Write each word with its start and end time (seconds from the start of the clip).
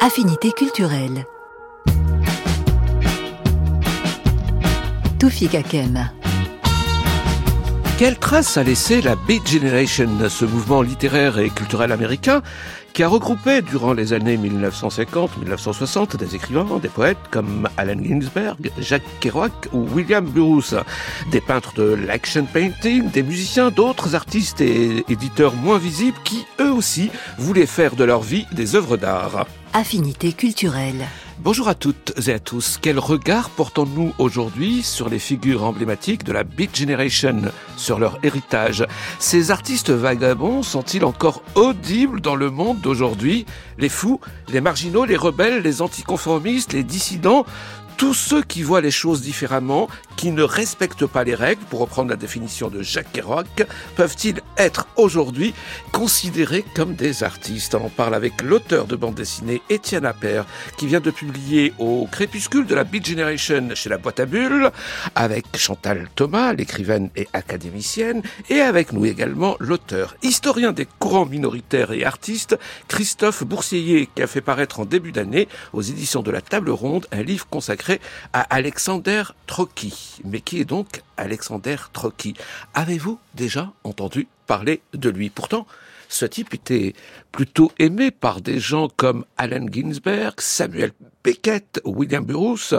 Affinité 0.00 0.52
culturelle. 0.52 1.26
Toufik 5.18 5.50
Kakem. 5.50 6.19
Quelle 8.00 8.18
trace 8.18 8.56
a 8.56 8.62
laissé 8.62 9.02
la 9.02 9.14
Beat 9.14 9.46
Generation, 9.46 10.08
ce 10.30 10.46
mouvement 10.46 10.80
littéraire 10.80 11.38
et 11.38 11.50
culturel 11.50 11.92
américain 11.92 12.40
qui 12.94 13.02
a 13.02 13.08
regroupé 13.08 13.60
durant 13.60 13.92
les 13.92 14.14
années 14.14 14.38
1950-1960 14.38 16.16
des 16.16 16.34
écrivains, 16.34 16.78
des 16.80 16.88
poètes 16.88 17.18
comme 17.30 17.68
Allen 17.76 18.02
Ginsberg, 18.02 18.70
Jacques 18.78 19.02
Kerouac 19.20 19.52
ou 19.74 19.86
William 19.94 20.24
Burroughs, 20.24 20.82
des 21.30 21.42
peintres 21.42 21.74
de 21.74 21.92
l'action 21.92 22.46
painting, 22.46 23.10
des 23.10 23.22
musiciens, 23.22 23.70
d'autres 23.70 24.14
artistes 24.14 24.62
et 24.62 25.04
éditeurs 25.10 25.54
moins 25.54 25.76
visibles 25.76 26.16
qui, 26.24 26.46
eux 26.58 26.72
aussi, 26.72 27.10
voulaient 27.36 27.66
faire 27.66 27.96
de 27.96 28.04
leur 28.04 28.22
vie 28.22 28.46
des 28.52 28.76
œuvres 28.76 28.96
d'art. 28.96 29.46
Affinité 29.74 30.32
culturelle. 30.32 31.04
Bonjour 31.42 31.68
à 31.68 31.74
toutes 31.74 32.12
et 32.28 32.34
à 32.34 32.38
tous. 32.38 32.78
Quel 32.82 32.98
regard 32.98 33.48
portons-nous 33.48 34.12
aujourd'hui 34.18 34.82
sur 34.82 35.08
les 35.08 35.18
figures 35.18 35.64
emblématiques 35.64 36.22
de 36.22 36.32
la 36.32 36.44
Beat 36.44 36.76
Generation, 36.76 37.40
sur 37.78 37.98
leur 37.98 38.18
héritage? 38.22 38.84
Ces 39.18 39.50
artistes 39.50 39.88
vagabonds 39.88 40.62
sont-ils 40.62 41.02
encore 41.02 41.42
audibles 41.54 42.20
dans 42.20 42.36
le 42.36 42.50
monde 42.50 42.82
d'aujourd'hui? 42.82 43.46
Les 43.78 43.88
fous, 43.88 44.20
les 44.52 44.60
marginaux, 44.60 45.06
les 45.06 45.16
rebelles, 45.16 45.62
les 45.62 45.80
anticonformistes, 45.80 46.74
les 46.74 46.84
dissidents 46.84 47.46
tous 48.00 48.14
ceux 48.14 48.42
qui 48.42 48.62
voient 48.62 48.80
les 48.80 48.90
choses 48.90 49.20
différemment, 49.20 49.86
qui 50.16 50.30
ne 50.30 50.42
respectent 50.42 51.04
pas 51.04 51.22
les 51.22 51.34
règles, 51.34 51.60
pour 51.68 51.80
reprendre 51.80 52.08
la 52.08 52.16
définition 52.16 52.68
de 52.68 52.80
Jacques 52.80 53.12
Kerouac, 53.12 53.66
peuvent-ils 53.94 54.40
être 54.56 54.86
aujourd'hui 54.96 55.52
considérés 55.92 56.64
comme 56.74 56.94
des 56.94 57.22
artistes? 57.24 57.74
On 57.74 57.90
parle 57.90 58.14
avec 58.14 58.40
l'auteur 58.40 58.86
de 58.86 58.96
bande 58.96 59.16
dessinée 59.16 59.60
Étienne 59.68 60.06
Appert, 60.06 60.46
qui 60.78 60.86
vient 60.86 61.00
de 61.00 61.10
publier 61.10 61.74
au 61.78 62.08
crépuscule 62.10 62.64
de 62.64 62.74
la 62.74 62.84
Beat 62.84 63.06
Generation 63.06 63.68
chez 63.74 63.90
la 63.90 63.98
boîte 63.98 64.20
à 64.20 64.24
bulles, 64.24 64.70
avec 65.14 65.44
Chantal 65.58 66.08
Thomas, 66.14 66.54
l'écrivaine 66.54 67.10
et 67.16 67.28
académicienne, 67.34 68.22
et 68.48 68.62
avec 68.62 68.94
nous 68.94 69.04
également 69.04 69.56
l'auteur, 69.60 70.16
historien 70.22 70.72
des 70.72 70.88
courants 70.98 71.26
minoritaires 71.26 71.92
et 71.92 72.06
artistes, 72.06 72.58
Christophe 72.88 73.44
Boursier, 73.44 74.08
qui 74.14 74.22
a 74.22 74.26
fait 74.26 74.40
paraître 74.40 74.80
en 74.80 74.86
début 74.86 75.12
d'année 75.12 75.48
aux 75.74 75.82
éditions 75.82 76.22
de 76.22 76.30
la 76.30 76.40
Table 76.40 76.70
Ronde 76.70 77.06
un 77.12 77.22
livre 77.22 77.46
consacré 77.46 77.89
à 78.32 78.42
Alexander 78.54 79.24
Trocky. 79.46 80.20
Mais 80.24 80.40
qui 80.40 80.60
est 80.60 80.64
donc 80.64 81.02
Alexander 81.16 81.76
Trocky 81.92 82.34
Avez-vous 82.74 83.18
déjà 83.34 83.72
entendu 83.82 84.28
parler 84.46 84.82
de 84.92 85.08
lui? 85.08 85.30
Pourtant, 85.30 85.66
ce 86.10 86.26
type 86.26 86.54
était 86.54 86.94
plutôt 87.30 87.70
aimé 87.78 88.10
par 88.10 88.40
des 88.40 88.58
gens 88.58 88.88
comme 88.96 89.24
Allen 89.38 89.72
Ginsberg, 89.72 90.40
Samuel 90.40 90.90
Beckett, 91.22 91.80
William 91.84 92.24
Burroughs, 92.24 92.74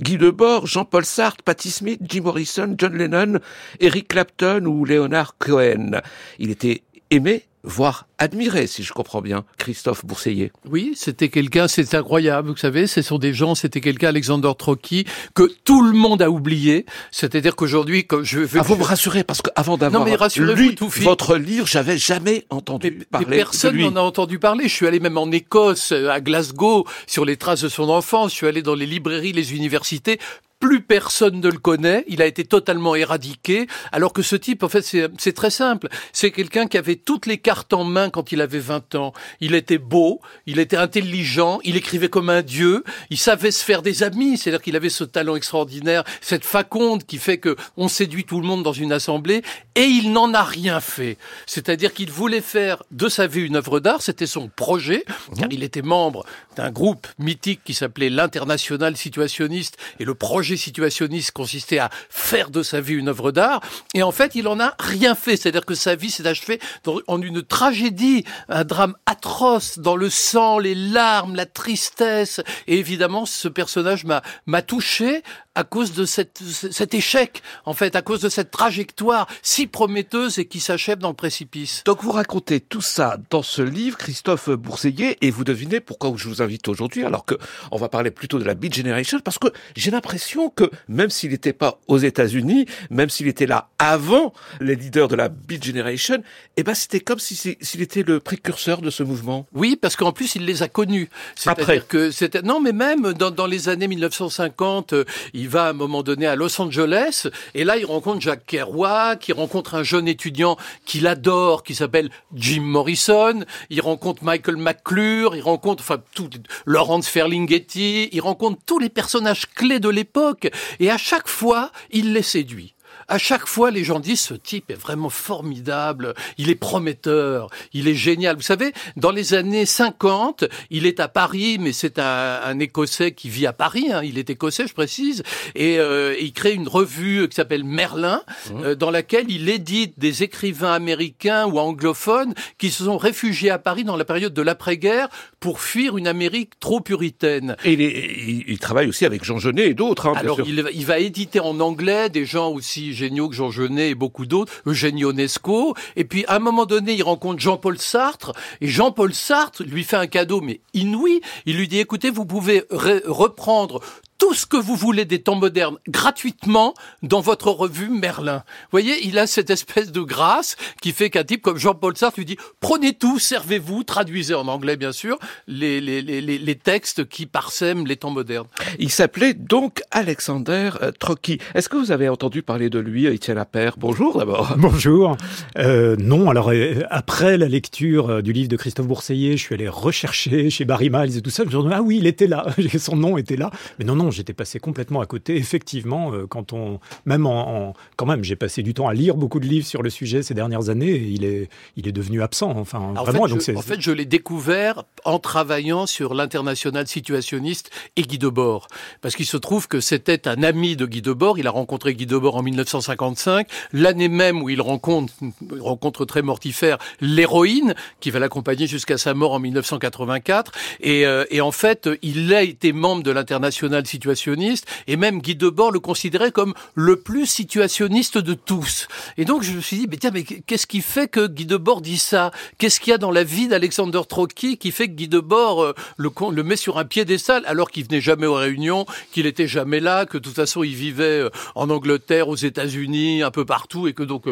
Guy 0.00 0.18
Debord, 0.18 0.66
Jean-Paul 0.66 1.04
Sartre, 1.04 1.44
Patti 1.44 1.70
Smith, 1.70 2.00
Jim 2.02 2.22
Morrison, 2.22 2.74
John 2.76 2.96
Lennon, 2.96 3.38
Eric 3.78 4.08
Clapton 4.08 4.64
ou 4.66 4.84
Leonard 4.84 5.36
Cohen. 5.38 6.00
Il 6.40 6.50
était 6.50 6.82
aimé 7.10 7.46
voire 7.64 8.06
admiré, 8.18 8.66
si 8.66 8.82
je 8.82 8.92
comprends 8.92 9.20
bien, 9.20 9.44
Christophe 9.58 10.04
Bourseillet. 10.04 10.52
Oui, 10.68 10.92
c'était 10.96 11.28
quelqu'un, 11.28 11.68
c'est 11.68 11.94
incroyable, 11.94 12.50
vous 12.50 12.56
savez, 12.56 12.86
ce 12.86 13.02
sont 13.02 13.18
des 13.18 13.32
gens, 13.34 13.54
c'était 13.54 13.80
quelqu'un, 13.80 14.08
Alexander 14.08 14.50
Trocky, 14.56 15.04
que 15.34 15.50
tout 15.64 15.82
le 15.82 15.92
monde 15.92 16.22
a 16.22 16.30
oublié. 16.30 16.86
C'est-à-dire 17.10 17.56
qu'aujourd'hui, 17.56 18.06
quand 18.06 18.22
je 18.22 18.40
veux... 18.40 18.60
Ah, 18.60 18.62
vous 18.62 18.76
me 18.76 18.84
rassurez, 18.84 19.24
parce 19.24 19.42
qu'avant 19.42 19.76
d'avoir 19.76 20.04
lu 20.36 20.76
votre 21.00 21.36
livre, 21.36 21.66
j'avais 21.66 21.98
jamais 21.98 22.46
entendu 22.50 23.06
parler 23.10 23.26
mais 23.28 23.36
personne 23.36 23.76
n'en 23.76 23.96
a 23.96 24.00
entendu 24.00 24.38
parler. 24.38 24.68
Je 24.68 24.74
suis 24.74 24.86
allé 24.86 25.00
même 25.00 25.18
en 25.18 25.30
Écosse, 25.30 25.92
à 25.92 26.20
Glasgow, 26.20 26.86
sur 27.06 27.24
les 27.24 27.36
traces 27.36 27.62
de 27.62 27.68
son 27.68 27.88
enfance. 27.88 28.32
Je 28.32 28.36
suis 28.36 28.46
allé 28.46 28.62
dans 28.62 28.74
les 28.74 28.86
librairies, 28.86 29.32
les 29.32 29.54
universités 29.54 30.18
plus 30.62 30.80
personne 30.80 31.40
ne 31.40 31.48
le 31.48 31.58
connaît, 31.58 32.04
il 32.06 32.22
a 32.22 32.26
été 32.26 32.44
totalement 32.44 32.94
éradiqué, 32.94 33.66
alors 33.90 34.12
que 34.12 34.22
ce 34.22 34.36
type, 34.36 34.62
en 34.62 34.68
fait, 34.68 34.82
c'est 35.18 35.32
très 35.32 35.50
simple. 35.50 35.88
C'est 36.12 36.30
quelqu'un 36.30 36.68
qui 36.68 36.78
avait 36.78 36.94
toutes 36.94 37.26
les 37.26 37.38
cartes 37.38 37.72
en 37.72 37.82
main 37.82 38.10
quand 38.10 38.30
il 38.30 38.40
avait 38.40 38.60
20 38.60 38.94
ans. 38.94 39.12
Il 39.40 39.56
était 39.56 39.78
beau, 39.78 40.20
il 40.46 40.60
était 40.60 40.76
intelligent, 40.76 41.58
il 41.64 41.76
écrivait 41.76 42.08
comme 42.08 42.30
un 42.30 42.42
dieu, 42.42 42.84
il 43.10 43.18
savait 43.18 43.50
se 43.50 43.64
faire 43.64 43.82
des 43.82 44.04
amis, 44.04 44.38
c'est-à-dire 44.38 44.62
qu'il 44.62 44.76
avait 44.76 44.88
ce 44.88 45.02
talent 45.02 45.34
extraordinaire, 45.34 46.04
cette 46.20 46.44
faconde 46.44 47.04
qui 47.06 47.18
fait 47.18 47.38
que 47.38 47.56
on 47.76 47.88
séduit 47.88 48.24
tout 48.24 48.40
le 48.40 48.46
monde 48.46 48.62
dans 48.62 48.72
une 48.72 48.92
assemblée, 48.92 49.42
et 49.74 49.86
il 49.86 50.12
n'en 50.12 50.32
a 50.32 50.44
rien 50.44 50.78
fait. 50.78 51.18
C'est-à-dire 51.44 51.92
qu'il 51.92 52.12
voulait 52.12 52.40
faire 52.40 52.84
de 52.92 53.08
sa 53.08 53.26
vie 53.26 53.40
une 53.40 53.56
œuvre 53.56 53.80
d'art, 53.80 54.00
c'était 54.00 54.26
son 54.26 54.46
projet, 54.46 55.04
car 55.36 55.48
il 55.50 55.64
était 55.64 55.82
membre 55.82 56.24
d'un 56.56 56.70
groupe 56.70 57.06
mythique 57.18 57.60
qui 57.64 57.74
s'appelait 57.74 58.10
l'International 58.10 58.96
Situationniste, 58.96 59.76
et 59.98 60.04
le 60.04 60.14
projet 60.14 60.56
situationniste 60.56 61.32
consistait 61.32 61.78
à 61.78 61.90
faire 62.10 62.50
de 62.50 62.62
sa 62.62 62.80
vie 62.80 62.94
une 62.94 63.08
œuvre 63.08 63.32
d'art. 63.32 63.60
Et 63.94 64.02
en 64.02 64.12
fait, 64.12 64.34
il 64.34 64.48
en 64.48 64.60
a 64.60 64.74
rien 64.78 65.14
fait. 65.14 65.36
C'est-à-dire 65.36 65.64
que 65.64 65.74
sa 65.74 65.94
vie 65.94 66.10
s'est 66.10 66.26
achevée 66.26 66.60
en 67.06 67.20
une 67.20 67.42
tragédie, 67.42 68.24
un 68.48 68.64
drame 68.64 68.94
atroce 69.06 69.78
dans 69.78 69.96
le 69.96 70.10
sang, 70.10 70.58
les 70.58 70.74
larmes, 70.74 71.34
la 71.34 71.46
tristesse. 71.46 72.40
Et 72.66 72.78
évidemment, 72.78 73.26
ce 73.26 73.48
personnage 73.48 74.04
m'a, 74.04 74.22
m'a 74.46 74.62
touché 74.62 75.22
à 75.54 75.64
cause 75.64 75.92
de 75.92 76.04
cette, 76.04 76.40
cet 76.42 76.94
échec, 76.94 77.42
en 77.64 77.74
fait, 77.74 77.94
à 77.94 78.02
cause 78.02 78.20
de 78.20 78.28
cette 78.28 78.50
trajectoire 78.50 79.26
si 79.42 79.66
prometteuse 79.66 80.38
et 80.38 80.46
qui 80.46 80.60
s'achève 80.60 80.98
dans 80.98 81.08
le 81.08 81.14
précipice. 81.14 81.82
Donc 81.84 82.02
vous 82.02 82.12
racontez 82.12 82.60
tout 82.60 82.80
ça 82.80 83.18
dans 83.30 83.42
ce 83.42 83.62
livre, 83.62 83.98
Christophe 83.98 84.48
Bourseillet, 84.50 85.18
et 85.20 85.30
vous 85.30 85.44
devinez 85.44 85.80
pourquoi 85.80 86.12
je 86.16 86.28
vous 86.28 86.42
invite 86.42 86.68
aujourd'hui, 86.68 87.04
alors 87.04 87.24
que 87.24 87.34
on 87.70 87.76
va 87.76 87.88
parler 87.88 88.10
plutôt 88.10 88.38
de 88.38 88.44
la 88.44 88.54
Beat 88.54 88.74
Generation, 88.74 89.20
parce 89.20 89.38
que 89.38 89.48
j'ai 89.76 89.90
l'impression 89.90 90.48
que 90.48 90.70
même 90.88 91.10
s'il 91.10 91.30
n'était 91.30 91.52
pas 91.52 91.80
aux 91.86 91.98
États-Unis, 91.98 92.66
même 92.90 93.10
s'il 93.10 93.28
était 93.28 93.46
là 93.46 93.68
avant 93.78 94.32
les 94.60 94.74
leaders 94.74 95.08
de 95.08 95.16
la 95.16 95.28
Beat 95.28 95.64
Generation, 95.64 96.22
eh 96.56 96.62
ben 96.62 96.74
c'était 96.74 97.00
comme 97.00 97.18
si 97.18 97.36
s'il 97.60 97.82
était 97.82 98.02
le 98.02 98.20
précurseur 98.20 98.80
de 98.80 98.90
ce 98.90 99.02
mouvement. 99.02 99.46
Oui, 99.52 99.76
parce 99.76 99.96
qu'en 99.96 100.12
plus 100.12 100.34
il 100.34 100.46
les 100.46 100.62
a 100.62 100.68
connus. 100.68 101.10
Après 101.46 101.80
que 101.80 102.10
c'était 102.10 102.42
non, 102.42 102.60
mais 102.60 102.72
même 102.72 103.12
dans, 103.12 103.30
dans 103.30 103.46
les 103.46 103.68
années 103.68 103.88
1950, 103.88 104.94
il 105.34 105.41
va 105.48 105.66
à 105.66 105.70
un 105.70 105.72
moment 105.72 106.02
donné 106.02 106.26
à 106.26 106.36
Los 106.36 106.60
Angeles 106.60 107.28
et 107.54 107.64
là 107.64 107.76
il 107.76 107.86
rencontre 107.86 108.20
Jack 108.20 108.46
Kerouac, 108.46 109.28
il 109.28 109.34
rencontre 109.34 109.74
un 109.74 109.82
jeune 109.82 110.08
étudiant 110.08 110.56
qu'il 110.84 111.06
adore 111.06 111.62
qui 111.62 111.74
s'appelle 111.74 112.10
Jim 112.34 112.62
Morrison, 112.62 113.44
il 113.70 113.80
rencontre 113.80 114.24
Michael 114.24 114.56
McClure, 114.56 115.36
il 115.36 115.42
rencontre 115.42 115.82
enfin 115.82 116.02
tout 116.14 116.30
Laurence 116.66 117.08
Ferlinghetti, 117.08 118.08
il 118.12 118.20
rencontre 118.20 118.60
tous 118.66 118.78
les 118.78 118.88
personnages 118.88 119.46
clés 119.46 119.80
de 119.80 119.88
l'époque 119.88 120.50
et 120.80 120.90
à 120.90 120.98
chaque 120.98 121.28
fois 121.28 121.70
il 121.90 122.12
les 122.12 122.22
séduit 122.22 122.74
à 123.12 123.18
chaque 123.18 123.46
fois, 123.46 123.70
les 123.70 123.84
gens 123.84 124.00
disent 124.00 124.22
ce 124.22 124.32
type 124.32 124.70
est 124.70 124.74
vraiment 124.74 125.10
formidable, 125.10 126.14
il 126.38 126.48
est 126.48 126.54
prometteur, 126.54 127.50
il 127.74 127.86
est 127.86 127.94
génial. 127.94 128.36
Vous 128.36 128.42
savez, 128.42 128.72
dans 128.96 129.10
les 129.10 129.34
années 129.34 129.66
50, 129.66 130.44
il 130.70 130.86
est 130.86 130.98
à 130.98 131.08
Paris, 131.08 131.58
mais 131.60 131.72
c'est 131.72 131.98
un, 131.98 132.58
Écossais 132.58 133.12
qui 133.12 133.28
vit 133.28 133.46
à 133.46 133.52
Paris. 133.52 133.92
Hein, 133.92 134.00
il 134.02 134.16
est 134.16 134.30
écossais, 134.30 134.66
je 134.66 134.72
précise, 134.72 135.24
et 135.54 135.78
euh, 135.78 136.14
il 136.18 136.32
crée 136.32 136.54
une 136.54 136.68
revue 136.68 137.28
qui 137.28 137.34
s'appelle 137.34 137.64
Merlin, 137.64 138.22
mmh. 138.22 138.64
euh, 138.64 138.74
dans 138.76 138.90
laquelle 138.90 139.26
il 139.28 139.50
édite 139.50 139.98
des 139.98 140.22
écrivains 140.22 140.72
américains 140.72 141.44
ou 141.44 141.58
anglophones 141.58 142.32
qui 142.56 142.70
se 142.70 142.84
sont 142.84 142.96
réfugiés 142.96 143.50
à 143.50 143.58
Paris 143.58 143.84
dans 143.84 143.96
la 143.96 144.06
période 144.06 144.32
de 144.32 144.42
l'après-guerre 144.42 145.08
pour 145.38 145.60
fuir 145.60 145.98
une 145.98 146.06
Amérique 146.06 146.58
trop 146.60 146.80
puritaine. 146.80 147.56
Et 147.64 147.74
il, 147.74 148.44
il, 148.48 148.58
travaille 148.58 148.86
aussi 148.86 149.04
avec 149.04 149.22
Jean 149.22 149.38
Genet 149.38 149.66
et 149.68 149.74
d'autres. 149.74 150.06
Hein, 150.06 150.14
Alors, 150.16 150.40
il, 150.46 150.64
il 150.72 150.86
va 150.86 150.98
éditer 150.98 151.40
en 151.40 151.60
anglais 151.60 152.08
des 152.08 152.24
gens 152.24 152.50
aussi 152.50 152.94
que 153.10 153.34
Jean 153.34 153.50
Genet 153.50 153.90
et 153.90 153.94
beaucoup 153.94 154.26
d'autres, 154.26 154.52
Eugène 154.66 154.98
Ionesco. 154.98 155.74
Et 155.96 156.04
puis, 156.04 156.24
à 156.28 156.36
un 156.36 156.38
moment 156.38 156.66
donné, 156.66 156.94
il 156.94 157.02
rencontre 157.02 157.40
Jean-Paul 157.40 157.78
Sartre. 157.78 158.32
Et 158.60 158.68
Jean-Paul 158.68 159.12
Sartre 159.14 159.62
lui 159.64 159.84
fait 159.84 159.96
un 159.96 160.06
cadeau, 160.06 160.40
mais 160.40 160.60
inouï. 160.74 161.20
Il 161.46 161.56
lui 161.56 161.68
dit, 161.68 161.78
écoutez, 161.78 162.10
vous 162.10 162.26
pouvez 162.26 162.64
reprendre 162.70 163.80
tout 164.22 164.34
ce 164.34 164.46
que 164.46 164.56
vous 164.56 164.76
voulez 164.76 165.04
des 165.04 165.20
temps 165.20 165.34
modernes 165.34 165.78
gratuitement 165.88 166.74
dans 167.02 167.20
votre 167.20 167.50
revue 167.50 167.88
Merlin. 167.88 168.36
Vous 168.36 168.68
voyez, 168.70 169.04
il 169.04 169.18
a 169.18 169.26
cette 169.26 169.50
espèce 169.50 169.90
de 169.90 170.00
grâce 170.00 170.54
qui 170.80 170.92
fait 170.92 171.10
qu'un 171.10 171.24
type 171.24 171.42
comme 171.42 171.58
Jean-Paul 171.58 171.96
Sartre 171.96 172.20
lui 172.20 172.24
dit 172.24 172.36
prenez 172.60 172.92
tout, 172.92 173.18
servez-vous, 173.18 173.82
traduisez 173.82 174.34
en 174.34 174.46
anglais 174.46 174.76
bien 174.76 174.92
sûr 174.92 175.18
les, 175.48 175.80
les, 175.80 176.02
les, 176.02 176.20
les 176.20 176.54
textes 176.54 177.08
qui 177.08 177.26
parsèment 177.26 177.84
les 177.84 177.96
temps 177.96 178.12
modernes. 178.12 178.46
Il 178.78 178.90
s'appelait 178.90 179.34
donc 179.34 179.82
Alexander 179.90 180.70
euh, 180.82 180.92
Trocky. 180.92 181.38
Est-ce 181.56 181.68
que 181.68 181.76
vous 181.76 181.90
avez 181.90 182.08
entendu 182.08 182.44
parler 182.44 182.70
de 182.70 182.78
lui, 182.78 183.06
Étienne 183.06 183.38
Appert? 183.38 183.74
Bonjour 183.76 184.18
d'abord. 184.18 184.54
Bonjour. 184.56 185.16
Euh, 185.58 185.96
non, 185.98 186.30
alors 186.30 186.52
euh, 186.52 186.84
après 186.90 187.38
la 187.38 187.48
lecture 187.48 188.08
euh, 188.08 188.22
du 188.22 188.32
livre 188.32 188.48
de 188.48 188.56
Christophe 188.56 188.86
Bourseiller, 188.86 189.36
je 189.36 189.42
suis 189.42 189.54
allé 189.56 189.68
rechercher 189.68 190.48
chez 190.48 190.64
Barry 190.64 190.90
Miles 190.90 191.18
et 191.18 191.22
tout 191.22 191.30
ça. 191.30 191.42
Je 191.42 191.48
me 191.48 191.60
suis 191.60 191.68
dit, 191.68 191.74
ah 191.74 191.82
oui, 191.82 191.96
il 191.98 192.06
était 192.06 192.28
là, 192.28 192.46
son 192.78 192.94
nom 192.94 193.18
était 193.18 193.36
là. 193.36 193.50
Mais 193.80 193.84
non, 193.84 193.96
non, 193.96 194.11
j'étais 194.12 194.32
passé 194.32 194.58
complètement 194.58 195.00
à 195.00 195.06
côté. 195.06 195.36
Effectivement, 195.36 196.12
quand 196.28 196.52
on, 196.52 196.80
même 197.06 197.26
en, 197.26 197.74
quand 197.96 198.06
même, 198.06 198.22
j'ai 198.22 198.36
passé 198.36 198.62
du 198.62 198.74
temps 198.74 198.88
à 198.88 198.94
lire 198.94 199.16
beaucoup 199.16 199.40
de 199.40 199.46
livres 199.46 199.66
sur 199.66 199.82
le 199.82 199.90
sujet 199.90 200.22
ces 200.22 200.34
dernières 200.34 200.68
années. 200.68 200.90
Et 200.90 201.08
il 201.08 201.24
est, 201.24 201.48
il 201.76 201.88
est 201.88 201.92
devenu 201.92 202.22
absent. 202.22 202.50
Enfin, 202.50 202.92
vraiment. 202.94 203.26
donc 203.26 203.40
je, 203.40 203.56
en 203.56 203.62
fait, 203.62 203.80
je 203.80 203.90
l'ai 203.90 204.04
découvert 204.04 204.84
en 205.04 205.18
travaillant 205.18 205.86
sur 205.86 206.14
l'international 206.14 206.86
situationniste 206.86 207.70
et 207.96 208.02
Guy 208.02 208.18
Debord, 208.18 208.68
parce 209.00 209.16
qu'il 209.16 209.26
se 209.26 209.36
trouve 209.36 209.68
que 209.68 209.80
c'était 209.80 210.28
un 210.28 210.42
ami 210.42 210.76
de 210.76 210.86
Guy 210.86 211.02
Debord. 211.02 211.38
Il 211.38 211.46
a 211.46 211.50
rencontré 211.50 211.94
Guy 211.94 212.06
Debord 212.06 212.36
en 212.36 212.42
1955, 212.42 213.46
l'année 213.72 214.08
même 214.08 214.42
où 214.42 214.48
il 214.48 214.60
rencontre, 214.60 215.12
rencontre 215.58 216.04
très 216.04 216.22
mortifère, 216.22 216.78
l'héroïne 217.00 217.74
qui 218.00 218.10
va 218.10 218.18
l'accompagner 218.18 218.66
jusqu'à 218.66 218.98
sa 218.98 219.14
mort 219.14 219.32
en 219.32 219.38
1984. 219.40 220.52
Et, 220.80 221.06
euh, 221.06 221.24
et 221.30 221.40
en 221.40 221.52
fait, 221.52 221.88
il 222.02 222.32
a 222.34 222.42
été 222.42 222.72
membre 222.72 223.02
de 223.02 223.10
l'international 223.10 223.86
situationniste 223.92 224.66
et 224.86 224.96
même 224.96 225.20
Guy 225.20 225.36
Debord 225.36 225.70
le 225.70 225.80
considérait 225.80 226.32
comme 226.32 226.54
le 226.74 226.96
plus 226.96 227.26
situationniste 227.26 228.18
de 228.18 228.34
tous. 228.34 228.88
Et 229.18 229.24
donc 229.24 229.42
je 229.42 229.52
me 229.52 229.60
suis 229.60 229.78
dit, 229.78 229.86
mais 229.90 229.98
tiens, 229.98 230.10
mais 230.12 230.24
qu'est-ce 230.24 230.66
qui 230.66 230.80
fait 230.80 231.08
que 231.08 231.26
Guy 231.26 231.46
Debord 231.46 231.80
dit 231.82 231.98
ça? 231.98 232.30
Qu'est-ce 232.58 232.80
qu'il 232.80 232.90
y 232.90 232.94
a 232.94 232.98
dans 232.98 233.10
la 233.10 233.24
vie 233.24 233.48
d'Alexander 233.48 234.00
Trotsky 234.08 234.56
qui 234.56 234.70
fait 234.70 234.88
que 234.88 234.94
Guy 234.94 235.08
Debord 235.08 235.62
euh, 235.62 235.74
le, 235.96 236.10
le 236.30 236.42
met 236.42 236.56
sur 236.56 236.78
un 236.78 236.84
piédestal 236.84 237.42
alors 237.46 237.70
qu'il 237.70 237.84
venait 237.84 238.00
jamais 238.00 238.26
aux 238.26 238.34
réunions, 238.34 238.86
qu'il 239.12 239.26
était 239.26 239.46
jamais 239.46 239.80
là, 239.80 240.06
que 240.06 240.18
de 240.18 240.22
toute 240.22 240.34
façon 240.34 240.62
il 240.62 240.74
vivait 240.74 241.20
euh, 241.24 241.30
en 241.54 241.68
Angleterre, 241.70 242.28
aux 242.28 242.36
États-Unis, 242.36 243.22
un 243.22 243.30
peu 243.30 243.44
partout 243.44 243.88
et 243.88 243.92
que 243.92 244.02
donc 244.02 244.24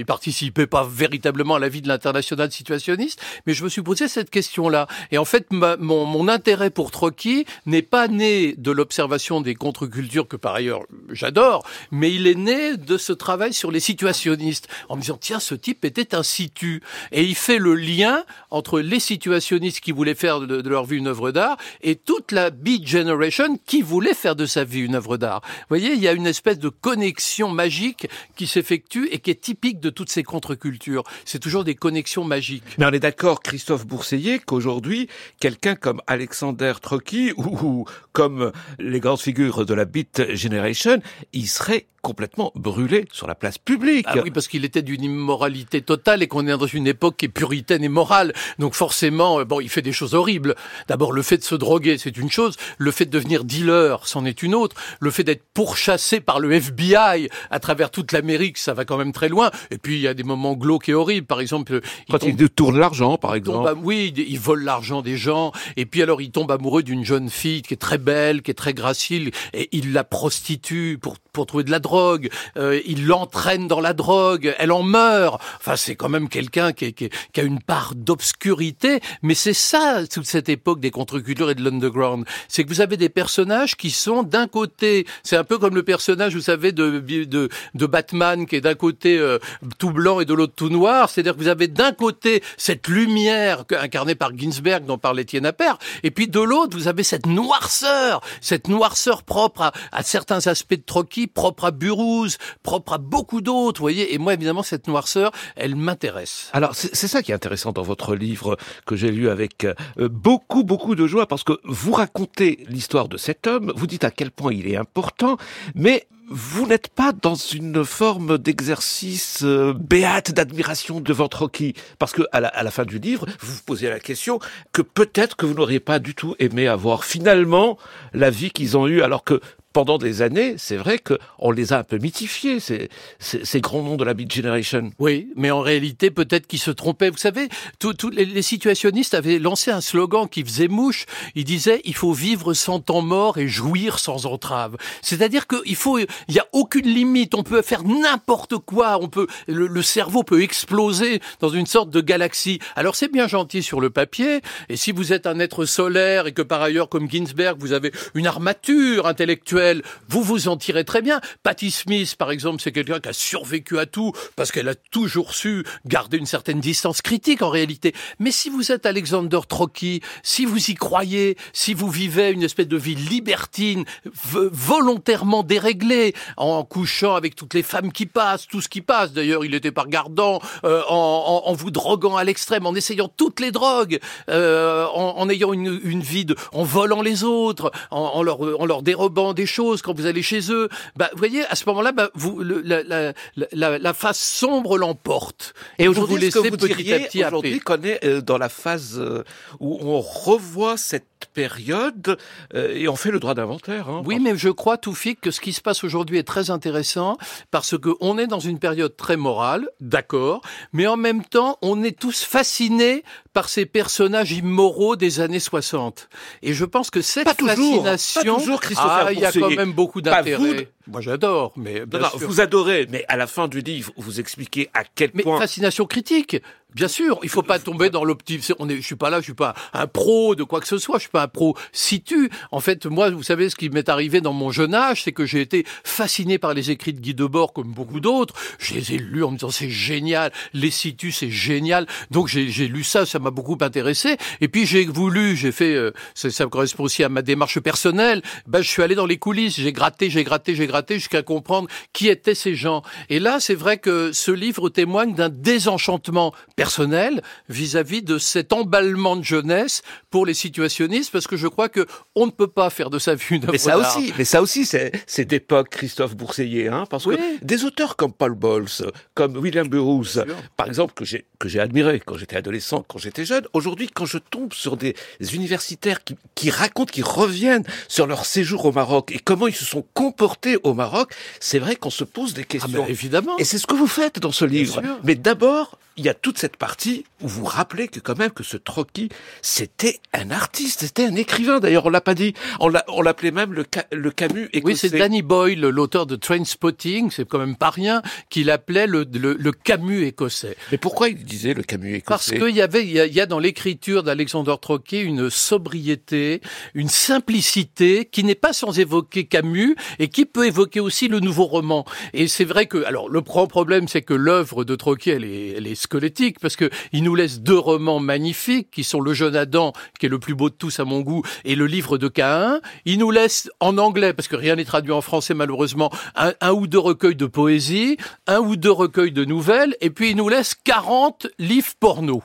il 0.00 0.04
participait 0.04 0.66
pas 0.66 0.86
véritablement 0.88 1.54
à 1.54 1.58
la 1.58 1.68
vie 1.68 1.82
de 1.82 1.88
l'international 1.88 2.50
situationniste. 2.52 3.20
Mais 3.46 3.54
je 3.54 3.64
me 3.64 3.68
suis 3.68 3.82
posé 3.82 4.08
cette 4.08 4.30
question-là. 4.30 4.86
Et 5.10 5.18
en 5.18 5.24
fait, 5.24 5.46
mon, 5.52 6.04
mon 6.04 6.28
intérêt 6.28 6.70
pour 6.70 6.90
Trotsky 6.90 7.46
n'est 7.66 7.82
pas 7.82 8.08
né 8.08 8.54
de 8.58 8.70
l'observation 8.82 9.40
des 9.40 9.54
contre-cultures 9.54 10.26
que 10.26 10.34
par 10.34 10.56
ailleurs 10.56 10.80
j'adore, 11.12 11.64
mais 11.92 12.12
il 12.12 12.26
est 12.26 12.34
né 12.34 12.76
de 12.76 12.98
ce 12.98 13.12
travail 13.12 13.52
sur 13.52 13.70
les 13.70 13.78
situationnistes 13.78 14.66
en 14.88 14.96
me 14.96 15.02
disant 15.02 15.18
tiens 15.20 15.38
ce 15.38 15.54
type 15.54 15.84
était 15.84 16.16
un 16.16 16.24
situ 16.24 16.82
et 17.12 17.22
il 17.22 17.36
fait 17.36 17.58
le 17.58 17.76
lien 17.76 18.24
entre 18.50 18.80
les 18.80 18.98
situationnistes 18.98 19.78
qui 19.78 19.92
voulaient 19.92 20.16
faire 20.16 20.40
de, 20.40 20.68
leur 20.68 20.84
vie 20.84 20.96
une 20.96 21.06
œuvre 21.06 21.30
d'art 21.30 21.58
et 21.80 21.94
toute 21.94 22.32
la 22.32 22.50
Beat 22.50 22.88
Generation 22.88 23.56
qui 23.66 23.82
voulait 23.82 24.14
faire 24.14 24.34
de 24.34 24.46
sa 24.46 24.64
vie 24.64 24.80
une 24.80 24.96
œuvre 24.96 25.16
d'art. 25.16 25.42
Vous 25.44 25.76
voyez, 25.76 25.92
il 25.92 26.00
y 26.00 26.08
a 26.08 26.12
une 26.12 26.26
espèce 26.26 26.58
de 26.58 26.68
connexion 26.68 27.50
magique 27.50 28.08
qui 28.34 28.48
s'effectue 28.48 29.06
et 29.12 29.20
qui 29.20 29.30
est 29.30 29.40
typique 29.40 29.78
de 29.78 29.90
toutes 29.90 30.10
ces 30.10 30.24
contre-cultures. 30.24 31.04
C'est 31.24 31.38
toujours 31.38 31.62
des 31.62 31.76
connexions 31.76 32.24
magiques. 32.24 32.64
Mais 32.78 32.86
on 32.86 32.90
est 32.90 32.98
d'accord, 32.98 33.42
Christophe 33.42 33.86
Bourseiller, 33.86 34.40
qu'aujourd'hui, 34.40 35.08
quelqu'un 35.38 35.76
comme 35.76 36.02
Alexander 36.08 36.72
Trocky 36.82 37.32
ou, 37.36 37.86
comme 38.12 38.52
les 38.78 39.00
grandes 39.00 39.20
figures 39.20 39.64
de 39.64 39.74
la 39.74 39.84
Beat 39.84 40.34
Generation, 40.34 41.00
il 41.32 41.48
serait 41.48 41.86
complètement 42.02 42.52
brûlé 42.56 43.06
sur 43.12 43.26
la 43.28 43.34
place 43.34 43.58
publique. 43.58 44.06
Ah 44.08 44.16
oui, 44.22 44.30
parce 44.30 44.48
qu'il 44.48 44.64
était 44.64 44.82
d'une 44.82 45.04
immoralité 45.04 45.80
totale 45.82 46.22
et 46.22 46.26
qu'on 46.26 46.46
est 46.46 46.58
dans 46.58 46.66
une 46.66 46.88
époque 46.88 47.16
qui 47.16 47.26
est 47.26 47.28
puritaine 47.28 47.84
et 47.84 47.88
morale. 47.88 48.32
Donc 48.58 48.74
forcément, 48.74 49.38
euh, 49.38 49.44
bon, 49.44 49.60
il 49.60 49.68
fait 49.68 49.82
des 49.82 49.92
choses 49.92 50.14
horribles. 50.14 50.56
D'abord, 50.88 51.12
le 51.12 51.22
fait 51.22 51.38
de 51.38 51.44
se 51.44 51.54
droguer, 51.54 51.96
c'est 51.98 52.16
une 52.16 52.30
chose. 52.30 52.56
Le 52.76 52.90
fait 52.90 53.06
de 53.06 53.10
devenir 53.10 53.44
dealer, 53.44 54.06
c'en 54.06 54.24
est 54.24 54.42
une 54.42 54.54
autre. 54.54 54.74
Le 55.00 55.10
fait 55.10 55.22
d'être 55.22 55.44
pourchassé 55.54 56.20
par 56.20 56.40
le 56.40 56.52
FBI 56.52 57.28
à 57.50 57.60
travers 57.60 57.90
toute 57.90 58.10
l'Amérique, 58.10 58.58
ça 58.58 58.74
va 58.74 58.84
quand 58.84 58.98
même 58.98 59.12
très 59.12 59.28
loin. 59.28 59.50
Et 59.70 59.78
puis, 59.78 59.94
il 59.94 60.00
y 60.00 60.08
a 60.08 60.14
des 60.14 60.24
moments 60.24 60.54
glauques 60.54 60.88
et 60.88 60.94
horribles. 60.94 61.26
Par 61.26 61.40
exemple, 61.40 61.80
il 62.08 62.12
quand 62.12 62.26
il 62.26 62.36
tourne 62.50 62.78
l'argent, 62.78 63.16
par 63.16 63.36
exemple. 63.36 63.74
oui, 63.82 64.12
il 64.16 64.40
vole 64.40 64.64
l'argent 64.64 65.02
des 65.02 65.16
gens. 65.16 65.52
Et 65.76 65.86
puis 65.86 66.02
alors, 66.02 66.20
il 66.20 66.32
tombe 66.32 66.50
amoureux 66.50 66.82
d'une 66.82 67.04
jeune 67.04 67.30
fille 67.30 67.62
qui 67.62 67.74
est 67.74 67.76
très 67.76 67.98
belle, 67.98 68.42
qui 68.42 68.50
est 68.50 68.54
très 68.54 68.61
gracile, 68.70 69.32
et 69.52 69.68
il 69.72 69.92
la 69.92 70.04
prostitue 70.04 70.98
pour 71.00 71.16
pour 71.32 71.46
trouver 71.46 71.64
de 71.64 71.70
la 71.70 71.78
drogue. 71.78 72.30
Euh, 72.56 72.80
il 72.86 73.06
l'entraîne 73.06 73.66
dans 73.66 73.80
la 73.80 73.94
drogue. 73.94 74.54
Elle 74.58 74.72
en 74.72 74.82
meurt. 74.82 75.40
Enfin, 75.58 75.76
c'est 75.76 75.96
quand 75.96 76.08
même 76.08 76.28
quelqu'un 76.28 76.72
qui, 76.72 76.92
qui, 76.92 77.08
qui, 77.32 77.40
a 77.40 77.42
une 77.42 77.60
part 77.60 77.94
d'obscurité. 77.94 79.00
Mais 79.22 79.34
c'est 79.34 79.54
ça 79.54 80.02
toute 80.06 80.26
cette 80.26 80.48
époque 80.48 80.80
des 80.80 80.90
contre-cultures 80.90 81.50
et 81.50 81.54
de 81.54 81.64
l'underground. 81.64 82.26
C'est 82.48 82.64
que 82.64 82.68
vous 82.68 82.80
avez 82.80 82.96
des 82.96 83.08
personnages 83.08 83.76
qui 83.76 83.90
sont 83.90 84.22
d'un 84.22 84.46
côté, 84.46 85.06
c'est 85.22 85.36
un 85.36 85.44
peu 85.44 85.58
comme 85.58 85.74
le 85.74 85.82
personnage, 85.82 86.34
vous 86.34 86.42
savez, 86.42 86.72
de 86.72 87.00
de, 87.00 87.48
de 87.74 87.86
Batman 87.86 88.46
qui 88.46 88.56
est 88.56 88.60
d'un 88.60 88.74
côté 88.74 89.18
euh, 89.18 89.38
tout 89.78 89.90
blanc 89.90 90.20
et 90.20 90.24
de 90.24 90.34
l'autre 90.34 90.54
tout 90.54 90.68
noir. 90.68 91.08
C'est-à-dire 91.08 91.34
que 91.34 91.38
vous 91.38 91.48
avez 91.48 91.68
d'un 91.68 91.92
côté 91.92 92.42
cette 92.56 92.88
lumière 92.88 93.64
incarnée 93.70 94.14
par 94.14 94.36
Ginsberg 94.36 94.84
dont 94.84 94.98
parlait 94.98 95.22
Appert, 95.44 95.78
et 96.02 96.10
puis 96.10 96.28
de 96.28 96.40
l'autre 96.40 96.76
vous 96.76 96.88
avez 96.88 97.02
cette 97.02 97.26
noirceur, 97.26 98.20
cette 98.40 98.68
noirceur 98.68 99.22
propre 99.22 99.62
à, 99.62 99.72
à 99.92 100.02
certains 100.02 100.46
aspects 100.46 100.74
de 100.74 100.82
Trocky 100.84 101.21
propre 101.26 101.66
à 101.66 101.70
Burroughs, 101.70 102.36
propre 102.62 102.94
à 102.94 102.98
beaucoup 102.98 103.40
d'autres, 103.40 103.80
vous 103.80 103.84
voyez. 103.84 104.14
Et 104.14 104.18
moi, 104.18 104.34
évidemment, 104.34 104.62
cette 104.62 104.88
noirceur, 104.88 105.32
elle 105.56 105.76
m'intéresse. 105.76 106.50
Alors, 106.52 106.74
c'est 106.74 107.08
ça 107.08 107.22
qui 107.22 107.32
est 107.32 107.34
intéressant 107.34 107.72
dans 107.72 107.82
votre 107.82 108.14
livre 108.14 108.56
que 108.86 108.96
j'ai 108.96 109.10
lu 109.10 109.28
avec 109.28 109.64
euh, 109.64 109.74
beaucoup, 109.98 110.64
beaucoup 110.64 110.94
de 110.94 111.06
joie, 111.06 111.26
parce 111.26 111.44
que 111.44 111.58
vous 111.64 111.92
racontez 111.92 112.64
l'histoire 112.68 113.08
de 113.08 113.16
cet 113.16 113.46
homme, 113.46 113.72
vous 113.76 113.86
dites 113.86 114.04
à 114.04 114.10
quel 114.10 114.30
point 114.30 114.52
il 114.52 114.68
est 114.68 114.76
important, 114.76 115.36
mais 115.74 116.06
vous 116.28 116.66
n'êtes 116.66 116.88
pas 116.88 117.12
dans 117.12 117.34
une 117.34 117.84
forme 117.84 118.38
d'exercice 118.38 119.40
euh, 119.42 119.74
béate 119.74 120.32
d'admiration 120.32 121.00
devant 121.00 121.28
Trocky, 121.28 121.74
parce 121.98 122.12
que 122.12 122.22
à 122.32 122.40
la, 122.40 122.50
la, 122.62 122.70
fin 122.70 122.84
du 122.84 122.98
livre, 122.98 123.26
vous 123.40 123.52
vous 123.52 123.62
posez 123.66 123.88
la 123.90 124.00
question 124.00 124.38
que 124.72 124.80
peut-être 124.80 125.36
que 125.36 125.44
vous 125.44 125.54
n'auriez 125.54 125.80
pas 125.80 125.98
du 125.98 126.14
tout 126.14 126.34
aimé 126.38 126.68
avoir 126.68 127.04
finalement 127.04 127.76
la 128.14 128.30
vie 128.30 128.50
qu'ils 128.50 128.76
ont 128.78 128.86
eue, 128.86 129.02
alors 129.02 129.24
que 129.24 129.40
pendant 129.72 129.98
des 129.98 130.22
années, 130.22 130.54
c'est 130.58 130.76
vrai 130.76 130.98
qu'on 130.98 131.50
les 131.50 131.72
a 131.72 131.78
un 131.78 131.84
peu 131.84 131.98
mythifiés, 131.98 132.60
ces, 132.60 132.88
ces, 133.18 133.44
ces, 133.44 133.60
grands 133.60 133.82
noms 133.82 133.96
de 133.96 134.04
la 134.04 134.14
Beat 134.14 134.32
Generation. 134.32 134.90
Oui, 134.98 135.28
mais 135.36 135.50
en 135.50 135.60
réalité, 135.60 136.10
peut-être 136.10 136.46
qu'ils 136.46 136.58
se 136.58 136.70
trompaient. 136.70 137.10
Vous 137.10 137.16
savez, 137.16 137.48
tous 137.78 138.10
les, 138.10 138.24
les, 138.24 138.42
situationnistes 138.42 139.14
avaient 139.14 139.38
lancé 139.38 139.70
un 139.70 139.80
slogan 139.80 140.28
qui 140.28 140.44
faisait 140.44 140.68
mouche. 140.68 141.06
Ils 141.34 141.44
disaient 141.44 141.80
«il 141.84 141.94
faut 141.94 142.12
vivre 142.12 142.54
sans 142.54 142.80
temps 142.80 143.02
mort 143.02 143.38
et 143.38 143.48
jouir 143.48 143.98
sans 143.98 144.26
entrave». 144.26 144.76
C'est-à-dire 145.02 145.46
qu'il 145.46 145.76
faut, 145.76 145.98
il 145.98 146.06
n'y 146.28 146.38
a 146.38 146.46
aucune 146.52 146.86
limite. 146.86 147.34
On 147.34 147.42
peut 147.42 147.62
faire 147.62 147.84
n'importe 147.84 148.58
quoi. 148.58 148.98
On 149.00 149.08
peut, 149.08 149.26
le, 149.46 149.66
le, 149.66 149.82
cerveau 149.82 150.22
peut 150.22 150.42
exploser 150.42 151.20
dans 151.40 151.48
une 151.48 151.66
sorte 151.66 151.90
de 151.90 152.00
galaxie. 152.00 152.58
Alors 152.76 152.94
c'est 152.94 153.10
bien 153.10 153.26
gentil 153.26 153.62
sur 153.62 153.80
le 153.80 153.90
papier. 153.90 154.40
Et 154.68 154.76
si 154.76 154.92
vous 154.92 155.12
êtes 155.12 155.26
un 155.26 155.38
être 155.38 155.64
solaire 155.64 156.26
et 156.26 156.32
que 156.32 156.42
par 156.42 156.62
ailleurs, 156.62 156.88
comme 156.88 157.10
Ginsberg, 157.10 157.56
vous 157.58 157.72
avez 157.72 157.92
une 158.14 158.26
armature 158.26 159.06
intellectuelle 159.06 159.61
vous 160.08 160.22
vous 160.22 160.48
en 160.48 160.56
tirez 160.56 160.84
très 160.84 161.02
bien. 161.02 161.20
Patty 161.42 161.70
Smith, 161.70 162.16
par 162.16 162.30
exemple, 162.30 162.62
c'est 162.62 162.72
quelqu'un 162.72 163.00
qui 163.00 163.08
a 163.08 163.12
survécu 163.12 163.78
à 163.78 163.86
tout 163.86 164.12
parce 164.36 164.52
qu'elle 164.52 164.68
a 164.68 164.74
toujours 164.74 165.34
su 165.34 165.64
garder 165.86 166.18
une 166.18 166.26
certaine 166.26 166.60
distance 166.60 167.02
critique 167.02 167.42
en 167.42 167.50
réalité. 167.50 167.94
Mais 168.18 168.30
si 168.30 168.50
vous 168.50 168.72
êtes 168.72 168.86
Alexander 168.86 169.40
Trocky, 169.48 170.02
si 170.22 170.44
vous 170.44 170.70
y 170.70 170.74
croyez, 170.74 171.36
si 171.52 171.74
vous 171.74 171.90
vivez 171.90 172.30
une 172.30 172.42
espèce 172.42 172.68
de 172.68 172.76
vie 172.76 172.94
libertine, 172.94 173.84
volontairement 174.14 175.42
déréglée, 175.42 176.14
en 176.36 176.64
couchant 176.64 177.14
avec 177.14 177.34
toutes 177.34 177.54
les 177.54 177.62
femmes 177.62 177.92
qui 177.92 178.06
passent, 178.06 178.46
tout 178.46 178.60
ce 178.60 178.68
qui 178.68 178.80
passe. 178.80 179.12
D'ailleurs, 179.12 179.44
il 179.44 179.54
était 179.54 179.72
pas 179.72 179.82
regardant, 179.82 180.40
euh, 180.64 180.82
en, 180.88 181.42
en, 181.44 181.50
en, 181.50 181.52
vous 181.52 181.70
droguant 181.70 182.16
à 182.16 182.24
l'extrême, 182.24 182.66
en 182.66 182.74
essayant 182.74 183.08
toutes 183.08 183.40
les 183.40 183.50
drogues, 183.50 183.98
euh, 184.28 184.86
en, 184.86 185.18
en, 185.18 185.28
ayant 185.28 185.52
une, 185.52 185.80
une 185.84 186.00
vie 186.00 186.24
de, 186.24 186.36
en 186.52 186.62
volant 186.62 187.02
les 187.02 187.24
autres, 187.24 187.70
en, 187.90 188.22
leur, 188.22 188.40
en 188.40 188.66
leur 188.66 188.82
dérobant 188.82 189.32
des 189.34 189.46
choses 189.52 189.82
quand 189.82 189.94
vous 189.94 190.06
allez 190.06 190.22
chez 190.22 190.50
eux. 190.50 190.68
Bah, 190.96 191.10
vous 191.12 191.18
voyez, 191.18 191.44
à 191.46 191.54
ce 191.54 191.64
moment-là, 191.66 191.92
bah, 191.92 192.10
vous, 192.14 192.40
le, 192.40 192.60
la, 192.62 192.82
la, 192.82 193.12
la, 193.52 193.78
la, 193.78 193.94
face 193.94 194.20
sombre 194.20 194.78
l'emporte. 194.78 195.54
Et 195.78 195.88
aujourd'hui, 195.88 196.30
vous, 196.30 196.42
vous 196.42 196.56
petit 196.56 196.92
à 196.92 196.98
petit 197.00 197.24
aujourd'hui 197.24 197.60
qu'on 197.60 197.82
est 197.82 198.04
euh, 198.04 198.20
dans 198.20 198.38
la 198.38 198.48
phase 198.48 198.98
euh, 198.98 199.24
où 199.60 199.78
on 199.80 200.00
revoit 200.00 200.76
cette 200.76 201.11
cette 201.22 201.32
période 201.32 202.18
euh, 202.54 202.74
et 202.74 202.88
on 202.88 202.96
fait 202.96 203.10
le 203.10 203.20
droit 203.20 203.34
d'inventaire. 203.34 203.88
Hein, 203.88 204.02
oui, 204.04 204.18
mais 204.18 204.36
je 204.36 204.48
crois, 204.48 204.76
Toufik, 204.76 205.20
que 205.20 205.30
ce 205.30 205.40
qui 205.40 205.52
se 205.52 205.60
passe 205.60 205.84
aujourd'hui 205.84 206.18
est 206.18 206.24
très 206.24 206.50
intéressant 206.50 207.16
parce 207.50 207.78
que 207.78 207.90
on 208.00 208.18
est 208.18 208.26
dans 208.26 208.40
une 208.40 208.58
période 208.58 208.96
très 208.96 209.16
morale, 209.16 209.68
d'accord, 209.80 210.42
mais 210.72 210.86
en 210.86 210.96
même 210.96 211.24
temps, 211.24 211.58
on 211.62 211.82
est 211.82 211.98
tous 211.98 212.24
fascinés 212.24 213.04
par 213.32 213.48
ces 213.48 213.66
personnages 213.66 214.32
immoraux 214.32 214.96
des 214.96 215.20
années 215.20 215.40
60. 215.40 216.08
Et 216.42 216.52
je 216.52 216.64
pense 216.64 216.90
que 216.90 217.00
cette 217.00 217.24
pas 217.24 217.34
toujours, 217.34 217.84
fascination, 217.84 218.34
pas 218.34 218.40
toujours, 218.40 218.60
Christopher 218.60 219.04
ah, 219.06 219.12
il 219.12 219.20
y 219.20 219.24
a 219.24 219.32
quand 219.32 219.50
même 219.50 219.72
beaucoup 219.72 220.00
d'intérêt. 220.02 220.68
Moi, 220.86 221.00
j'adore, 221.00 221.52
mais 221.56 221.86
bien 221.86 222.00
Non, 222.00 222.08
sûr. 222.10 222.28
vous 222.28 222.40
adorez, 222.40 222.86
mais 222.90 223.04
à 223.08 223.16
la 223.16 223.26
fin 223.26 223.48
du 223.48 223.60
livre, 223.60 223.92
vous 223.96 224.20
expliquez 224.20 224.68
à 224.74 224.82
quel 224.84 225.10
Mais 225.14 225.22
point. 225.22 225.38
fascination 225.38 225.84
critique, 225.86 226.36
bien 226.74 226.88
sûr. 226.88 227.18
Il 227.22 227.28
faut 227.28 227.42
pas 227.42 227.58
tomber 227.58 227.88
dans 227.90 228.04
l'optique. 228.04 228.42
On 228.58 228.68
est, 228.68 228.76
je 228.76 228.80
suis 228.82 228.96
pas 228.96 229.08
là, 229.10 229.18
je 229.20 229.24
suis 229.24 229.34
pas 229.34 229.54
un 229.72 229.86
pro 229.86 230.34
de 230.34 230.42
quoi 230.42 230.60
que 230.60 230.66
ce 230.66 230.78
soit. 230.78 230.96
Je 230.98 231.02
suis 231.02 231.10
pas 231.10 231.22
un 231.22 231.28
pro 231.28 231.56
situ. 231.72 232.30
En 232.50 232.60
fait, 232.60 232.86
moi, 232.86 233.10
vous 233.10 233.22
savez, 233.22 233.48
ce 233.50 233.56
qui 233.56 233.70
m'est 233.70 233.88
arrivé 233.88 234.20
dans 234.20 234.32
mon 234.32 234.50
jeune 234.50 234.74
âge, 234.74 235.02
c'est 235.04 235.12
que 235.12 235.24
j'ai 235.24 235.40
été 235.40 235.64
fasciné 235.84 236.38
par 236.38 236.52
les 236.54 236.70
écrits 236.70 236.92
de 236.92 237.00
Guy 237.00 237.14
Debord, 237.14 237.52
comme 237.52 237.72
beaucoup 237.72 238.00
d'autres. 238.00 238.34
Je 238.58 238.74
les 238.74 238.94
ai 238.94 238.98
lus 238.98 239.22
en 239.22 239.30
me 239.30 239.36
disant 239.36 239.50
c'est 239.50 239.70
génial, 239.70 240.32
les 240.52 240.70
situs 240.70 241.18
c'est 241.18 241.30
génial. 241.30 241.86
Donc 242.10 242.26
j'ai 242.28 242.48
j'ai 242.48 242.66
lu 242.68 242.82
ça, 242.84 243.06
ça 243.06 243.18
m'a 243.18 243.30
beaucoup 243.30 243.56
intéressé. 243.60 244.16
Et 244.40 244.48
puis 244.48 244.66
j'ai 244.66 244.84
voulu, 244.86 245.36
j'ai 245.36 245.52
fait, 245.52 245.74
euh, 245.74 245.92
ça, 246.14 246.30
ça 246.30 246.46
correspond 246.46 246.84
aussi 246.84 247.04
à 247.04 247.08
ma 247.08 247.22
démarche 247.22 247.60
personnelle. 247.60 248.22
Ben, 248.46 248.62
je 248.62 248.68
suis 248.68 248.82
allé 248.82 248.94
dans 248.94 249.06
les 249.06 249.18
coulisses, 249.18 249.60
j'ai 249.60 249.72
gratté, 249.72 250.10
j'ai 250.10 250.24
gratté, 250.24 250.54
j'ai 250.54 250.66
gratté 250.66 250.72
jusqu'à 250.90 251.22
comprendre 251.22 251.68
qui 251.92 252.08
étaient 252.08 252.34
ces 252.34 252.54
gens. 252.54 252.82
Et 253.08 253.18
là, 253.20 253.38
c'est 253.40 253.54
vrai 253.54 253.78
que 253.78 254.12
ce 254.12 254.30
livre 254.30 254.68
témoigne 254.68 255.14
d'un 255.14 255.28
désenchantement 255.28 256.32
personnel 256.56 257.22
vis-à-vis 257.48 258.02
de 258.02 258.18
cet 258.18 258.52
emballement 258.52 259.16
de 259.16 259.22
jeunesse 259.24 259.82
pour 260.10 260.26
les 260.26 260.34
situationnistes, 260.34 261.10
parce 261.12 261.26
que 261.26 261.36
je 261.36 261.46
crois 261.48 261.68
que 261.68 261.86
on 262.14 262.26
ne 262.26 262.30
peut 262.30 262.46
pas 262.48 262.70
faire 262.70 262.90
de 262.90 262.98
sa 262.98 263.14
vie 263.14 263.22
une 263.30 263.46
Mais 263.50 263.58
ça 263.58 263.78
aussi, 263.78 264.12
mais 264.18 264.24
ça 264.24 264.42
aussi, 264.42 264.66
c'est 264.66 265.24
d'époque 265.24 265.68
Christophe 265.70 266.14
Bourseiller, 266.16 266.68
hein, 266.68 266.84
parce 266.90 267.06
Oui. 267.06 267.16
que 267.16 267.44
des 267.44 267.64
auteurs 267.64 267.96
comme 267.96 268.12
Paul 268.12 268.34
Bowles, 268.34 268.66
comme 269.14 269.36
William 269.36 269.68
Burroughs, 269.68 270.18
par 270.56 270.66
exemple, 270.66 270.94
que 270.94 271.04
j'ai 271.04 271.24
que 271.38 271.48
j'ai 271.48 271.58
admiré 271.60 272.00
quand 272.04 272.16
j'étais 272.16 272.36
adolescent, 272.36 272.84
quand 272.86 272.98
j'étais 272.98 273.24
jeune. 273.24 273.44
Aujourd'hui, 273.52 273.88
quand 273.92 274.04
je 274.06 274.18
tombe 274.18 274.52
sur 274.52 274.76
des 274.76 274.94
universitaires 275.32 276.04
qui, 276.04 276.16
qui 276.36 276.50
racontent, 276.50 276.92
qui 276.92 277.02
reviennent 277.02 277.64
sur 277.88 278.06
leur 278.06 278.26
séjour 278.26 278.64
au 278.64 278.72
Maroc 278.72 279.10
et 279.12 279.18
comment 279.18 279.48
ils 279.48 279.54
se 279.54 279.64
sont 279.64 279.84
comportés 279.94 280.56
au 280.62 280.74
Maroc, 280.74 281.14
c'est 281.40 281.58
vrai 281.58 281.76
qu'on 281.76 281.90
se 281.90 282.04
pose 282.04 282.34
des 282.34 282.42
Ah 282.42 282.46
questions. 282.46 282.82
ben, 282.84 282.88
évidemment. 282.88 283.36
Et 283.38 283.44
c'est 283.44 283.58
ce 283.58 283.66
que 283.66 283.74
vous 283.74 283.86
faites 283.86 284.18
dans 284.20 284.32
ce 284.32 284.44
livre. 284.44 284.80
Mais 285.04 285.14
d'abord, 285.14 285.78
il 285.96 286.04
y 286.04 286.08
a 286.08 286.14
toute 286.14 286.38
cette 286.38 286.56
partie 286.56 287.04
où 287.20 287.28
vous 287.28 287.44
rappelez 287.44 287.88
que 287.88 288.00
quand 288.00 288.18
même 288.18 288.30
que 288.30 288.42
ce 288.42 288.56
Trocky, 288.56 289.08
c'était 289.42 290.00
un 290.12 290.30
artiste, 290.30 290.80
c'était 290.80 291.04
un 291.06 291.14
écrivain. 291.16 291.60
D'ailleurs, 291.60 291.86
on 291.86 291.90
l'a 291.90 292.00
pas 292.00 292.14
dit. 292.14 292.34
On 292.60 292.68
l'a- 292.68 292.84
on 292.88 293.02
l'appelait 293.02 293.30
même 293.30 293.52
le, 293.52 293.64
Ca- 293.72 293.86
le 293.92 294.10
Camus 294.10 294.48
écossais. 294.52 294.62
Oui, 294.64 294.76
c'est 294.76 294.98
Danny 294.98 295.22
Boyle, 295.22 295.60
l'auteur 295.60 296.06
de 296.06 296.16
Trainspotting, 296.16 297.10
c'est 297.10 297.28
quand 297.28 297.38
même 297.38 297.56
pas 297.56 297.70
rien, 297.70 298.02
qu'il 298.30 298.50
appelait 298.50 298.86
le, 298.86 299.06
le, 299.12 299.34
le 299.34 299.52
Camus 299.52 300.04
écossais. 300.06 300.56
Mais 300.70 300.78
pourquoi 300.78 301.08
il 301.08 301.22
disait 301.24 301.54
le 301.54 301.62
Camus 301.62 302.00
Parce 302.06 302.28
écossais 302.28 302.46
qu'il 302.46 302.56
y 302.56 302.62
avait, 302.62 302.82
il 302.84 302.92
y, 302.92 303.00
a, 303.00 303.06
y 303.06 303.20
a 303.20 303.26
dans 303.26 303.38
l'écriture 303.38 304.02
d'Alexander 304.02 304.54
Troquet 304.60 305.02
une 305.02 305.28
sobriété, 305.30 306.40
une 306.74 306.88
simplicité 306.88 308.04
qui 308.10 308.24
n'est 308.24 308.34
pas 308.34 308.52
sans 308.52 308.78
évoquer 308.78 309.24
Camus 309.24 309.76
et 309.98 310.08
qui 310.08 310.26
peut 310.26 310.46
évoquer 310.46 310.80
aussi 310.80 311.08
le 311.08 311.20
nouveau 311.20 311.44
roman. 311.44 311.84
Et 312.14 312.28
c'est 312.28 312.44
vrai 312.44 312.66
que, 312.66 312.84
alors, 312.84 313.08
le 313.08 313.20
grand 313.20 313.46
problème, 313.46 313.88
c'est 313.88 314.02
que 314.02 314.14
l'œuvre 314.14 314.64
de 314.64 314.74
Troquet, 314.74 315.12
elle 315.12 315.24
est, 315.24 315.48
elle 315.56 315.66
est 315.66 315.74
squelettique 315.82 316.40
parce 316.40 316.56
que 316.56 316.70
il 316.92 317.02
nous 317.02 317.14
laisse 317.14 317.40
deux 317.40 317.58
romans 317.58 318.00
magnifiques 318.00 318.70
qui 318.70 318.84
sont 318.84 319.00
Le 319.00 319.14
Jeune 319.14 319.36
Adam, 319.36 319.72
qui 319.98 320.06
est 320.06 320.08
le 320.08 320.18
plus 320.18 320.34
beau 320.34 320.48
de 320.48 320.54
tous 320.54 320.80
à 320.80 320.84
mon 320.84 321.00
goût, 321.00 321.22
et 321.44 321.54
le 321.54 321.66
livre 321.66 321.98
de 321.98 322.08
Caïn. 322.08 322.60
Il 322.84 322.98
nous 322.98 323.10
laisse 323.10 323.50
en 323.60 323.78
anglais, 323.78 324.12
parce 324.12 324.28
que 324.28 324.36
rien 324.36 324.56
n'est 324.56 324.64
traduit 324.64 324.92
en 324.92 325.00
français 325.00 325.34
malheureusement, 325.34 325.90
un, 326.14 326.32
un 326.40 326.52
ou 326.52 326.66
deux 326.66 326.78
recueils 326.78 327.16
de 327.16 327.26
poésie, 327.26 327.96
un 328.26 328.38
ou 328.38 328.56
deux 328.56 328.70
recueils 328.70 329.12
de 329.12 329.24
nouvelles, 329.24 329.76
et 329.80 329.90
puis 329.90 330.10
il 330.10 330.16
nous 330.16 330.28
laisse 330.28 330.54
40 330.64 331.26
livres 331.38 331.72
porno. 331.78 332.22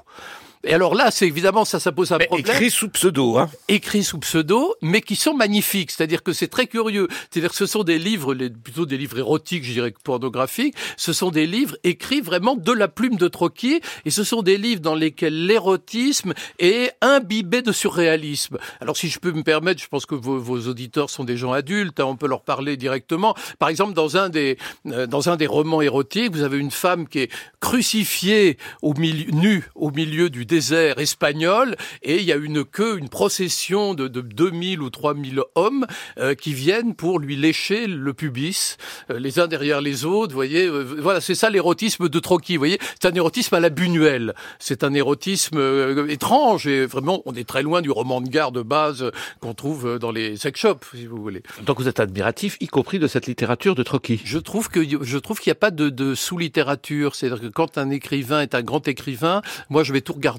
Et 0.63 0.73
alors 0.73 0.95
là, 0.95 1.11
c'est 1.11 1.27
évidemment 1.27 1.65
ça, 1.65 1.79
ça 1.79 1.91
pose 1.91 2.11
un 2.11 2.17
Mais 2.17 2.27
problème 2.27 2.55
écrit 2.55 2.69
sous 2.69 2.89
pseudo, 2.89 3.37
hein. 3.37 3.49
écrits 3.67 4.03
sous 4.03 4.19
pseudo, 4.19 4.75
mais 4.81 5.01
qui 5.01 5.15
sont 5.15 5.33
magnifiques. 5.33 5.91
C'est-à-dire 5.91 6.23
que 6.23 6.33
c'est 6.33 6.47
très 6.47 6.67
curieux. 6.67 7.07
C'est-à-dire 7.29 7.51
que 7.51 7.55
ce 7.55 7.65
sont 7.65 7.83
des 7.83 7.99
livres, 7.99 8.35
plutôt 8.35 8.85
des 8.85 8.97
livres 8.97 9.17
érotiques, 9.17 9.63
je 9.63 9.71
dirais 9.71 9.91
que 9.91 10.01
pornographiques. 10.03 10.75
Ce 10.97 11.13
sont 11.13 11.31
des 11.31 11.47
livres 11.47 11.77
écrits 11.83 12.21
vraiment 12.21 12.55
de 12.55 12.71
la 12.71 12.87
plume 12.87 13.15
de 13.15 13.27
Troquier, 13.27 13.81
et 14.05 14.09
ce 14.09 14.23
sont 14.23 14.41
des 14.41 14.57
livres 14.57 14.81
dans 14.81 14.95
lesquels 14.95 15.45
l'érotisme 15.45 16.33
est 16.59 16.91
imbibé 17.01 17.61
de 17.61 17.71
surréalisme. 17.71 18.57
Alors, 18.81 18.97
si 18.97 19.07
je 19.07 19.19
peux 19.19 19.31
me 19.31 19.43
permettre, 19.43 19.81
je 19.81 19.87
pense 19.87 20.05
que 20.05 20.15
vos, 20.15 20.37
vos 20.37 20.67
auditeurs 20.67 21.09
sont 21.09 21.23
des 21.23 21.37
gens 21.37 21.53
adultes, 21.53 21.99
hein, 21.99 22.05
on 22.05 22.17
peut 22.17 22.27
leur 22.27 22.41
parler 22.41 22.75
directement. 22.77 23.35
Par 23.59 23.69
exemple, 23.69 23.93
dans 23.93 24.17
un 24.17 24.29
des 24.29 24.57
euh, 24.87 25.07
dans 25.07 25.29
un 25.29 25.37
des 25.37 25.47
romans 25.47 25.81
érotiques, 25.81 26.33
vous 26.33 26.43
avez 26.43 26.57
une 26.57 26.71
femme 26.71 27.07
qui 27.07 27.19
est 27.19 27.31
crucifiée 27.61 28.57
au 28.81 28.93
milieu, 28.93 29.31
nue 29.31 29.63
au 29.75 29.91
milieu 29.91 30.29
du 30.29 30.45
désert 30.45 30.56
espagnol, 30.57 31.75
et 32.03 32.17
il 32.17 32.23
y 32.23 32.31
a 32.31 32.35
une 32.35 32.63
queue, 32.63 32.97
une 32.97 33.09
procession 33.09 33.93
de, 33.93 34.07
de 34.07 34.21
2000 34.21 34.81
ou 34.81 34.89
3000 34.89 35.41
hommes 35.55 35.85
euh, 36.17 36.35
qui 36.35 36.53
viennent 36.53 36.95
pour 36.95 37.19
lui 37.19 37.35
lécher 37.35 37.87
le 37.87 38.13
pubis, 38.13 38.77
euh, 39.11 39.19
les 39.19 39.39
uns 39.39 39.47
derrière 39.47 39.81
les 39.81 40.05
autres. 40.05 40.31
Vous 40.31 40.37
voyez, 40.37 40.65
euh, 40.65 40.83
voilà, 40.99 41.21
c'est 41.21 41.35
ça 41.35 41.49
l'érotisme 41.49 42.09
de 42.09 42.19
Trocky. 42.19 42.55
Vous 42.55 42.61
voyez, 42.61 42.79
c'est 42.99 43.07
un 43.07 43.13
érotisme 43.13 43.55
à 43.55 43.59
la 43.59 43.69
Buñuel. 43.69 44.33
C'est 44.59 44.83
un 44.83 44.93
érotisme 44.93 45.57
euh, 45.57 46.07
étrange 46.07 46.67
et 46.67 46.85
vraiment, 46.85 47.21
on 47.25 47.33
est 47.33 47.47
très 47.47 47.63
loin 47.63 47.81
du 47.81 47.91
roman 47.91 48.21
de 48.21 48.29
gare 48.29 48.51
de 48.51 48.61
base 48.61 49.11
qu'on 49.39 49.53
trouve 49.53 49.99
dans 49.99 50.11
les 50.11 50.37
sex 50.37 50.59
shops, 50.59 50.85
si 50.93 51.05
vous 51.05 51.21
voulez. 51.21 51.43
Donc 51.65 51.79
vous 51.79 51.87
êtes 51.87 51.99
admiratif, 51.99 52.57
y 52.59 52.67
compris 52.67 52.99
de 52.99 53.07
cette 53.07 53.27
littérature 53.27 53.75
de 53.75 53.83
Trocky. 53.83 54.21
Je 54.23 54.39
trouve 54.39 54.69
que 54.69 54.81
je 55.01 55.17
trouve 55.17 55.39
qu'il 55.39 55.49
n'y 55.51 55.57
a 55.57 55.59
pas 55.59 55.71
de, 55.71 55.89
de 55.89 56.15
sous-littérature. 56.15 57.15
C'est-à-dire 57.15 57.41
que 57.41 57.47
quand 57.47 57.77
un 57.77 57.89
écrivain 57.89 58.41
est 58.41 58.55
un 58.55 58.61
grand 58.61 58.87
écrivain, 58.87 59.41
moi 59.69 59.83
je 59.83 59.93
vais 59.93 60.01
tout 60.01 60.13
regarder. 60.13 60.36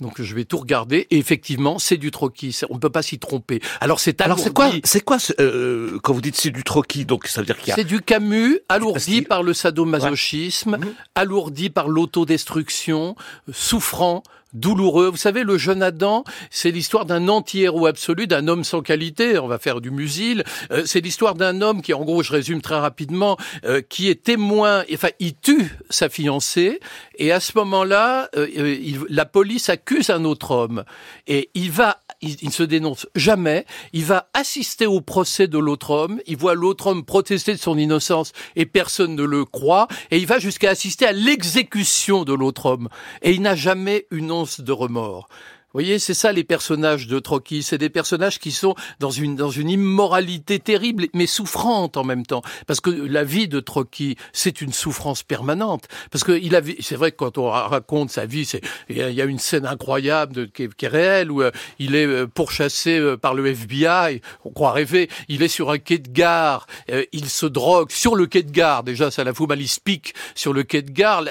Donc 0.00 0.20
je 0.20 0.34
vais 0.34 0.44
tout 0.44 0.58
regarder 0.58 1.06
et 1.10 1.18
effectivement 1.18 1.78
c'est 1.78 1.96
du 1.96 2.10
troquis. 2.10 2.58
On 2.70 2.74
ne 2.74 2.80
peut 2.80 2.90
pas 2.90 3.02
s'y 3.02 3.18
tromper. 3.18 3.60
Alors 3.80 4.00
c'est 4.00 4.20
Alors 4.20 4.38
c'est 4.38 4.52
quoi, 4.52 4.70
c'est 4.84 5.04
quoi, 5.04 5.18
euh, 5.38 5.98
quand 6.02 6.12
vous 6.12 6.20
dites 6.20 6.36
c'est 6.36 6.50
du 6.50 6.64
Trocky, 6.64 7.04
donc 7.04 7.26
ça 7.26 7.40
veut 7.40 7.46
dire 7.46 7.58
qu'il 7.58 7.68
y 7.68 7.72
a 7.72 7.76
C'est 7.76 7.84
du 7.84 8.00
Camus, 8.00 8.60
alourdi 8.68 9.22
par 9.22 9.42
le 9.42 9.54
sadomasochisme, 9.54 10.78
alourdi 11.14 11.70
par 11.70 11.88
l'autodestruction, 11.88 13.16
souffrant, 13.52 14.22
douloureux. 14.52 15.08
Vous 15.08 15.16
savez, 15.16 15.42
le 15.42 15.58
jeune 15.58 15.82
Adam, 15.82 16.24
c'est 16.50 16.70
l'histoire 16.70 17.06
d'un 17.06 17.28
anti-héros 17.28 17.86
absolu, 17.86 18.26
d'un 18.26 18.48
homme 18.48 18.64
sans 18.64 18.82
qualité. 18.82 19.38
On 19.38 19.48
va 19.48 19.58
faire 19.58 19.80
du 19.80 19.90
musil. 19.90 20.44
Euh, 20.70 20.82
c'est 20.86 21.00
l'histoire 21.00 21.34
d'un 21.34 21.60
homme 21.62 21.82
qui, 21.82 21.94
en 21.94 22.04
gros, 22.04 22.22
je 22.22 22.32
résume 22.32 22.60
très 22.60 22.78
rapidement, 22.78 23.36
euh, 23.64 23.80
qui 23.80 24.08
est 24.08 24.22
témoin. 24.22 24.84
Enfin, 24.92 25.10
il 25.18 25.34
tue 25.34 25.70
sa 25.88 26.08
fiancée, 26.08 26.80
et 27.16 27.32
à 27.32 27.40
ce 27.40 27.52
moment-là, 27.56 28.28
euh, 28.36 28.46
euh, 28.56 29.04
la 29.08 29.24
police 29.24 29.68
accuse 29.68 30.10
un 30.10 30.24
autre 30.24 30.52
homme, 30.52 30.84
et 31.26 31.50
il 31.54 31.70
va 31.70 32.00
il, 32.22 32.36
il 32.42 32.48
ne 32.48 32.52
se 32.52 32.62
dénonce 32.62 33.06
jamais. 33.14 33.64
Il 33.92 34.04
va 34.04 34.28
assister 34.34 34.86
au 34.86 35.00
procès 35.00 35.48
de 35.48 35.58
l'autre 35.58 35.90
homme. 35.90 36.20
Il 36.26 36.36
voit 36.36 36.54
l'autre 36.54 36.88
homme 36.88 37.04
protester 37.04 37.52
de 37.52 37.58
son 37.58 37.78
innocence 37.78 38.32
et 38.56 38.66
personne 38.66 39.14
ne 39.14 39.22
le 39.22 39.44
croit. 39.44 39.88
Et 40.10 40.18
il 40.18 40.26
va 40.26 40.38
jusqu'à 40.38 40.70
assister 40.70 41.06
à 41.06 41.12
l'exécution 41.12 42.24
de 42.24 42.34
l'autre 42.34 42.66
homme. 42.66 42.88
Et 43.22 43.32
il 43.32 43.42
n'a 43.42 43.54
jamais 43.54 44.06
une 44.10 44.30
de 44.46 44.72
remords. 44.72 45.28
Voyez, 45.72 45.98
c'est 46.00 46.14
ça 46.14 46.32
les 46.32 46.42
personnages 46.42 47.06
de 47.06 47.18
Trocky. 47.20 47.62
C'est 47.62 47.78
des 47.78 47.90
personnages 47.90 48.38
qui 48.40 48.50
sont 48.50 48.74
dans 48.98 49.10
une 49.10 49.36
dans 49.36 49.50
une 49.50 49.70
immoralité 49.70 50.58
terrible, 50.58 51.06
mais 51.14 51.26
souffrante 51.26 51.96
en 51.96 52.02
même 52.02 52.26
temps. 52.26 52.42
Parce 52.66 52.80
que 52.80 52.90
la 52.90 53.22
vie 53.22 53.46
de 53.46 53.60
Trocky, 53.60 54.16
c'est 54.32 54.60
une 54.62 54.72
souffrance 54.72 55.22
permanente. 55.22 55.84
Parce 56.10 56.24
que 56.24 56.32
il 56.32 56.56
a, 56.56 56.60
c'est 56.80 56.96
vrai 56.96 57.12
que 57.12 57.16
quand 57.18 57.38
on 57.38 57.48
ra- 57.50 57.68
raconte 57.68 58.10
sa 58.10 58.26
vie, 58.26 58.44
c'est 58.44 58.60
il 58.88 58.96
y 58.96 59.22
a- 59.22 59.24
une 59.24 59.38
scène 59.38 59.64
incroyable 59.64 60.32
de, 60.32 60.44
qui, 60.46 60.64
est, 60.64 60.74
qui 60.74 60.86
est 60.86 60.88
réelle 60.88 61.30
où 61.30 61.40
euh, 61.42 61.52
il 61.78 61.94
est 61.94 62.04
euh, 62.06 62.26
pourchassé 62.26 62.98
euh, 62.98 63.16
par 63.16 63.34
le 63.34 63.46
FBI. 63.46 64.22
On 64.44 64.50
croit 64.50 64.72
rêver. 64.72 65.08
Il 65.28 65.42
est 65.44 65.48
sur 65.48 65.70
un 65.70 65.78
quai 65.78 65.98
de 65.98 66.10
gare. 66.10 66.66
il 67.12 67.28
se 67.28 67.46
drogue 67.46 67.92
sur 67.92 68.16
le 68.16 68.26
quai 68.26 68.42
de 68.42 68.50
gare. 68.50 68.82
Déjà, 68.82 69.12
ça 69.12 69.22
la 69.22 69.32
fout 69.32 69.48
mal. 69.48 69.60
Il 69.60 69.68
se 69.68 69.78
pique 69.78 70.14
sur 70.34 70.52
le 70.52 70.64
quai 70.64 70.82
de 70.82 70.90
gare. 70.90 71.24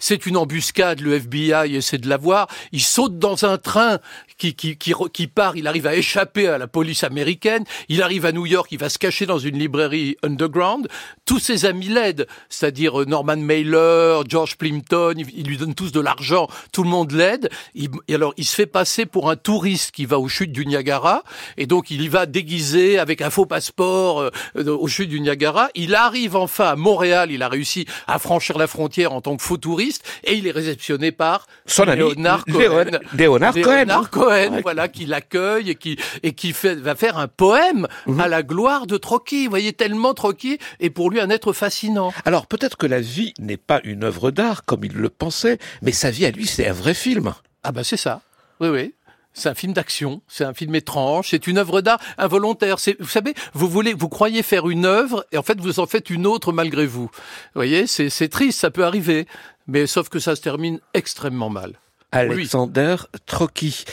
C'est 0.00 0.26
une 0.26 0.36
embuscade. 0.36 1.00
Le 1.00 1.14
FBI 1.20 1.76
essaie 1.76 1.98
de 1.98 2.08
l'avoir. 2.08 2.48
Il 2.72 2.82
saute 2.82 3.20
dans 3.20 3.44
un 3.44 3.56
train 3.56 3.83
humain 3.84 4.00
qui, 4.38 4.54
qui, 4.54 4.76
qui, 4.76 4.92
qui 5.12 5.26
part, 5.26 5.56
il 5.56 5.66
arrive 5.66 5.86
à 5.86 5.94
échapper 5.94 6.48
à 6.48 6.58
la 6.58 6.66
police 6.66 7.04
américaine, 7.04 7.64
il 7.88 8.02
arrive 8.02 8.26
à 8.26 8.32
New 8.32 8.46
York, 8.46 8.68
il 8.72 8.78
va 8.78 8.88
se 8.88 8.98
cacher 8.98 9.26
dans 9.26 9.38
une 9.38 9.58
librairie 9.58 10.16
underground, 10.22 10.88
tous 11.24 11.38
ses 11.38 11.64
amis 11.64 11.88
l'aident, 11.88 12.26
c'est-à-dire 12.48 13.00
euh, 13.00 13.04
Norman 13.04 13.36
Mailer, 13.36 14.22
George 14.28 14.56
Plimpton, 14.56 15.14
ils, 15.16 15.46
lui 15.46 15.56
donnent 15.56 15.74
tous 15.74 15.92
de 15.92 16.00
l'argent, 16.00 16.48
tout 16.72 16.82
le 16.82 16.88
monde 16.88 17.12
l'aide, 17.12 17.48
et 17.74 18.14
alors 18.14 18.34
il 18.36 18.44
se 18.44 18.54
fait 18.54 18.66
passer 18.66 19.06
pour 19.06 19.30
un 19.30 19.36
touriste 19.36 19.92
qui 19.92 20.04
va 20.04 20.18
aux 20.18 20.28
chutes 20.28 20.52
du 20.52 20.66
Niagara, 20.66 21.22
et 21.56 21.66
donc 21.66 21.90
il 21.90 22.02
y 22.02 22.08
va 22.08 22.26
déguisé 22.26 22.98
avec 22.98 23.22
un 23.22 23.30
faux 23.30 23.46
passeport 23.46 24.20
euh, 24.20 24.30
aux 24.66 24.88
chutes 24.88 25.10
du 25.10 25.20
Niagara, 25.20 25.68
il 25.74 25.94
arrive 25.94 26.36
enfin 26.36 26.66
à 26.66 26.76
Montréal, 26.76 27.30
il 27.30 27.42
a 27.42 27.48
réussi 27.48 27.86
à 28.06 28.18
franchir 28.18 28.58
la 28.58 28.66
frontière 28.66 29.12
en 29.12 29.20
tant 29.20 29.36
que 29.36 29.42
faux 29.42 29.56
touriste, 29.56 30.04
et 30.24 30.34
il 30.34 30.46
est 30.46 30.52
réceptionné 30.52 31.12
par 31.12 31.46
son 31.66 31.86
ami 31.88 31.98
Léonard 31.98 32.44
Cohen. 32.44 32.98
Léonard 33.14 33.54
Cohen. 33.54 33.86
Cohen. 34.10 34.23
Leonard 34.24 34.44
Cohen, 34.48 34.54
Ouais. 34.54 34.62
voilà, 34.62 34.88
qui 34.88 35.06
l'accueille 35.06 35.70
et 35.70 35.74
qui 35.74 35.98
et 36.22 36.32
qui 36.32 36.52
fait, 36.52 36.74
va 36.76 36.94
faire 36.94 37.18
un 37.18 37.28
poème 37.28 37.86
Mhm. 38.06 38.20
à 38.20 38.28
la 38.28 38.42
gloire 38.42 38.86
de 38.86 38.96
Trocky. 38.96 39.44
Vous 39.44 39.50
voyez 39.50 39.72
tellement 39.72 40.14
Trocky 40.14 40.58
est 40.80 40.90
pour 40.90 41.10
lui 41.10 41.20
un 41.20 41.30
être 41.30 41.52
fascinant. 41.52 42.12
Alors 42.24 42.46
peut-être 42.46 42.76
que 42.76 42.86
la 42.86 43.00
vie 43.00 43.34
n'est 43.38 43.56
pas 43.56 43.80
une 43.84 44.04
œuvre 44.04 44.30
d'art 44.30 44.64
comme 44.64 44.84
il 44.84 44.92
le 44.94 45.08
pensait, 45.08 45.58
mais 45.82 45.92
sa 45.92 46.10
vie 46.10 46.26
à 46.26 46.30
lui, 46.30 46.46
c'est 46.46 46.66
un 46.68 46.72
vrai 46.72 46.94
film. 46.94 47.32
Ah 47.62 47.72
bah 47.72 47.84
c'est 47.84 47.96
ça. 47.96 48.20
Oui 48.60 48.68
oui. 48.68 48.94
C'est 49.36 49.48
un 49.48 49.54
film 49.54 49.72
d'action, 49.72 50.22
c'est 50.28 50.44
un 50.44 50.54
film 50.54 50.76
étrange, 50.76 51.26
c'est 51.30 51.48
une 51.48 51.58
œuvre 51.58 51.80
d'art 51.80 51.98
involontaire. 52.18 52.78
C'est, 52.78 52.96
vous 53.00 53.08
savez, 53.08 53.34
vous 53.52 53.68
voulez, 53.68 53.92
vous 53.92 54.08
croyez 54.08 54.44
faire 54.44 54.68
une 54.70 54.84
œuvre 54.86 55.26
et 55.32 55.38
en 55.38 55.42
fait 55.42 55.60
vous 55.60 55.80
en 55.80 55.86
faites 55.86 56.08
une 56.08 56.24
autre 56.24 56.52
malgré 56.52 56.86
vous. 56.86 57.06
Vous 57.10 57.10
voyez, 57.56 57.88
c'est, 57.88 58.10
c'est 58.10 58.28
triste, 58.28 58.60
ça 58.60 58.70
peut 58.70 58.84
arriver, 58.84 59.26
mais 59.66 59.88
sauf 59.88 60.08
que 60.08 60.20
ça 60.20 60.36
se 60.36 60.40
termine 60.40 60.78
extrêmement 60.94 61.50
mal. 61.50 61.80
Alexander 62.18 62.96
Trocky. 63.26 63.84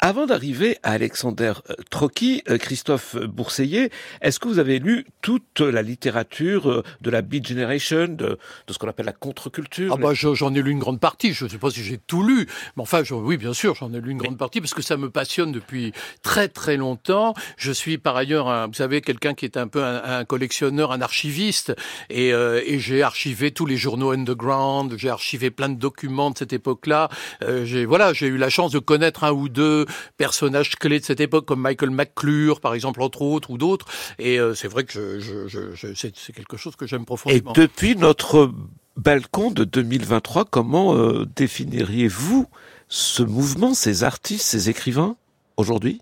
Avant 0.00 0.26
d'arriver 0.26 0.78
à 0.82 0.92
Alexander 0.92 1.52
euh, 1.70 1.74
Trocky, 1.90 2.42
euh, 2.48 2.58
Christophe 2.58 3.16
Bourseillet, 3.16 3.90
est-ce 4.22 4.38
que 4.38 4.48
vous 4.48 4.58
avez 4.58 4.78
lu 4.78 5.06
toute 5.22 5.60
la 5.60 5.82
littérature 5.82 6.70
euh, 6.70 6.82
de 7.00 7.10
la 7.10 7.22
Beat 7.22 7.46
Generation, 7.46 8.06
de, 8.08 8.38
de 8.66 8.72
ce 8.72 8.78
qu'on 8.78 8.88
appelle 8.88 9.06
la 9.06 9.12
contre-culture? 9.12 9.92
Ah 9.94 10.00
bah 10.00 10.14
je- 10.14 10.34
j'en 10.34 10.54
ai 10.54 10.62
lu 10.62 10.70
une 10.70 10.78
grande 10.78 11.00
partie. 11.00 11.32
Je 11.32 11.44
ne 11.44 11.50
sais 11.50 11.58
pas 11.58 11.70
si 11.70 11.82
j'ai 11.82 11.98
tout 11.98 12.22
lu, 12.22 12.46
mais 12.76 12.82
enfin 12.82 13.02
je- 13.04 13.14
oui 13.14 13.36
bien 13.36 13.52
sûr 13.52 13.74
j'en 13.74 13.92
ai 13.92 14.00
lu 14.00 14.10
une 14.12 14.18
grande 14.18 14.38
partie 14.38 14.60
parce 14.60 14.74
que 14.74 14.82
ça 14.82 14.96
me 14.96 15.10
passionne 15.10 15.52
depuis 15.52 15.92
très 16.22 16.48
très 16.48 16.76
longtemps. 16.76 17.34
Je 17.56 17.72
suis 17.72 17.98
par 17.98 18.16
ailleurs 18.16 18.48
un, 18.48 18.66
vous 18.66 18.74
savez 18.74 19.00
quelqu'un 19.00 19.34
qui 19.34 19.44
est 19.44 19.56
un 19.56 19.68
peu 19.68 19.82
un, 19.84 20.02
un 20.04 20.24
collectionneur, 20.24 20.92
un 20.92 21.00
archiviste 21.02 21.74
et, 22.08 22.32
euh, 22.32 22.62
et 22.64 22.78
j'ai 22.78 23.02
archivé 23.02 23.50
tous 23.50 23.66
les 23.66 23.76
journaux 23.76 24.10
underground. 24.12 24.94
J'ai 24.96 25.10
archivé 25.10 25.50
plein 25.50 25.68
de 25.68 25.78
documents 25.78 26.30
de 26.30 26.38
cette 26.38 26.52
époque-là. 26.52 27.08
Euh, 27.42 27.64
j'ai 27.70 27.86
voilà 27.86 28.12
j'ai 28.12 28.26
eu 28.26 28.36
la 28.36 28.50
chance 28.50 28.72
de 28.72 28.78
connaître 28.78 29.24
un 29.24 29.32
ou 29.32 29.48
deux 29.48 29.86
personnages 30.16 30.76
clés 30.76 31.00
de 31.00 31.04
cette 31.04 31.20
époque 31.20 31.46
comme 31.46 31.60
Michael 31.60 31.90
McClure 31.90 32.60
par 32.60 32.74
exemple 32.74 33.00
entre 33.02 33.22
autres 33.22 33.50
ou 33.50 33.58
d'autres. 33.58 33.86
Et 34.18 34.38
euh, 34.38 34.54
c'est 34.54 34.68
vrai 34.68 34.84
que 34.84 34.92
je, 34.92 35.20
je, 35.20 35.48
je, 35.48 35.74
je- 35.74 35.94
c'est 35.94 36.12
c'est 36.16 36.32
quelque 36.34 36.56
chose 36.56 36.76
que 36.76 36.86
j'aime 36.86 37.02
Et 37.02 37.06
profondément. 37.06 37.52
depuis 37.52 37.96
notre 37.96 38.52
balcon 38.96 39.50
de 39.50 39.64
2023, 39.64 40.44
comment 40.44 40.94
euh, 40.94 41.24
définiriez-vous 41.36 42.46
ce 42.88 43.22
mouvement, 43.22 43.72
ces 43.72 44.04
artistes, 44.04 44.44
ces 44.44 44.68
écrivains 44.68 45.16
aujourd'hui? 45.56 46.00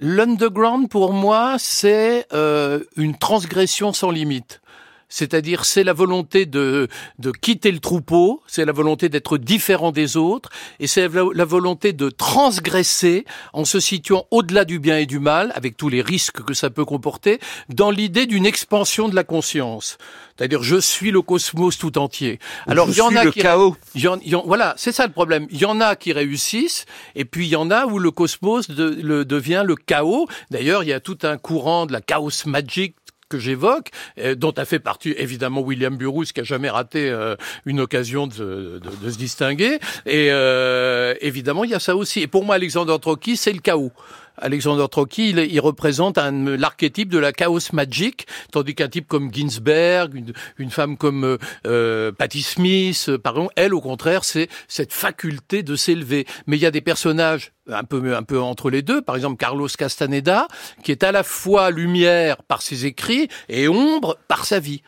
L'underground, 0.00 0.88
pour 0.90 1.12
moi, 1.12 1.56
c'est 1.58 2.26
euh, 2.32 2.80
une 2.96 3.16
transgression 3.16 3.92
sans 3.92 4.10
limite. 4.10 4.60
C'est-à-dire, 5.08 5.64
c'est 5.64 5.84
la 5.84 5.92
volonté 5.92 6.46
de, 6.46 6.88
de 7.20 7.30
quitter 7.30 7.70
le 7.70 7.78
troupeau, 7.78 8.42
c'est 8.48 8.64
la 8.64 8.72
volonté 8.72 9.08
d'être 9.08 9.38
différent 9.38 9.92
des 9.92 10.16
autres, 10.16 10.50
et 10.80 10.86
c'est 10.88 11.08
la, 11.08 11.24
la 11.32 11.44
volonté 11.44 11.92
de 11.92 12.10
transgresser 12.10 13.24
en 13.52 13.64
se 13.64 13.78
situant 13.80 14.26
au-delà 14.30 14.64
du 14.64 14.78
bien 14.78 14.98
et 14.98 15.06
du 15.06 15.18
mal, 15.20 15.52
avec 15.54 15.76
tous 15.76 15.88
les 15.88 16.02
risques 16.02 16.42
que 16.42 16.54
ça 16.54 16.70
peut 16.70 16.84
comporter, 16.84 17.38
dans 17.68 17.90
l'idée 17.90 18.26
d'une 18.26 18.46
expansion 18.46 19.08
de 19.08 19.14
la 19.14 19.24
conscience. 19.24 19.96
C'est-à-dire, 20.36 20.62
je 20.62 20.76
suis 20.80 21.10
le 21.10 21.22
cosmos 21.22 21.78
tout 21.78 21.96
entier. 21.98 22.38
Alors, 22.66 22.88
il 22.90 22.96
y 22.96 23.00
en 23.00 23.14
a 23.16 23.24
le 23.24 23.30
qui 23.30 23.40
chaos. 23.40 23.76
il 23.94 24.02
y 24.02 24.08
en- 24.08 24.18
il 24.22 24.28
y 24.30 24.34
en- 24.34 24.44
voilà, 24.44 24.74
c'est 24.76 24.92
ça 24.92 25.06
le 25.06 25.12
problème. 25.12 25.46
Il 25.50 25.58
y 25.58 25.64
en 25.64 25.80
a 25.80 25.96
qui 25.96 26.12
réussissent, 26.12 26.84
et 27.14 27.24
puis 27.24 27.46
il 27.46 27.50
y 27.50 27.56
en 27.56 27.70
a 27.70 27.86
où 27.86 27.98
le 27.98 28.10
cosmos 28.10 28.68
de- 28.68 28.98
le- 29.02 29.24
devient 29.24 29.62
le 29.64 29.76
chaos. 29.76 30.26
D'ailleurs, 30.50 30.82
il 30.82 30.88
y 30.88 30.92
a 30.92 31.00
tout 31.00 31.18
un 31.22 31.38
courant 31.38 31.86
de 31.86 31.92
la 31.92 32.00
chaos 32.00 32.30
magic 32.44 32.94
que 33.28 33.38
j'évoque, 33.38 33.90
dont 34.36 34.52
a 34.52 34.64
fait 34.64 34.78
partie 34.78 35.14
évidemment 35.18 35.60
William 35.60 35.96
Burroughs, 35.96 36.26
qui 36.34 36.40
a 36.40 36.44
jamais 36.44 36.70
raté 36.70 37.10
euh, 37.10 37.36
une 37.64 37.80
occasion 37.80 38.26
de, 38.26 38.80
de- 38.82 39.04
de 39.04 39.10
se 39.10 39.18
distinguer. 39.18 39.78
Et 40.06 40.28
euh, 40.30 41.14
évidemment, 41.20 41.64
il 41.64 41.70
y 41.70 41.74
a 41.74 41.80
ça 41.80 41.96
aussi. 41.96 42.20
Et 42.20 42.26
pour 42.26 42.44
moi, 42.44 42.54
Alexander 42.54 42.96
Trocky, 43.00 43.36
c'est 43.36 43.52
le 43.52 43.60
chaos. 43.60 43.92
Alexander 44.38 44.86
Trocky, 44.90 45.30
il, 45.30 45.38
il 45.38 45.60
représente 45.60 46.18
l'archétype 46.18 47.08
de 47.08 47.18
la 47.18 47.32
chaos 47.32 47.58
magic, 47.72 48.26
tandis 48.52 48.74
qu'un 48.74 48.88
type 48.88 49.06
comme 49.06 49.32
Ginsberg, 49.32 50.14
une, 50.14 50.32
une 50.58 50.70
femme 50.70 50.96
comme 50.96 51.24
euh, 51.24 51.38
euh, 51.66 52.12
Patti 52.12 52.42
Smith, 52.42 53.06
euh, 53.08 53.18
pardon, 53.18 53.48
elle, 53.56 53.74
au 53.74 53.80
contraire, 53.80 54.24
c'est 54.24 54.48
cette 54.68 54.92
faculté 54.92 55.62
de 55.62 55.76
s'élever. 55.76 56.26
Mais 56.46 56.56
il 56.56 56.60
y 56.60 56.66
a 56.66 56.70
des 56.70 56.80
personnages 56.80 57.52
un 57.70 57.84
peu, 57.84 58.14
un 58.14 58.22
peu 58.22 58.40
entre 58.40 58.70
les 58.70 58.82
deux, 58.82 59.02
par 59.02 59.16
exemple 59.16 59.36
Carlos 59.36 59.68
Castaneda, 59.68 60.48
qui 60.82 60.92
est 60.92 61.02
à 61.02 61.12
la 61.12 61.22
fois 61.22 61.70
lumière 61.70 62.42
par 62.42 62.62
ses 62.62 62.86
écrits 62.86 63.28
et 63.48 63.68
ombre 63.68 64.16
par 64.28 64.44
sa 64.44 64.60
vie. 64.60 64.82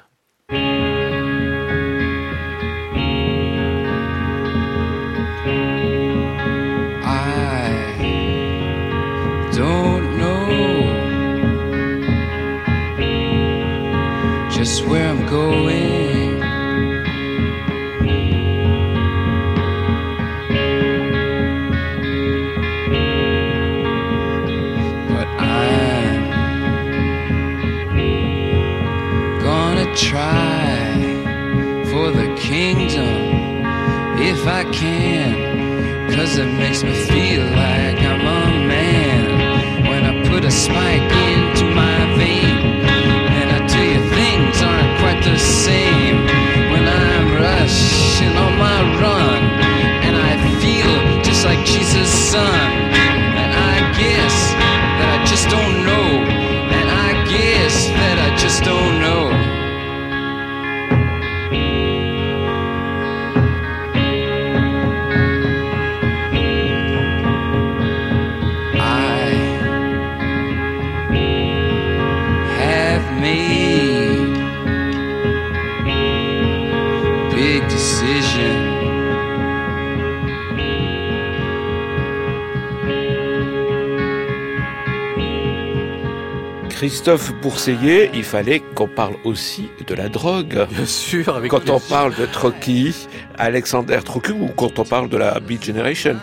If 34.41 34.47
I 34.47 34.65
can. 34.71 36.11
Cause 36.15 36.39
it 36.39 36.51
makes 36.63 36.83
me 36.83 36.93
feel 36.93 37.45
like 37.65 37.99
I'm 38.11 38.21
a 38.21 38.45
man 38.75 39.85
when 39.89 40.03
I 40.11 40.13
put 40.29 40.45
a 40.45 40.51
spike 40.51 41.11
into 41.33 41.65
my 41.83 41.99
vein. 42.17 42.57
And 43.39 43.47
I 43.57 43.59
tell 43.67 43.89
you, 43.93 44.01
things 44.19 44.57
aren't 44.63 44.93
quite 45.03 45.23
the 45.25 45.39
same 45.39 46.17
when 46.73 46.85
I'm 46.87 47.27
rushing 47.43 48.35
on 48.45 48.53
my 48.67 48.81
run. 49.03 49.43
And 50.07 50.15
I 50.31 50.33
feel 50.61 51.23
just 51.23 51.45
like 51.45 51.65
Jesus' 51.67 52.11
son. 52.31 52.78
Christophe 86.93 87.35
Bourseillet, 87.43 88.11
il 88.15 88.25
fallait 88.25 88.61
qu'on 88.75 88.89
parle 88.89 89.17
aussi 89.25 89.69
de 89.87 89.95
la 89.95 90.09
drogue. 90.09 90.67
Bien 90.75 90.87
sûr, 90.87 91.37
avec 91.37 91.51
Quand 91.51 91.69
on 91.69 91.81
parle 91.81 92.15
de 92.15 92.25
Trocky, 92.25 92.95
Alexander 93.37 93.99
Trocky, 94.03 94.33
ou 94.33 94.49
quand 94.57 94.79
on 94.79 94.85
parle 94.85 95.11
de 95.11 95.19
la 95.19 95.39
Beat 95.39 95.63
Generation, 95.67 96.17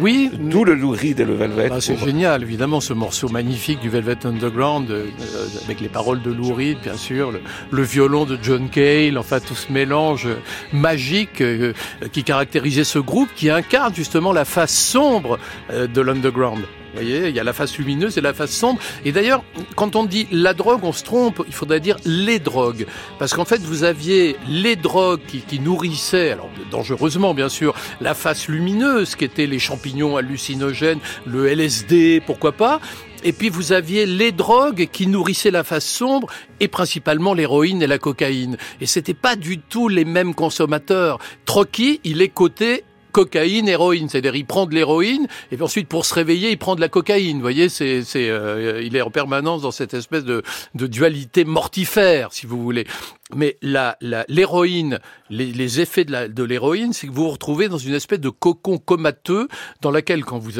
Oui, 0.00 0.30
d'où 0.32 0.64
le 0.64 0.72
Lou 0.74 0.92
Reed 0.92 1.20
et 1.20 1.24
le 1.26 1.34
Velvet. 1.34 1.68
Bah, 1.68 1.82
c'est 1.82 1.92
pour- 1.96 2.06
génial, 2.06 2.42
évidemment, 2.42 2.80
ce 2.80 2.94
morceau 2.94 3.28
magnifique 3.28 3.78
du 3.80 3.90
Velvet 3.90 4.16
Underground, 4.24 4.90
euh, 4.90 5.04
euh, 5.20 5.46
avec 5.66 5.82
les 5.82 5.88
paroles 5.90 6.22
de 6.22 6.32
Lou 6.32 6.54
Reed, 6.54 6.78
bien 6.82 6.96
sûr, 6.96 7.30
le, 7.30 7.42
le 7.70 7.82
violon 7.82 8.24
de 8.24 8.38
John 8.42 8.70
Cale, 8.70 9.18
enfin 9.18 9.38
tout 9.38 9.54
ce 9.54 9.70
mélange 9.70 10.28
magique 10.72 11.42
euh, 11.42 11.74
euh, 12.02 12.08
qui 12.10 12.24
caractérisait 12.24 12.84
ce 12.84 12.98
groupe, 12.98 13.28
qui 13.36 13.50
incarne 13.50 13.94
justement 13.94 14.32
la 14.32 14.46
face 14.46 14.72
sombre 14.74 15.38
euh, 15.70 15.86
de 15.86 16.00
l'underground. 16.00 16.64
Vous 16.96 17.02
voyez, 17.02 17.28
il 17.28 17.36
y 17.36 17.40
a 17.40 17.44
la 17.44 17.52
face 17.52 17.76
lumineuse 17.76 18.16
et 18.16 18.22
la 18.22 18.32
face 18.32 18.52
sombre. 18.52 18.80
Et 19.04 19.12
d'ailleurs, 19.12 19.44
quand 19.74 19.96
on 19.96 20.04
dit 20.04 20.26
la 20.32 20.54
drogue, 20.54 20.80
on 20.82 20.92
se 20.92 21.04
trompe. 21.04 21.42
Il 21.46 21.52
faudrait 21.52 21.78
dire 21.80 21.98
les 22.06 22.38
drogues. 22.38 22.86
Parce 23.18 23.34
qu'en 23.34 23.44
fait, 23.44 23.60
vous 23.60 23.84
aviez 23.84 24.38
les 24.48 24.76
drogues 24.76 25.20
qui, 25.28 25.40
qui 25.40 25.60
nourrissaient, 25.60 26.30
alors 26.30 26.48
dangereusement 26.70 27.34
bien 27.34 27.50
sûr, 27.50 27.74
la 28.00 28.14
face 28.14 28.48
lumineuse, 28.48 29.14
qui 29.14 29.26
étaient 29.26 29.44
les 29.44 29.58
champignons 29.58 30.16
hallucinogènes, 30.16 31.00
le 31.26 31.48
LSD, 31.48 32.22
pourquoi 32.24 32.52
pas. 32.52 32.80
Et 33.24 33.34
puis 33.34 33.50
vous 33.50 33.72
aviez 33.72 34.06
les 34.06 34.32
drogues 34.32 34.88
qui 34.90 35.06
nourrissaient 35.06 35.50
la 35.50 35.64
face 35.64 35.84
sombre 35.84 36.28
et 36.60 36.68
principalement 36.68 37.34
l'héroïne 37.34 37.82
et 37.82 37.86
la 37.86 37.98
cocaïne. 37.98 38.56
Et 38.80 38.86
c'était 38.86 39.12
pas 39.12 39.36
du 39.36 39.58
tout 39.58 39.88
les 39.88 40.06
mêmes 40.06 40.34
consommateurs. 40.34 41.18
Trocky, 41.44 42.00
il 42.04 42.22
est 42.22 42.28
coté 42.28 42.84
cocaïne, 43.16 43.66
héroïne. 43.66 44.10
C'est-à-dire, 44.10 44.36
il 44.36 44.44
prend 44.44 44.66
de 44.66 44.74
l'héroïne, 44.74 45.26
et 45.50 45.56
puis 45.56 45.64
ensuite, 45.64 45.88
pour 45.88 46.04
se 46.04 46.12
réveiller, 46.12 46.50
il 46.50 46.58
prend 46.58 46.74
de 46.74 46.82
la 46.82 46.90
cocaïne. 46.90 47.36
Vous 47.36 47.42
voyez, 47.42 47.70
c'est, 47.70 48.04
c'est, 48.04 48.28
euh, 48.28 48.82
il 48.84 48.94
est 48.94 49.00
en 49.00 49.10
permanence 49.10 49.62
dans 49.62 49.70
cette 49.70 49.94
espèce 49.94 50.24
de, 50.24 50.42
de 50.74 50.86
dualité 50.86 51.46
mortifère, 51.46 52.34
si 52.34 52.44
vous 52.44 52.62
voulez. 52.62 52.86
Mais 53.34 53.58
l'héroïne, 53.60 55.00
les, 55.30 55.52
les 55.52 55.80
effets 55.80 56.04
de, 56.04 56.42
l'héroïne, 56.44 56.92
c'est 56.92 57.08
que 57.08 57.12
vous 57.12 57.24
vous 57.24 57.30
retrouvez 57.30 57.68
dans 57.68 57.76
une 57.76 57.94
espèce 57.94 58.20
de 58.20 58.28
cocon 58.28 58.78
comateux 58.78 59.48
dans 59.80 59.90
laquelle, 59.90 60.24
quand, 60.24 60.38
vous, 60.38 60.52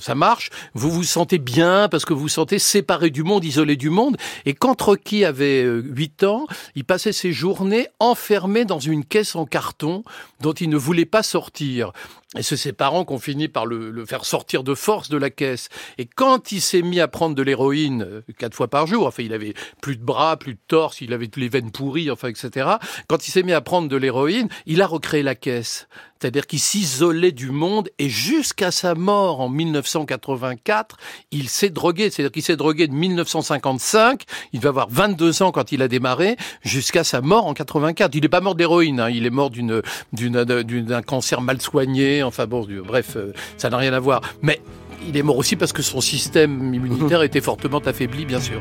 ça 0.00 0.14
marche, 0.14 0.50
vous 0.74 0.92
vous 0.92 1.02
sentez 1.02 1.38
bien 1.38 1.88
parce 1.88 2.04
que 2.04 2.12
vous 2.12 2.20
vous 2.20 2.28
sentez 2.28 2.60
séparé 2.60 3.10
du 3.10 3.24
monde, 3.24 3.44
isolé 3.44 3.74
du 3.74 3.90
monde. 3.90 4.16
Et 4.46 4.54
quand 4.54 4.80
Rocky 4.80 5.24
avait 5.24 5.64
euh, 5.64 5.82
8 5.84 6.22
ans, 6.22 6.46
il 6.76 6.84
passait 6.84 7.12
ses 7.12 7.32
journées 7.32 7.88
enfermé 7.98 8.64
dans 8.64 8.78
une 8.78 9.04
caisse 9.04 9.34
en 9.34 9.44
carton 9.44 10.04
dont 10.40 10.52
il 10.52 10.68
ne 10.68 10.76
voulait 10.76 11.06
pas 11.06 11.24
sortir. 11.24 11.92
Et 12.36 12.42
c'est 12.42 12.56
ses 12.56 12.72
parents 12.72 13.04
qui 13.04 13.12
ont 13.12 13.18
fini 13.18 13.48
par 13.48 13.66
le, 13.66 13.90
le 13.90 14.06
faire 14.06 14.24
sortir 14.24 14.64
de 14.64 14.74
force 14.74 15.08
de 15.08 15.16
la 15.16 15.30
caisse. 15.30 15.68
Et 15.98 16.06
quand 16.06 16.52
il 16.52 16.60
s'est 16.60 16.82
mis 16.82 17.00
à 17.00 17.08
prendre 17.08 17.34
de 17.34 17.42
l'héroïne 17.42 18.02
euh, 18.02 18.20
quatre 18.38 18.54
fois 18.54 18.68
par 18.68 18.86
jour, 18.86 19.06
enfin 19.06 19.22
il 19.22 19.32
avait 19.32 19.54
plus 19.80 19.96
de 19.96 20.04
bras, 20.04 20.36
plus 20.36 20.54
de 20.54 20.60
torse, 20.66 21.00
il 21.00 21.12
avait 21.12 21.30
les 21.36 21.48
veines 21.48 21.70
pourries, 21.70 22.10
enfin 22.10 22.28
etc. 22.28 22.70
Quand 23.08 23.26
il 23.26 23.30
s'est 23.30 23.42
mis 23.42 23.52
à 23.52 23.60
prendre 23.60 23.88
de 23.88 23.96
l'héroïne, 23.96 24.48
il 24.66 24.82
a 24.82 24.86
recréé 24.86 25.22
la 25.22 25.34
caisse. 25.34 25.88
C'est-à-dire 26.20 26.46
qu'il 26.46 26.60
s'isolait 26.60 27.32
du 27.32 27.50
monde 27.50 27.90
et 27.98 28.08
jusqu'à 28.08 28.70
sa 28.70 28.94
mort 28.94 29.40
en 29.40 29.48
1984, 29.48 30.96
il 31.32 31.48
s'est 31.48 31.70
drogué. 31.70 32.08
C'est-à-dire 32.10 32.32
qu'il 32.32 32.42
s'est 32.42 32.56
drogué 32.56 32.86
de 32.86 32.94
1955, 32.94 34.22
il 34.52 34.60
va 34.60 34.70
avoir 34.70 34.88
22 34.90 35.42
ans 35.42 35.52
quand 35.52 35.72
il 35.72 35.82
a 35.82 35.88
démarré, 35.88 36.36
jusqu'à 36.62 37.04
sa 37.04 37.20
mort 37.20 37.46
en 37.46 37.52
84. 37.54 38.14
Il 38.14 38.22
n'est 38.22 38.28
pas 38.28 38.40
mort 38.40 38.54
d'héroïne, 38.54 39.00
hein, 39.00 39.10
il 39.10 39.26
est 39.26 39.30
mort 39.30 39.50
d'une, 39.50 39.82
d'une, 40.12 40.44
d'une- 40.44 40.84
d'un 40.86 41.02
cancer 41.02 41.40
mal 41.40 41.60
soigné, 41.60 42.22
enfin 42.22 42.46
bon, 42.46 42.64
du- 42.64 42.80
bref, 42.80 43.16
euh, 43.16 43.32
ça 43.58 43.68
n'a 43.70 43.76
rien 43.76 43.92
à 43.92 44.00
voir. 44.00 44.20
Mais 44.42 44.60
il 45.06 45.16
est 45.16 45.22
mort 45.22 45.36
aussi 45.36 45.56
parce 45.56 45.72
que 45.72 45.82
son 45.82 46.00
système 46.00 46.72
immunitaire 46.74 47.22
était 47.28 47.40
fortement 47.42 47.80
affaibli, 47.80 48.24
bien 48.24 48.40
sûr. 48.40 48.60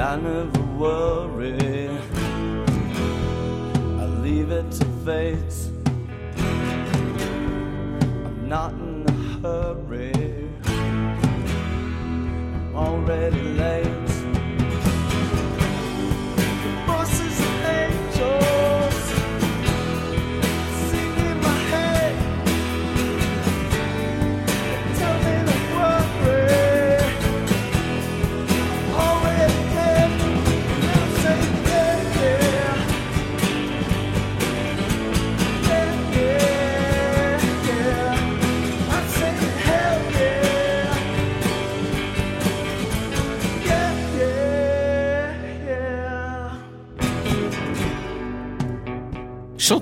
I 0.00 0.14
never 0.14 0.62
worry. 0.78 1.88
I 3.98 4.04
leave 4.22 4.52
it 4.52 4.70
to 4.72 4.84
fate. 5.04 5.56
I'm 8.26 8.48
not 8.48 8.72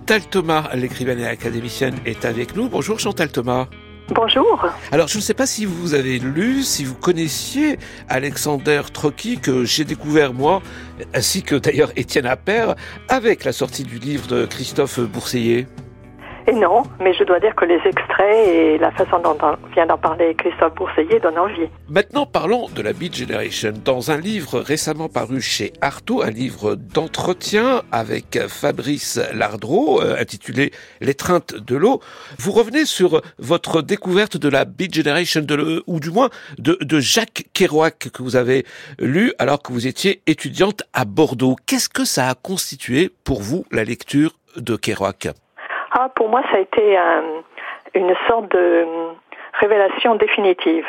Chantal 0.09 0.31
Thomas, 0.31 0.71
l'écrivaine 0.77 1.19
et 1.19 1.27
académicienne, 1.27 1.97
est 2.07 2.25
avec 2.25 2.55
nous. 2.55 2.69
Bonjour 2.69 3.01
Chantal 3.01 3.29
Thomas. 3.33 3.67
Bonjour. 4.15 4.65
Alors, 4.93 5.09
je 5.09 5.17
ne 5.17 5.21
sais 5.21 5.35
pas 5.35 5.47
si 5.47 5.65
vous 5.65 5.95
avez 5.95 6.21
lu, 6.21 6.63
si 6.63 6.85
vous 6.85 6.95
connaissiez 6.95 7.77
Alexander 8.09 8.83
Trocky, 8.93 9.39
que 9.39 9.65
j'ai 9.65 9.85
découvert 9.85 10.33
moi, 10.33 10.63
ainsi 11.13 11.43
que 11.43 11.57
d'ailleurs 11.57 11.91
Étienne 11.97 12.27
Appert, 12.27 12.77
avec 13.09 13.43
la 13.43 13.51
sortie 13.51 13.83
du 13.83 13.99
livre 13.99 14.29
de 14.29 14.47
Christophe 14.47 15.01
Bourseiller. 15.01 15.67
Et 16.49 16.53
non, 16.53 16.85
mais 17.01 17.13
je 17.13 17.25
dois 17.25 17.41
dire 17.41 17.57
que 17.57 17.65
les 17.65 17.81
extraits 17.85 18.49
et 18.49 18.79
la 18.79 18.93
façon 18.93 19.19
dont 19.19 19.37
on 19.43 19.57
vient 19.75 19.85
d'en 19.87 19.99
parler 19.99 20.33
Christophe 20.37 20.77
Bourseiller 20.77 21.19
donnent 21.19 21.41
envie. 21.41 21.69
Maintenant, 21.89 22.25
parlons 22.25 22.69
de 22.69 22.83
la 22.83 22.93
Beat 22.93 23.17
Generation. 23.17 23.73
Dans 23.85 24.13
un 24.13 24.17
livre 24.17 24.61
récemment 24.61 25.09
paru 25.09 25.41
chez 25.41 25.73
Artaud, 25.81 26.23
un 26.23 26.31
livre 26.31 26.77
d'entretien 26.77 27.83
avec 27.91 28.39
Fabrice 28.47 29.19
Lardreau, 29.35 30.01
euh, 30.01 30.17
intitulé 30.21 30.71
L'étreinte 31.01 31.55
de 31.57 31.75
l'eau, 31.75 32.01
vous 32.39 32.53
revenez 32.53 32.85
sur 32.85 33.23
votre 33.39 33.83
découverte 33.83 34.37
de 34.37 34.49
la 34.49 34.65
Beat 34.65 34.95
Generation, 34.95 35.41
de 35.41 35.55
le- 35.57 35.83
ou 35.89 35.99
du 35.99 36.11
moins 36.11 36.31
de, 36.59 36.79
de 36.81 37.01
Jacques 37.01 37.47
Kerouac, 37.55 38.11
que 38.13 38.23
vous 38.23 38.37
avez 38.37 38.65
lu 39.01 39.33
alors 39.41 39.63
que 39.63 39.73
vous 39.73 39.89
étiez 39.89 40.23
étudiante 40.29 40.85
à 40.93 41.05
Bordeaux. 41.05 41.57
Qu'est-ce 41.67 41.89
que 41.89 42.05
ça 42.05 42.29
a 42.29 42.35
constitué 42.35 43.11
pour 43.25 43.43
vous, 43.43 43.65
la 43.73 43.83
lecture 43.83 44.31
de 44.57 44.77
Kerouac? 44.77 45.29
Ah, 45.99 46.11
pour 46.15 46.29
moi, 46.29 46.43
ça 46.51 46.59
a 46.59 46.61
été 46.61 46.97
un- 46.97 47.43
une 47.95 48.15
sorte 48.29 48.49
de 48.51 48.85
hum, 48.85 49.15
révélation 49.55 50.15
définitive. 50.17 50.87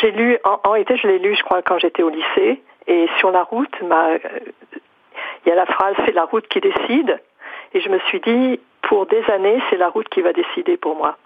J'ai 0.00 0.12
lu, 0.12 0.38
en, 0.44 0.60
en 0.64 0.70
réalité, 0.70 0.96
je 0.96 1.08
l'ai 1.08 1.18
lu, 1.18 1.34
je 1.34 1.42
crois, 1.42 1.62
quand 1.62 1.78
j'étais 1.78 2.02
au 2.04 2.08
lycée, 2.10 2.62
et 2.86 3.08
sur 3.18 3.30
la 3.32 3.42
route, 3.42 3.74
euh, 3.82 4.18
il 5.44 5.48
y 5.48 5.52
a 5.52 5.56
la 5.56 5.66
phrase 5.66 5.96
"c'est 6.06 6.12
la 6.14 6.24
route 6.24 6.46
qui 6.48 6.60
décide", 6.60 7.18
et 7.74 7.80
je 7.80 7.88
me 7.88 7.98
suis 8.00 8.20
dit, 8.20 8.60
pour 8.82 9.06
des 9.06 9.24
années, 9.30 9.60
c'est 9.70 9.76
la 9.76 9.88
route 9.88 10.08
qui 10.08 10.20
va 10.22 10.32
décider 10.32 10.76
pour 10.76 10.94
moi. 10.94 11.16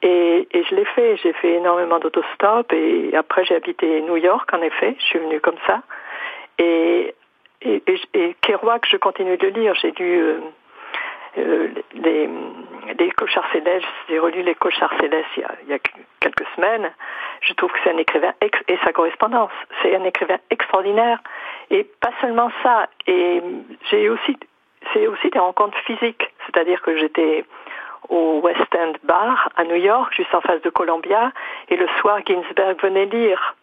Et, 0.00 0.48
et 0.52 0.64
je 0.64 0.74
l'ai 0.74 0.84
fait, 0.86 1.16
j'ai 1.18 1.32
fait 1.34 1.54
énormément 1.54 1.98
d'autostop, 1.98 2.72
et 2.72 3.14
après 3.16 3.44
j'ai 3.44 3.56
habité 3.56 4.00
New 4.02 4.16
York, 4.16 4.48
en 4.54 4.62
effet, 4.62 4.94
je 4.98 5.04
suis 5.04 5.18
venue 5.18 5.40
comme 5.40 5.58
ça. 5.66 5.82
Et, 6.58 7.14
et, 7.62 7.82
et, 8.14 8.34
Kerouac, 8.40 8.86
je 8.88 8.96
continue 8.96 9.36
de 9.36 9.48
lire, 9.48 9.74
j'ai 9.74 9.90
lu 9.98 10.34
euh, 11.36 11.68
les, 11.94 12.28
les 12.98 13.10
cochards 13.12 13.50
célestes, 13.52 13.86
j'ai 14.08 14.18
relu 14.18 14.42
les 14.42 14.54
cochards 14.54 14.94
célestes 15.00 15.28
il 15.36 15.42
y 15.42 15.44
a, 15.44 15.50
il 15.64 15.68
y 15.68 15.74
a 15.74 15.78
quelques 16.20 16.46
semaines. 16.56 16.90
Je 17.42 17.52
trouve 17.54 17.70
que 17.70 17.78
c'est 17.84 17.92
un 17.92 17.98
écrivain 17.98 18.32
ex- 18.40 18.62
et 18.68 18.78
sa 18.84 18.92
correspondance, 18.92 19.52
c'est 19.82 19.94
un 19.94 20.04
écrivain 20.04 20.38
extraordinaire. 20.50 21.20
Et 21.70 21.84
pas 21.84 22.12
seulement 22.20 22.50
ça. 22.62 22.88
Et 23.06 23.42
j'ai 23.90 24.08
aussi, 24.08 24.36
c'est 24.92 25.06
aussi 25.06 25.28
des 25.30 25.38
rencontres 25.38 25.78
physiques, 25.78 26.32
c'est-à-dire 26.46 26.80
que 26.82 26.96
j'étais 26.96 27.44
au 28.08 28.40
West 28.40 28.74
End 28.74 28.92
Bar 29.04 29.50
à 29.56 29.64
New 29.64 29.76
York, 29.76 30.12
juste 30.14 30.34
en 30.34 30.40
face 30.40 30.62
de 30.62 30.70
Columbia, 30.70 31.30
et 31.68 31.76
le 31.76 31.86
soir 32.00 32.20
Ginsberg 32.26 32.80
venait 32.82 33.04
lire. 33.06 33.54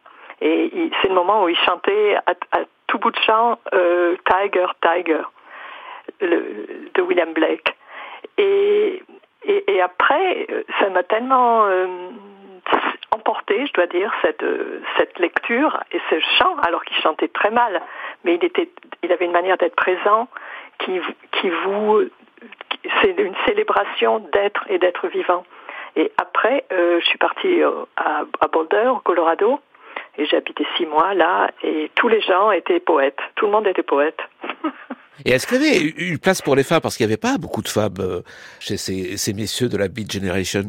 Et 0.42 0.92
c'est 1.02 1.08
le 1.08 1.16
moment 1.16 1.44
où 1.44 1.50
il 1.50 1.58
chantait 1.58 2.16
à, 2.28 2.32
à 2.52 2.60
tout 2.88 3.00
bout 3.00 3.12
de 3.12 3.20
champ 3.26 3.58
euh, 3.74 4.16
Tiger, 4.30 4.68
Tiger 4.82 5.22
de 6.22 7.02
William 7.02 7.34
Blake. 7.34 7.76
Et, 8.38 9.04
et, 9.44 9.82
après, 9.82 10.48
ça 10.80 10.90
m'a 10.90 11.04
tellement 11.04 11.66
euh, 11.66 11.88
emporté, 13.12 13.66
je 13.68 13.74
dois 13.74 13.88
dire, 13.88 14.12
cette, 14.22 14.44
cette 14.98 15.20
lecture 15.20 15.80
et 15.92 16.02
ce 16.10 16.20
chant, 16.38 16.58
alors 16.66 16.84
qu'il 16.84 16.98
chantait 16.98 17.28
très 17.28 17.52
mal, 17.52 17.82
mais 18.24 18.36
il, 18.36 18.44
était, 18.44 18.70
il 19.04 19.12
avait 19.12 19.26
une 19.26 19.32
manière 19.32 19.58
d'être 19.58 19.76
présent 19.76 20.28
qui, 20.80 21.00
qui 21.32 21.50
vous... 21.50 22.02
C'est 23.02 23.18
une 23.18 23.36
célébration 23.48 24.20
d'être 24.32 24.66
et 24.70 24.78
d'être 24.78 25.08
vivant. 25.08 25.44
Et 25.96 26.12
après, 26.18 26.66
euh, 26.72 27.00
je 27.00 27.06
suis 27.06 27.18
partie 27.18 27.64
euh, 27.64 27.72
à, 27.96 28.24
à 28.42 28.48
Boulder, 28.48 28.88
au 28.88 29.00
Colorado, 29.00 29.60
et 30.18 30.26
j'ai 30.26 30.38
habité 30.38 30.66
six 30.76 30.86
mois 30.86 31.14
là, 31.14 31.50
et 31.64 31.90
tous 31.96 32.08
les 32.08 32.22
gens 32.22 32.52
étaient 32.52 32.80
poètes. 32.80 33.20
Tout 33.36 33.46
le 33.46 33.52
monde 33.52 33.68
était 33.68 33.84
poète. 33.84 34.20
Et 35.24 35.32
est-ce 35.32 35.48
qu'il 35.48 35.62
y 35.62 35.68
avait 35.68 36.12
une 36.12 36.20
place 36.20 36.42
pour 36.42 36.56
les 36.56 36.64
femmes? 36.64 36.82
Parce 36.82 36.98
qu'il 36.98 37.06
n'y 37.06 37.14
avait 37.14 37.22
pas 37.22 37.38
beaucoup 37.40 37.62
de 37.62 37.70
femmes 37.70 38.00
euh, 38.00 38.22
chez 38.60 38.78
ces, 38.78 39.34
messieurs 39.34 39.70
de 39.70 39.78
la 39.78 39.88
Beat 39.88 40.12
Generation. 40.12 40.64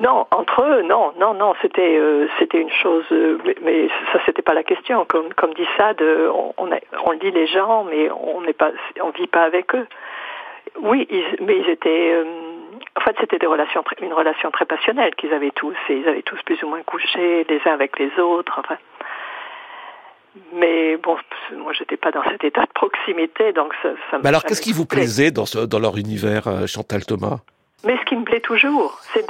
Non, 0.00 0.26
entre 0.30 0.62
eux, 0.62 0.82
non, 0.82 1.12
non, 1.18 1.34
non, 1.34 1.54
c'était 1.60 1.96
euh, 1.98 2.26
une 2.54 2.70
chose, 2.70 3.04
euh, 3.12 3.38
mais, 3.44 3.54
mais 3.62 3.88
ça 4.12 4.20
c'était 4.26 4.42
pas 4.42 4.54
la 4.54 4.62
question. 4.62 5.04
Comme 5.06 5.32
comme 5.34 5.52
dit 5.54 5.66
Sade, 5.76 6.02
on 6.02 6.54
on, 6.58 7.10
lit 7.12 7.30
les 7.30 7.46
gens, 7.46 7.84
mais 7.84 8.10
on 8.10 8.40
n'est 8.42 8.54
pas, 8.54 8.70
on 9.02 9.10
vit 9.10 9.26
pas 9.26 9.42
avec 9.42 9.74
eux. 9.74 9.86
Oui, 10.82 11.06
mais 11.40 11.58
ils 11.58 11.68
étaient, 11.68 12.14
en 12.96 13.00
fait, 13.00 13.16
c'était 13.20 13.38
des 13.38 13.46
relations, 13.46 13.82
une 14.00 14.12
relation 14.12 14.50
très 14.50 14.64
passionnelle 14.64 15.14
qu'ils 15.16 15.32
avaient 15.34 15.50
tous, 15.50 15.76
et 15.88 15.96
ils 15.96 16.08
avaient 16.08 16.22
tous 16.22 16.40
plus 16.44 16.62
ou 16.62 16.68
moins 16.68 16.82
couché 16.82 17.44
les 17.48 17.60
uns 17.66 17.72
avec 17.72 17.98
les 17.98 18.10
autres. 18.18 18.58
Enfin, 18.58 18.76
mais 20.52 20.96
bon, 20.96 21.16
moi 21.56 21.72
j'étais 21.72 21.96
pas 21.96 22.10
dans 22.10 22.22
cet 22.24 22.44
état 22.44 22.62
de 22.62 22.72
proximité, 22.72 23.52
donc 23.52 23.72
ça. 23.82 23.90
ça 24.10 24.18
Mais 24.22 24.28
alors, 24.28 24.44
qu'est-ce 24.44 24.62
qui 24.62 24.72
vous 24.72 24.86
plaisait 24.86 25.30
dans, 25.30 25.46
ce, 25.46 25.58
dans 25.58 25.78
leur 25.78 25.96
univers, 25.96 26.46
euh, 26.46 26.66
Chantal 26.66 27.04
Thomas? 27.04 27.38
Mais 27.84 27.96
ce 27.98 28.04
qui 28.04 28.16
me 28.16 28.24
plaît 28.24 28.40
toujours, 28.40 28.98
c'est 29.12 29.26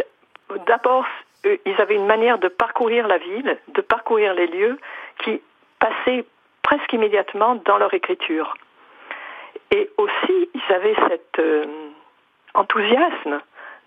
d'abord, 0.66 1.06
ils 1.44 1.80
avaient 1.80 1.94
une 1.94 2.06
manière 2.06 2.38
de 2.38 2.48
parcourir 2.48 3.06
la 3.06 3.18
ville, 3.18 3.58
de 3.74 3.80
parcourir 3.80 4.34
les 4.34 4.46
lieux 4.46 4.78
qui 5.24 5.40
passaient 5.78 6.24
presque 6.62 6.92
immédiatement 6.92 7.54
dans 7.64 7.78
leur 7.78 7.94
écriture. 7.94 8.54
Et 9.70 9.88
aussi, 9.96 10.50
ils 10.54 10.74
avaient 10.74 10.96
cet 11.08 11.38
euh, 11.38 11.64
enthousiasme 12.54 13.40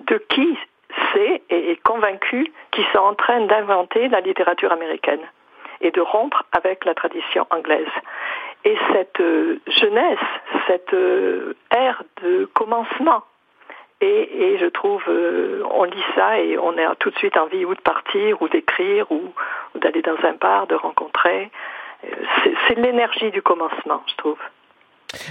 de 0.07 0.17
qui 0.29 0.57
sait 1.13 1.41
et 1.49 1.71
est 1.71 1.83
convaincu 1.83 2.51
qu'ils 2.71 2.85
sont 2.93 2.99
en 2.99 3.15
train 3.15 3.41
d'inventer 3.45 4.07
la 4.07 4.21
littérature 4.21 4.71
américaine 4.71 5.21
et 5.81 5.91
de 5.91 6.01
rompre 6.01 6.43
avec 6.51 6.85
la 6.85 6.93
tradition 6.93 7.45
anglaise. 7.49 7.87
Et 8.65 8.77
cette 8.93 9.19
euh, 9.19 9.59
jeunesse, 9.67 10.19
cette 10.67 10.93
euh, 10.93 11.55
ère 11.71 12.03
de 12.21 12.45
commencement, 12.53 13.23
et, 13.99 14.53
et 14.53 14.57
je 14.57 14.65
trouve, 14.65 15.03
euh, 15.07 15.63
on 15.71 15.83
lit 15.83 16.03
ça 16.15 16.39
et 16.39 16.57
on 16.57 16.77
a 16.77 16.95
tout 16.95 17.09
de 17.09 17.17
suite 17.17 17.37
envie 17.37 17.65
ou 17.65 17.75
de 17.75 17.81
partir, 17.81 18.41
ou 18.41 18.49
d'écrire, 18.49 19.11
ou, 19.11 19.33
ou 19.75 19.79
d'aller 19.79 20.01
dans 20.01 20.17
un 20.23 20.33
bar, 20.33 20.67
de 20.67 20.75
rencontrer. 20.75 21.51
C'est 22.67 22.75
l'énergie 22.75 23.31
du 23.31 23.41
commencement, 23.41 24.03
je 24.07 24.15
trouve. 24.17 24.37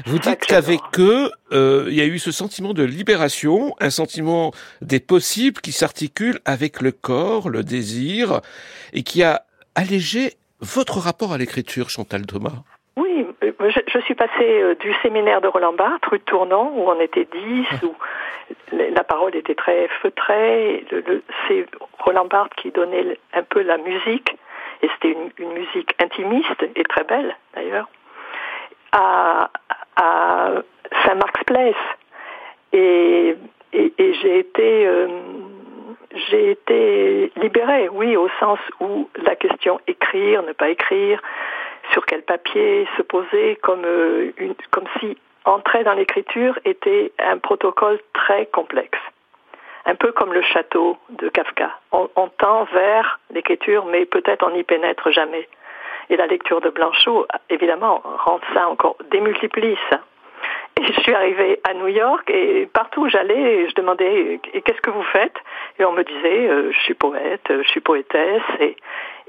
Vous 0.07 0.19
dites 0.19 0.41
qu'avec 0.47 0.81
eux, 0.99 1.31
euh, 1.53 1.87
il 1.89 1.95
y 1.95 2.01
a 2.01 2.07
eu 2.07 2.19
ce 2.19 2.31
sentiment 2.31 2.73
de 2.73 2.85
libération, 2.85 3.75
un 3.81 3.91
sentiment 3.91 4.53
des 4.81 5.01
possibles 5.01 5.61
qui 5.61 5.73
s'articule 5.73 6.39
avec 6.45 6.81
le 6.81 6.93
corps, 6.93 7.49
le 7.49 7.65
désir, 7.65 8.41
et 8.93 9.03
qui 9.03 9.23
a 9.23 9.43
allégé 9.75 10.33
votre 10.61 10.99
rapport 10.99 11.33
à 11.33 11.39
l'écriture, 11.39 11.89
Chantal 11.91 12.27
Thomas. 12.27 12.63
Oui, 12.97 13.27
euh, 13.43 13.53
je, 13.61 13.81
je 13.87 13.99
suis 14.01 14.15
passée 14.15 14.33
euh, 14.63 14.75
du 14.77 14.93
séminaire 15.03 15.41
de 15.41 15.49
Roland 15.49 15.73
Barthes, 15.73 16.05
rue 16.07 16.19
de 16.19 16.25
Tournon, 16.25 16.73
où 16.77 16.89
on 16.91 17.01
était 17.01 17.27
dix, 17.33 17.67
où 17.83 17.95
le- 18.73 18.91
la 18.95 19.03
parole 19.05 19.35
était 19.35 19.55
très 19.55 19.89
feutrée. 20.03 20.85
C'est 21.49 21.67
Roland 22.01 22.27
Barthes 22.27 22.55
qui 22.55 22.71
donnait 22.71 23.19
un 23.33 23.43
peu 23.43 23.63
la 23.63 23.79
musique, 23.79 24.37
et 24.83 24.89
c'était 24.95 25.13
une, 25.13 25.31
une 25.39 25.53
musique 25.55 25.95
intimiste 26.03 26.63
et 26.77 26.85
très 26.85 27.05
belle 27.05 27.35
d'ailleurs, 27.55 27.89
à, 28.93 29.51
à 29.97 30.51
Saint-Marc's 31.07 31.45
Place. 31.45 31.75
Et, 32.75 33.37
et, 33.73 33.93
et 33.99 34.15
j'ai 34.15 34.39
été, 34.39 34.87
euh, 34.87 35.09
j'ai 36.15 36.51
été 36.51 37.33
libérée, 37.37 37.89
oui, 37.89 38.17
au 38.17 38.29
sens 38.41 38.59
où 38.81 39.09
la 39.17 39.37
question 39.37 39.81
écrire, 39.87 40.43
ne 40.43 40.53
pas 40.53 40.69
écrire, 40.69 41.21
sur 41.93 42.07
quel 42.07 42.23
papier 42.23 42.87
se 42.97 43.03
poser, 43.03 43.57
comme, 43.63 43.85
euh, 43.85 44.33
une, 44.39 44.55
comme 44.71 44.87
si 45.01 45.17
entrer 45.45 45.85
dans 45.85 45.95
l'écriture 45.95 46.59
était 46.65 47.13
un 47.19 47.39
protocole 47.39 47.99
très 48.13 48.47
complexe. 48.47 48.99
Un 49.85 49.97
peu 49.97 50.13
comme 50.13 50.33
le 50.33 50.43
château 50.43 50.97
de 51.11 51.29
Kafka. 51.29 51.71
On, 51.91 52.09
on 52.15 52.29
tend 52.29 52.65
vers 52.73 53.19
l'écriture, 53.31 53.85
mais 53.87 54.05
peut-être 54.05 54.47
on 54.47 54.51
n'y 54.51 54.63
pénètre 54.63 55.11
jamais. 55.11 55.49
Et 56.09 56.17
la 56.17 56.27
lecture 56.27 56.61
de 56.61 56.71
Blanchot, 56.71 57.27
évidemment, 57.51 58.01
rend 58.05 58.41
ça 58.55 58.69
encore, 58.69 58.97
démultiplie 59.11 59.77
ça. 59.91 60.01
Et 60.81 60.85
je 60.85 61.01
suis 61.03 61.15
arrivée 61.15 61.61
à 61.65 61.75
New 61.75 61.89
York 61.89 62.29
et 62.31 62.67
partout 62.67 63.03
où 63.03 63.09
j'allais, 63.09 63.69
je 63.69 63.75
demandais 63.75 64.41
et 64.55 64.63
qu'est-ce 64.63 64.81
que 64.81 64.91
vous 64.91 65.03
faites? 65.05 65.37
Et 65.79 65.85
on 65.85 65.93
me 65.93 66.03
disait 66.03 66.49
euh, 66.49 66.73
je 66.73 66.79
suis 66.81 66.95
poète, 66.95 67.47
je 67.49 67.69
suis 67.69 67.81
poétesse 67.81 68.43
et, 68.59 68.77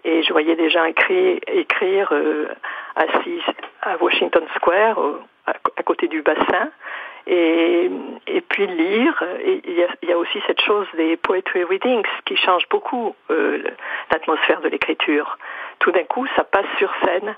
et 0.05 0.23
je 0.23 0.31
voyais 0.31 0.55
des 0.55 0.69
gens 0.69 0.85
écrire, 0.85 1.39
écrire 1.47 2.09
euh, 2.11 2.47
assis 2.95 3.41
à 3.81 3.97
Washington 3.97 4.45
Square, 4.55 4.99
euh, 4.99 5.21
à, 5.47 5.51
à 5.51 5.83
côté 5.83 6.07
du 6.07 6.21
bassin, 6.21 6.71
et, 7.27 7.89
et 8.27 8.41
puis 8.41 8.65
lire. 8.65 9.23
Il 9.45 9.69
y, 9.69 10.07
y 10.07 10.11
a 10.11 10.17
aussi 10.17 10.41
cette 10.47 10.61
chose 10.61 10.87
des 10.95 11.17
poetry 11.17 11.63
readings 11.65 12.05
qui 12.25 12.37
change 12.37 12.67
beaucoup 12.69 13.15
euh, 13.29 13.61
l'atmosphère 14.11 14.61
de 14.61 14.69
l'écriture. 14.69 15.37
Tout 15.79 15.91
d'un 15.91 16.05
coup, 16.05 16.25
ça 16.35 16.45
passe 16.45 16.65
sur 16.77 16.91
scène. 17.03 17.35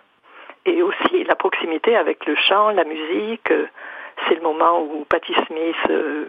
Et 0.68 0.82
aussi 0.82 1.24
la 1.26 1.36
proximité 1.36 1.96
avec 1.96 2.26
le 2.26 2.34
chant, 2.36 2.72
la 2.72 2.86
musique. 2.86 3.54
C'est 4.28 4.36
le 4.36 4.42
moment 4.42 4.82
où 4.82 5.06
Patti 5.06 5.34
Smith 5.48 5.76
euh, 5.90 6.26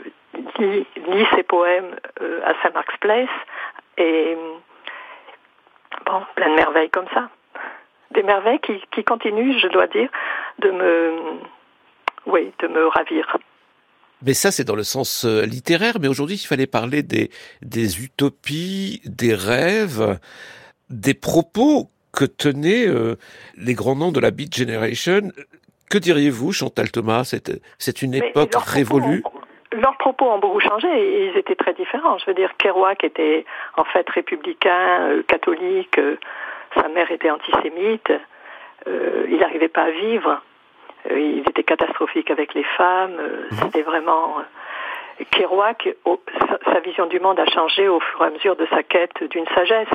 lit, 0.58 1.26
ses 1.34 1.42
poèmes 1.42 1.96
euh, 2.20 2.40
à 2.44 2.54
St. 2.54 2.74
Mark's 2.74 2.96
Place. 3.00 3.28
Et 3.98 4.36
bon, 6.04 6.22
plein 6.34 6.50
de 6.50 6.56
merveilles 6.56 6.90
comme 6.90 7.06
ça. 7.14 7.30
Des 8.12 8.22
merveilles 8.22 8.60
qui, 8.60 8.82
qui 8.92 9.04
continuent, 9.04 9.58
je 9.58 9.68
dois 9.68 9.86
dire, 9.86 10.08
de 10.58 10.70
me, 10.70 11.14
oui, 12.26 12.52
de 12.60 12.68
me 12.68 12.86
ravir. 12.88 13.36
Mais 14.22 14.34
ça, 14.34 14.50
c'est 14.50 14.64
dans 14.64 14.76
le 14.76 14.84
sens 14.84 15.24
euh, 15.24 15.44
littéraire. 15.44 15.96
Mais 16.00 16.08
aujourd'hui, 16.08 16.36
il 16.36 16.46
fallait 16.46 16.66
parler 16.66 17.02
des, 17.02 17.30
des 17.62 18.02
utopies, 18.02 19.00
des 19.04 19.34
rêves, 19.34 20.18
des 20.90 21.14
propos 21.14 21.90
que 22.12 22.24
tenaient 22.24 22.86
les 23.58 23.74
grands 23.74 23.94
noms 23.94 24.10
de 24.10 24.20
la 24.20 24.30
Beat 24.30 24.56
Generation. 24.56 25.32
Que 25.90 25.98
diriez-vous, 25.98 26.52
Chantal 26.52 26.90
Thomas? 26.90 27.22
C'est 27.78 28.02
une 28.02 28.14
époque 28.14 28.50
propos 28.50 28.70
révolue. 28.70 29.22
ont- 29.24 29.76
leurs 29.76 29.96
propos 29.98 30.24
ont 30.26 30.38
beaucoup 30.38 30.60
changé 30.60 30.88
et 30.88 31.26
ils 31.30 31.36
étaient 31.38 31.54
très 31.54 31.74
différents. 31.74 32.18
Je 32.18 32.26
veux 32.26 32.34
dire, 32.34 32.50
Kerouac 32.56 33.04
était 33.04 33.44
en 33.76 33.84
fait 33.84 34.08
républicain, 34.10 35.00
euh, 35.10 35.22
catholique, 35.26 35.98
euh, 35.98 36.16
sa 36.74 36.88
mère 36.88 37.10
était 37.10 37.30
antisémite, 37.30 38.10
euh, 38.86 39.26
il 39.28 39.36
n'arrivait 39.38 39.68
pas 39.68 39.82
à 39.82 39.90
vivre, 39.90 40.40
il 41.10 41.40
était 41.48 41.62
catastrophique 41.62 42.30
avec 42.30 42.54
les 42.54 42.64
femmes, 42.64 43.16
euh, 43.18 43.48
c'était 43.62 43.82
vraiment... 43.82 44.36
Kerouac, 45.30 45.88
sa 46.66 46.80
vision 46.80 47.06
du 47.06 47.18
monde 47.20 47.38
a 47.40 47.46
changé 47.46 47.88
au 47.88 48.00
fur 48.00 48.22
et 48.22 48.26
à 48.26 48.30
mesure 48.30 48.54
de 48.56 48.66
sa 48.66 48.82
quête 48.82 49.22
d'une 49.30 49.46
sagesse. 49.54 49.88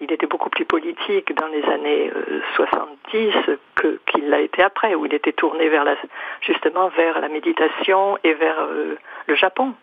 Il 0.00 0.12
était 0.12 0.26
beaucoup 0.26 0.50
plus 0.50 0.64
politique 0.64 1.34
dans 1.34 1.48
les 1.48 1.62
années 1.64 2.10
euh, 2.14 2.40
70 2.56 3.32
que 3.74 3.98
qu'il 4.06 4.28
l'a 4.28 4.40
été 4.40 4.62
après, 4.62 4.94
où 4.94 5.04
il 5.06 5.14
était 5.14 5.32
tourné 5.32 5.68
vers 5.68 5.84
la, 5.84 5.96
justement 6.40 6.88
vers 6.88 7.20
la 7.20 7.28
méditation 7.28 8.18
et 8.24 8.34
vers 8.34 8.60
euh, 8.60 8.96
le 9.26 9.34
Japon. 9.34 9.74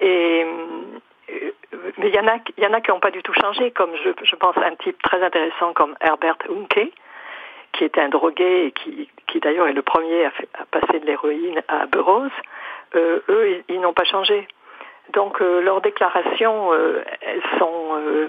Et 0.00 0.44
euh, 0.44 1.50
mais 1.98 2.08
il 2.08 2.14
y 2.14 2.18
en 2.18 2.26
a, 2.26 2.36
y 2.58 2.66
en 2.66 2.72
a 2.72 2.80
qui 2.80 2.90
n'ont 2.90 3.00
pas 3.00 3.10
du 3.10 3.22
tout 3.22 3.32
changé, 3.32 3.70
comme 3.70 3.90
je, 4.04 4.10
je 4.22 4.36
pense 4.36 4.56
un 4.58 4.74
type 4.76 5.00
très 5.02 5.22
intéressant 5.22 5.72
comme 5.72 5.94
Herbert 6.00 6.36
Unke, 6.48 6.92
qui 7.72 7.84
était 7.84 8.00
un 8.00 8.08
drogué 8.08 8.66
et 8.66 8.72
qui, 8.72 9.08
qui 9.26 9.40
d'ailleurs 9.40 9.66
est 9.66 9.72
le 9.72 9.82
premier 9.82 10.26
à, 10.26 10.32
à 10.54 10.64
passer 10.70 11.00
de 11.00 11.06
l'héroïne 11.06 11.62
à 11.68 11.86
Burroughs. 11.86 12.30
Euh, 12.94 13.20
eux, 13.28 13.62
ils, 13.68 13.80
n'ont 13.80 13.94
pas 13.94 14.04
changé. 14.04 14.46
Donc 15.12 15.40
euh, 15.40 15.60
leurs 15.62 15.80
déclarations, 15.80 16.72
euh, 16.72 17.02
elles 17.22 17.42
sont 17.58 17.96
euh, 17.96 18.28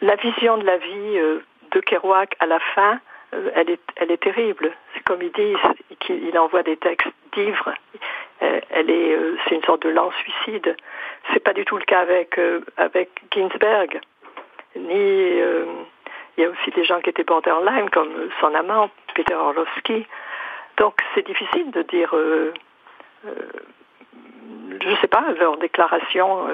la 0.00 0.16
vision 0.16 0.56
de 0.58 0.64
la 0.64 0.78
vie 0.78 1.18
euh, 1.18 1.40
de 1.72 1.80
Kerouac 1.80 2.34
à 2.40 2.46
la 2.46 2.58
fin, 2.74 3.00
euh, 3.34 3.50
elle 3.54 3.70
est, 3.70 3.80
elle 3.96 4.10
est 4.10 4.22
terrible. 4.22 4.72
C'est 4.94 5.02
comme 5.04 5.22
ils 5.22 5.32
disent 5.32 5.56
qu'il 6.00 6.38
envoie 6.38 6.62
des 6.62 6.76
textes 6.76 7.08
d'ivres. 7.32 7.74
Euh, 8.42 8.60
elle 8.70 8.90
est, 8.90 9.18
c'est 9.44 9.54
une 9.54 9.64
sorte 9.64 9.82
de 9.82 9.88
lent 9.88 10.10
suicide. 10.22 10.76
C'est 11.32 11.40
pas 11.40 11.52
du 11.52 11.64
tout 11.64 11.76
le 11.76 11.84
cas 11.84 12.00
avec 12.00 12.38
avec 12.76 13.10
Ginsberg. 13.32 14.00
Ni 14.76 15.40
il 16.38 16.42
y 16.42 16.44
a 16.44 16.50
aussi 16.50 16.70
des 16.72 16.84
gens 16.84 17.00
qui 17.00 17.08
étaient 17.08 17.24
borderline 17.24 17.88
comme 17.88 18.28
son 18.40 18.54
amant 18.54 18.90
Peter 19.14 19.34
Orlovsky. 19.34 20.06
Donc 20.76 20.96
c'est 21.14 21.26
difficile 21.26 21.70
de 21.70 21.82
dire. 21.82 22.14
Je 23.24 24.94
sais 25.00 25.08
pas 25.08 25.24
leur 25.38 25.56
déclaration. 25.56 26.46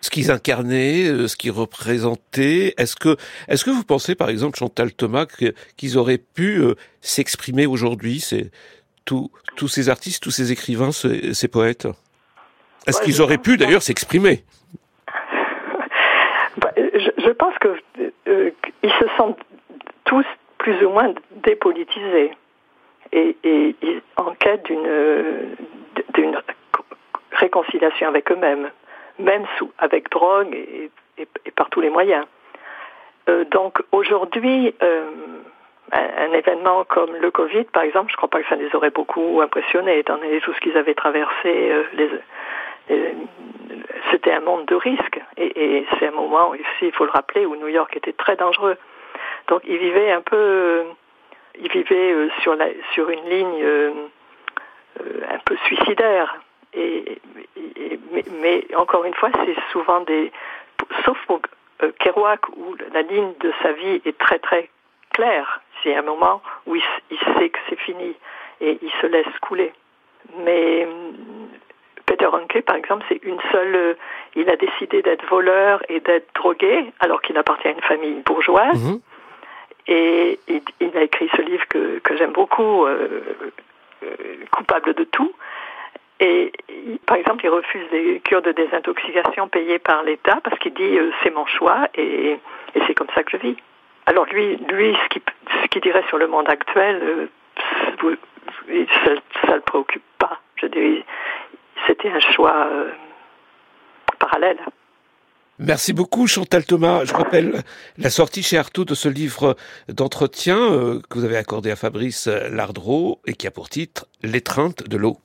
Ce 0.00 0.10
qu'ils 0.10 0.30
incarnaient, 0.30 1.08
euh, 1.08 1.28
ce 1.28 1.36
qu'ils 1.36 1.50
représentaient. 1.50 2.74
Est-ce 2.78 2.96
que, 2.96 3.16
est-ce 3.48 3.64
que 3.64 3.70
vous 3.70 3.84
pensez, 3.84 4.14
par 4.14 4.28
exemple, 4.28 4.58
Chantal 4.58 4.92
Thomas, 4.92 5.26
qu'ils 5.76 5.98
auraient 5.98 6.18
pu 6.18 6.58
euh, 6.58 6.74
s'exprimer 7.00 7.66
aujourd'hui, 7.66 8.20
ces, 8.20 8.50
tous, 9.04 9.30
tous 9.56 9.68
ces 9.68 9.88
artistes, 9.88 10.22
tous 10.22 10.30
ces 10.30 10.52
écrivains, 10.52 10.92
ces, 10.92 11.34
ces 11.34 11.48
poètes? 11.48 11.88
Est-ce 12.86 12.98
Ouais, 12.98 13.04
qu'ils 13.04 13.22
auraient 13.22 13.38
pu 13.38 13.56
d'ailleurs 13.56 13.82
s'exprimer? 13.82 14.44
Bah, 16.60 16.72
je, 16.76 17.10
je 17.24 17.30
pense 17.30 17.56
que 17.60 17.68
euh, 18.26 18.50
ils 18.82 18.90
se 18.90 19.04
sentent 19.16 19.38
tous 20.04 20.24
plus 20.58 20.84
ou 20.84 20.90
moins 20.90 21.14
dépolitisés. 21.44 22.32
Et, 23.12 23.36
et, 23.44 23.76
et 23.80 24.02
en 24.16 24.34
quête 24.34 24.64
d'une 24.64 25.56
d'une 26.14 26.36
réconciliation 27.32 28.08
avec 28.08 28.30
eux-mêmes, 28.32 28.70
même 29.18 29.44
sous 29.58 29.70
avec 29.78 30.10
drogue 30.10 30.54
et, 30.54 30.90
et- 31.18 31.28
et 31.46 31.50
par 31.50 31.68
tous 31.70 31.80
les 31.80 31.90
moyens. 31.90 32.26
Euh, 33.28 33.44
donc 33.44 33.78
aujourd'hui, 33.92 34.74
euh, 34.82 35.10
un, 35.92 36.28
un 36.28 36.32
événement 36.32 36.84
comme 36.84 37.14
le 37.16 37.30
Covid, 37.30 37.64
par 37.64 37.82
exemple, 37.82 38.08
je 38.10 38.14
ne 38.14 38.16
crois 38.18 38.28
pas 38.28 38.42
que 38.42 38.48
ça 38.48 38.56
les 38.56 38.74
aurait 38.74 38.90
beaucoup 38.90 39.40
impressionnés, 39.42 39.98
étant 39.98 40.16
donné 40.16 40.40
tout 40.40 40.52
ce 40.52 40.60
qu'ils 40.60 40.76
avaient 40.76 40.94
traversé, 40.94 41.46
euh, 41.46 41.82
les, 41.94 42.10
c'était 44.10 44.32
un 44.32 44.40
monde 44.40 44.64
de 44.66 44.74
risques. 44.74 45.20
Et, 45.36 45.78
et 45.78 45.86
c'est 45.98 46.08
un 46.08 46.12
moment 46.12 46.48
aussi, 46.50 46.62
il 46.82 46.92
faut 46.92 47.04
le 47.04 47.10
rappeler, 47.10 47.44
où 47.46 47.56
New 47.56 47.68
York 47.68 47.94
était 47.96 48.12
très 48.14 48.36
dangereux. 48.36 48.76
Donc 49.48 49.62
ils 49.64 49.78
vivaient 49.78 50.10
un 50.12 50.22
peu, 50.22 50.84
ils 51.60 51.70
vivaient 51.70 52.12
euh, 52.12 52.28
sur, 52.40 52.54
la, 52.54 52.66
sur 52.92 53.10
une 53.10 53.24
ligne 53.28 53.62
euh, 53.62 53.90
un 55.30 55.38
peu 55.44 55.56
suicidaire. 55.66 56.36
Et, 56.78 57.18
et- 57.56 57.98
mais, 58.12 58.24
mais 58.40 58.66
encore 58.76 59.04
une 59.04 59.14
fois, 59.14 59.30
c'est 59.44 59.56
souvent 59.72 60.00
des, 60.02 60.30
sauf 61.04 61.18
pour 61.26 61.40
euh, 61.82 61.90
Kerouac 61.98 62.48
où 62.56 62.74
la 62.94 63.02
ligne 63.02 63.32
de 63.40 63.52
sa 63.62 63.72
vie 63.72 64.00
est 64.04 64.16
très 64.18 64.38
très 64.38 64.68
claire. 65.12 65.60
C'est 65.82 65.94
un 65.94 66.02
moment 66.02 66.40
où 66.66 66.74
il, 66.76 66.82
il 67.10 67.18
sait 67.36 67.48
que 67.50 67.58
c'est 67.68 67.78
fini 67.80 68.14
et 68.60 68.78
il 68.82 68.90
se 69.00 69.06
laisse 69.06 69.38
couler. 69.42 69.72
Mais 70.44 70.86
hum, 70.86 71.48
Peter 72.06 72.26
Hanke, 72.26 72.62
par 72.62 72.76
exemple, 72.76 73.04
c'est 73.08 73.20
une 73.22 73.40
seule. 73.52 73.74
euh, 73.76 73.94
il 74.34 74.48
a 74.50 74.56
décidé 74.56 75.02
d'être 75.02 75.26
voleur 75.26 75.82
et 75.88 76.00
d'être 76.00 76.28
drogué, 76.34 76.92
alors 77.00 77.20
qu'il 77.22 77.36
appartient 77.38 77.68
à 77.68 77.72
une 77.72 77.80
famille 77.82 78.22
bourgeoise. 78.24 78.82
Mhm. 78.92 79.00
Et 79.90 80.38
il, 80.48 80.62
il 80.80 80.96
a 80.96 81.02
écrit 81.02 81.30
ce 81.36 81.42
livre 81.42 81.66
que, 81.68 81.98
que 82.00 82.16
j'aime 82.16 82.32
beaucoup, 82.32 82.86
euh, 82.86 83.22
euh, 84.04 84.08
Coupable 84.52 84.94
de 84.94 85.04
tout. 85.04 85.32
Et 86.20 86.52
par 87.06 87.16
exemple, 87.16 87.44
il 87.44 87.50
refuse 87.50 87.86
les 87.92 88.20
cures 88.20 88.42
de 88.42 88.50
désintoxication 88.50 89.48
payées 89.48 89.78
par 89.78 90.02
l'État 90.02 90.40
parce 90.42 90.58
qu'il 90.58 90.74
dit 90.74 90.98
euh, 90.98 91.10
c'est 91.22 91.30
mon 91.30 91.46
choix 91.46 91.88
et, 91.94 92.38
c'est 92.86 92.94
comme 92.94 93.08
ça 93.14 93.22
que 93.22 93.30
je 93.32 93.36
vis. 93.36 93.56
Alors 94.06 94.24
lui, 94.26 94.56
lui, 94.56 94.96
ce 95.12 95.68
qu'il 95.68 95.82
dirait 95.82 96.04
sur 96.08 96.18
le 96.18 96.26
monde 96.26 96.48
actuel, 96.48 97.28
euh, 98.02 98.16
ça, 99.04 99.10
ça 99.46 99.54
le 99.54 99.60
préoccupe 99.60 100.02
pas. 100.18 100.40
Je 100.56 100.66
dirais, 100.66 101.04
c'était 101.86 102.10
un 102.10 102.20
choix 102.20 102.66
euh, 102.66 102.90
parallèle. 104.18 104.58
Merci 105.60 105.92
beaucoup 105.92 106.26
Chantal 106.26 106.64
Thomas. 106.64 107.04
Je 107.04 107.14
rappelle 107.14 107.62
la 107.96 108.10
sortie 108.10 108.42
chez 108.42 108.58
Artaud 108.58 108.84
de 108.84 108.94
ce 108.94 109.08
livre 109.08 109.56
d'entretien 109.88 110.56
que 110.56 111.18
vous 111.18 111.24
avez 111.24 111.36
accordé 111.36 111.70
à 111.70 111.76
Fabrice 111.76 112.28
Lardreau 112.28 113.20
et 113.26 113.34
qui 113.34 113.46
a 113.48 113.50
pour 113.50 113.68
titre 113.68 114.06
L'étreinte 114.22 114.88
de 114.88 114.96
l'eau. 114.96 115.18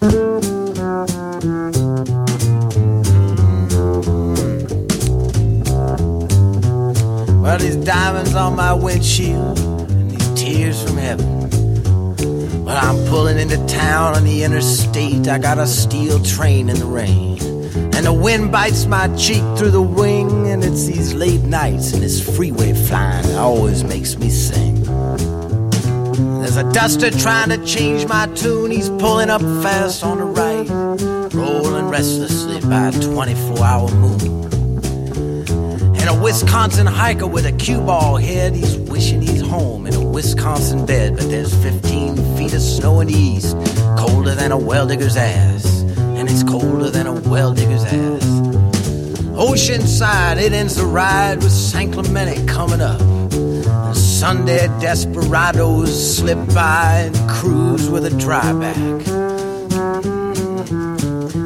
Well, 0.00 0.12
these 7.58 7.74
diamonds 7.76 8.34
on 8.36 8.54
my 8.54 8.72
windshield 8.72 9.58
and 9.58 10.10
these 10.12 10.34
tears 10.40 10.80
from 10.84 10.98
heaven. 10.98 11.50
Well, 12.64 12.76
I'm 12.76 13.08
pulling 13.08 13.38
into 13.38 13.56
town 13.66 14.14
on 14.14 14.22
the 14.22 14.44
interstate. 14.44 15.26
I 15.26 15.38
got 15.38 15.58
a 15.58 15.66
steel 15.66 16.22
train 16.22 16.68
in 16.68 16.78
the 16.78 16.86
rain. 16.86 17.40
And 17.94 18.06
the 18.06 18.12
wind 18.12 18.52
bites 18.52 18.86
my 18.86 19.08
cheek 19.16 19.42
through 19.56 19.72
the 19.72 19.82
wing. 19.82 20.48
And 20.48 20.62
it's 20.62 20.86
these 20.86 21.12
late 21.12 21.42
nights 21.42 21.92
and 21.92 22.02
this 22.02 22.36
freeway 22.36 22.72
flying 22.72 23.34
always 23.34 23.82
makes 23.82 24.16
me 24.16 24.30
sing. 24.30 24.76
There's 26.48 26.66
a 26.66 26.72
duster 26.72 27.10
trying 27.10 27.50
to 27.50 27.62
change 27.66 28.06
my 28.06 28.26
tune. 28.28 28.70
He's 28.70 28.88
pulling 28.88 29.28
up 29.28 29.42
fast 29.62 30.02
on 30.02 30.16
the 30.16 30.24
right, 30.24 30.66
rolling 31.34 31.90
restlessly 31.90 32.58
by 32.62 32.88
a 32.88 32.92
24 32.92 33.62
hour 33.62 33.90
moon. 33.90 34.44
And 36.00 36.08
a 36.08 36.18
Wisconsin 36.18 36.86
hiker 36.86 37.26
with 37.26 37.44
a 37.44 37.52
cue 37.52 37.82
ball 37.82 38.16
head, 38.16 38.54
he's 38.54 38.78
wishing 38.78 39.20
he's 39.20 39.42
home 39.42 39.86
in 39.86 39.92
a 39.92 40.00
Wisconsin 40.00 40.86
bed. 40.86 41.16
But 41.16 41.28
there's 41.28 41.54
15 41.62 42.16
feet 42.38 42.54
of 42.54 42.62
snow 42.62 43.00
in 43.00 43.08
the 43.08 43.14
east, 43.14 43.54
colder 43.98 44.34
than 44.34 44.50
a 44.50 44.56
well 44.56 44.86
digger's 44.86 45.18
ass. 45.18 45.82
And 45.98 46.30
it's 46.30 46.44
colder 46.44 46.88
than 46.88 47.06
a 47.06 47.12
well 47.12 47.52
digger's 47.52 47.84
ass. 47.84 48.24
Oceanside, 49.36 50.38
it 50.42 50.54
ends 50.54 50.76
the 50.76 50.86
ride 50.86 51.42
with 51.42 51.52
San 51.52 51.92
Clemente 51.92 52.46
coming 52.46 52.80
up. 52.80 53.17
Sunday 54.18 54.66
desperados 54.80 56.16
slip 56.16 56.38
by 56.52 57.04
and 57.06 57.30
cruise 57.30 57.88
with 57.88 58.04
a 58.04 58.10
dryback. 58.10 58.76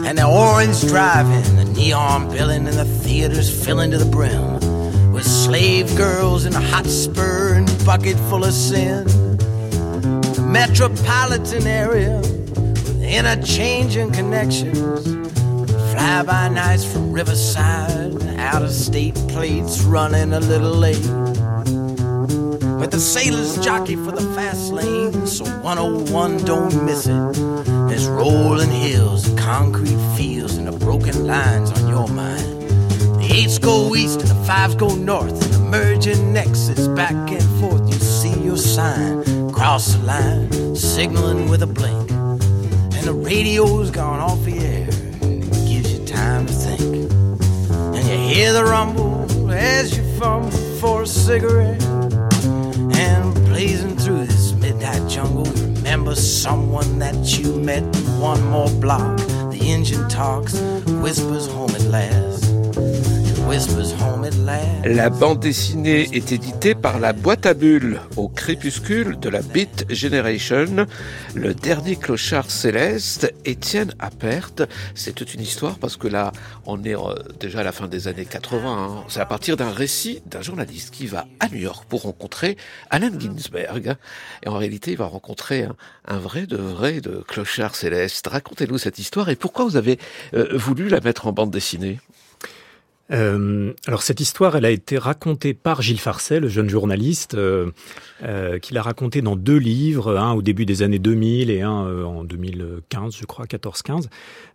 And 0.07 0.17
the 0.17 0.27
orange 0.27 0.81
driving, 0.87 1.57
the 1.57 1.67
neon 1.67 2.31
billing, 2.31 2.67
and 2.67 2.79
the 2.79 2.87
theaters 2.87 3.51
filling 3.63 3.91
to 3.91 3.99
the 3.99 4.07
brim 4.07 5.13
with 5.13 5.27
slave 5.27 5.95
girls 5.99 6.47
in 6.47 6.55
a 6.55 6.61
hot 6.63 6.87
spur 6.87 7.53
and 7.57 7.69
bucket 7.85 8.17
full 8.31 8.43
of 8.43 8.55
sin. 8.55 9.05
The 9.05 10.47
metropolitan 10.49 11.67
area 11.67 12.21
with 12.21 13.03
interchanging 13.03 14.13
connections. 14.13 15.05
Fly 15.93 16.23
by 16.23 16.49
nights 16.49 16.91
from 16.91 17.13
Riverside, 17.13 18.23
out 18.39 18.63
of 18.63 18.71
state 18.71 19.15
plates 19.29 19.83
running 19.83 20.33
a 20.33 20.41
little 20.41 20.75
late. 20.75 21.32
But 22.83 22.91
the 22.91 22.99
sailors 22.99 23.65
jockey 23.65 23.95
for 23.95 24.11
the 24.11 24.23
fast 24.35 24.73
lane, 24.73 25.25
so 25.25 25.45
101 25.45 26.39
don't 26.39 26.85
miss 26.85 27.07
it. 27.07 27.33
There's 27.89 28.09
rolling 28.09 28.73
hills, 28.73 29.33
concrete 29.39 30.01
fields, 30.17 30.57
and 30.57 30.67
the 30.67 30.73
broken 30.73 31.25
lines 31.25 31.71
on 31.71 31.89
your 31.89 32.09
mind. 32.09 32.43
The 33.21 33.29
eights 33.33 33.59
go 33.61 33.95
east 33.95 34.23
and 34.23 34.31
the 34.31 34.45
fives 34.47 34.75
go 34.75 34.97
north, 34.97 35.31
and 35.31 35.55
the 35.55 35.61
merging 35.61 36.33
nexus 36.33 36.89
back 36.89 37.13
and 37.13 37.61
forth. 37.61 37.87
You 37.87 38.01
see 38.01 38.37
your 38.43 38.57
sign, 38.57 39.53
cross 39.53 39.95
the 39.95 40.03
line, 40.03 40.75
signaling 40.75 41.49
with 41.49 41.63
a 41.63 41.69
blink. 41.69 42.11
And 42.11 43.05
the 43.07 43.15
radio's 43.15 43.93
gone 43.93 44.19
off 44.19 44.43
the 44.45 44.59
air, 44.59 44.89
and 45.23 45.45
it 45.45 45.69
gives 45.69 45.97
you 45.97 46.05
time 46.05 46.47
to 46.47 46.53
think. 46.53 47.13
And 47.95 48.05
you 48.09 48.35
hear 48.35 48.53
the 48.53 48.65
rumble 48.65 49.53
as 49.53 49.97
you 49.97 50.03
fumble 50.19 50.51
for 50.81 51.03
a 51.03 51.07
cigarette. 51.07 51.92
Jungle, 55.13 55.45
remember 55.45 56.15
someone 56.15 56.99
that 56.99 57.39
you 57.39 57.55
met 57.61 57.83
one 58.19 58.43
more 58.47 58.71
block. 58.81 59.19
The 59.51 59.61
engine 59.61 60.09
talks, 60.09 60.59
whispers 61.03 61.47
home 61.49 61.71
at 61.73 61.83
last. 61.83 62.52
La 64.87 65.11
bande 65.11 65.41
dessinée 65.41 66.09
est 66.15 66.33
éditée 66.33 66.75
par 66.75 66.99
la 66.99 67.13
boîte 67.13 67.45
à 67.45 67.53
bulles 67.53 68.01
au 68.17 68.29
crépuscule 68.29 69.19
de 69.21 69.29
la 69.29 69.43
Beat 69.43 69.85
Generation. 69.91 70.87
Le 71.35 71.53
dernier 71.53 71.97
clochard 71.97 72.51
céleste, 72.51 73.31
Étienne 73.45 73.93
Appert. 73.99 74.53
C'est 74.95 75.15
toute 75.15 75.35
une 75.35 75.43
histoire 75.43 75.79
parce 75.79 75.99
que 75.99 76.09
là, 76.09 76.33
on 76.65 76.83
est 76.83 76.97
euh, 76.97 77.13
déjà 77.41 77.61
à 77.61 77.63
la 77.63 77.73
fin 77.73 77.89
des 77.89 78.09
années 78.09 78.25
80. 78.25 78.59
hein. 78.65 79.05
C'est 79.09 79.21
à 79.21 79.27
partir 79.27 79.59
d'un 79.59 79.71
récit 79.71 80.23
d'un 80.25 80.41
journaliste 80.41 80.91
qui 80.91 81.07
va 81.07 81.27
à 81.39 81.49
New 81.51 81.59
York 81.59 81.85
pour 81.91 82.03
rencontrer 82.03 82.57
Allen 82.89 83.21
Ginsberg. 83.21 83.97
Et 84.45 84.49
en 84.49 84.57
réalité, 84.57 84.93
il 84.93 84.97
va 84.97 85.07
rencontrer 85.07 85.69
un, 86.07 86.19
vrai 86.19 86.47
de 86.47 86.57
vrai 86.57 87.03
de 87.03 87.23
clochard 87.29 87.75
céleste. 87.75 88.27
Racontez-nous 88.29 88.79
cette 88.79 88.99
histoire 88.99 89.29
et 89.29 89.37
pourquoi 89.37 89.67
vous 89.67 89.77
avez 89.77 89.99
euh, 90.33 90.49
voulu 90.55 90.89
la 90.89 91.01
mettre 91.01 91.27
en 91.27 91.33
bande 91.33 91.51
dessinée? 91.51 92.01
Euh, 93.13 93.73
alors 93.87 94.03
cette 94.03 94.21
histoire, 94.21 94.57
elle 94.57 94.65
a 94.65 94.71
été 94.71 94.97
racontée 94.99 95.55
par 95.55 95.83
Gilles 95.83 96.01
Farcet, 96.01 96.41
le 96.41 96.49
jeune 96.49 96.69
journaliste, 96.69 97.35
euh, 97.35 97.71
euh, 98.23 98.59
qui 98.59 98.73
l'a 98.75 98.83
racontée 98.83 99.21
dans 99.23 99.37
deux 99.37 99.59
livres, 99.59 100.17
un 100.17 100.33
au 100.33 100.43
début 100.43 100.65
des 100.65 100.83
années 100.83 100.99
2000 100.99 101.51
et 101.51 101.61
un 101.61 101.85
euh, 101.87 102.05
en 102.05 102.25
2015, 102.25 103.17
je 103.21 103.27
crois, 103.27 103.45
14-15, 103.45 104.07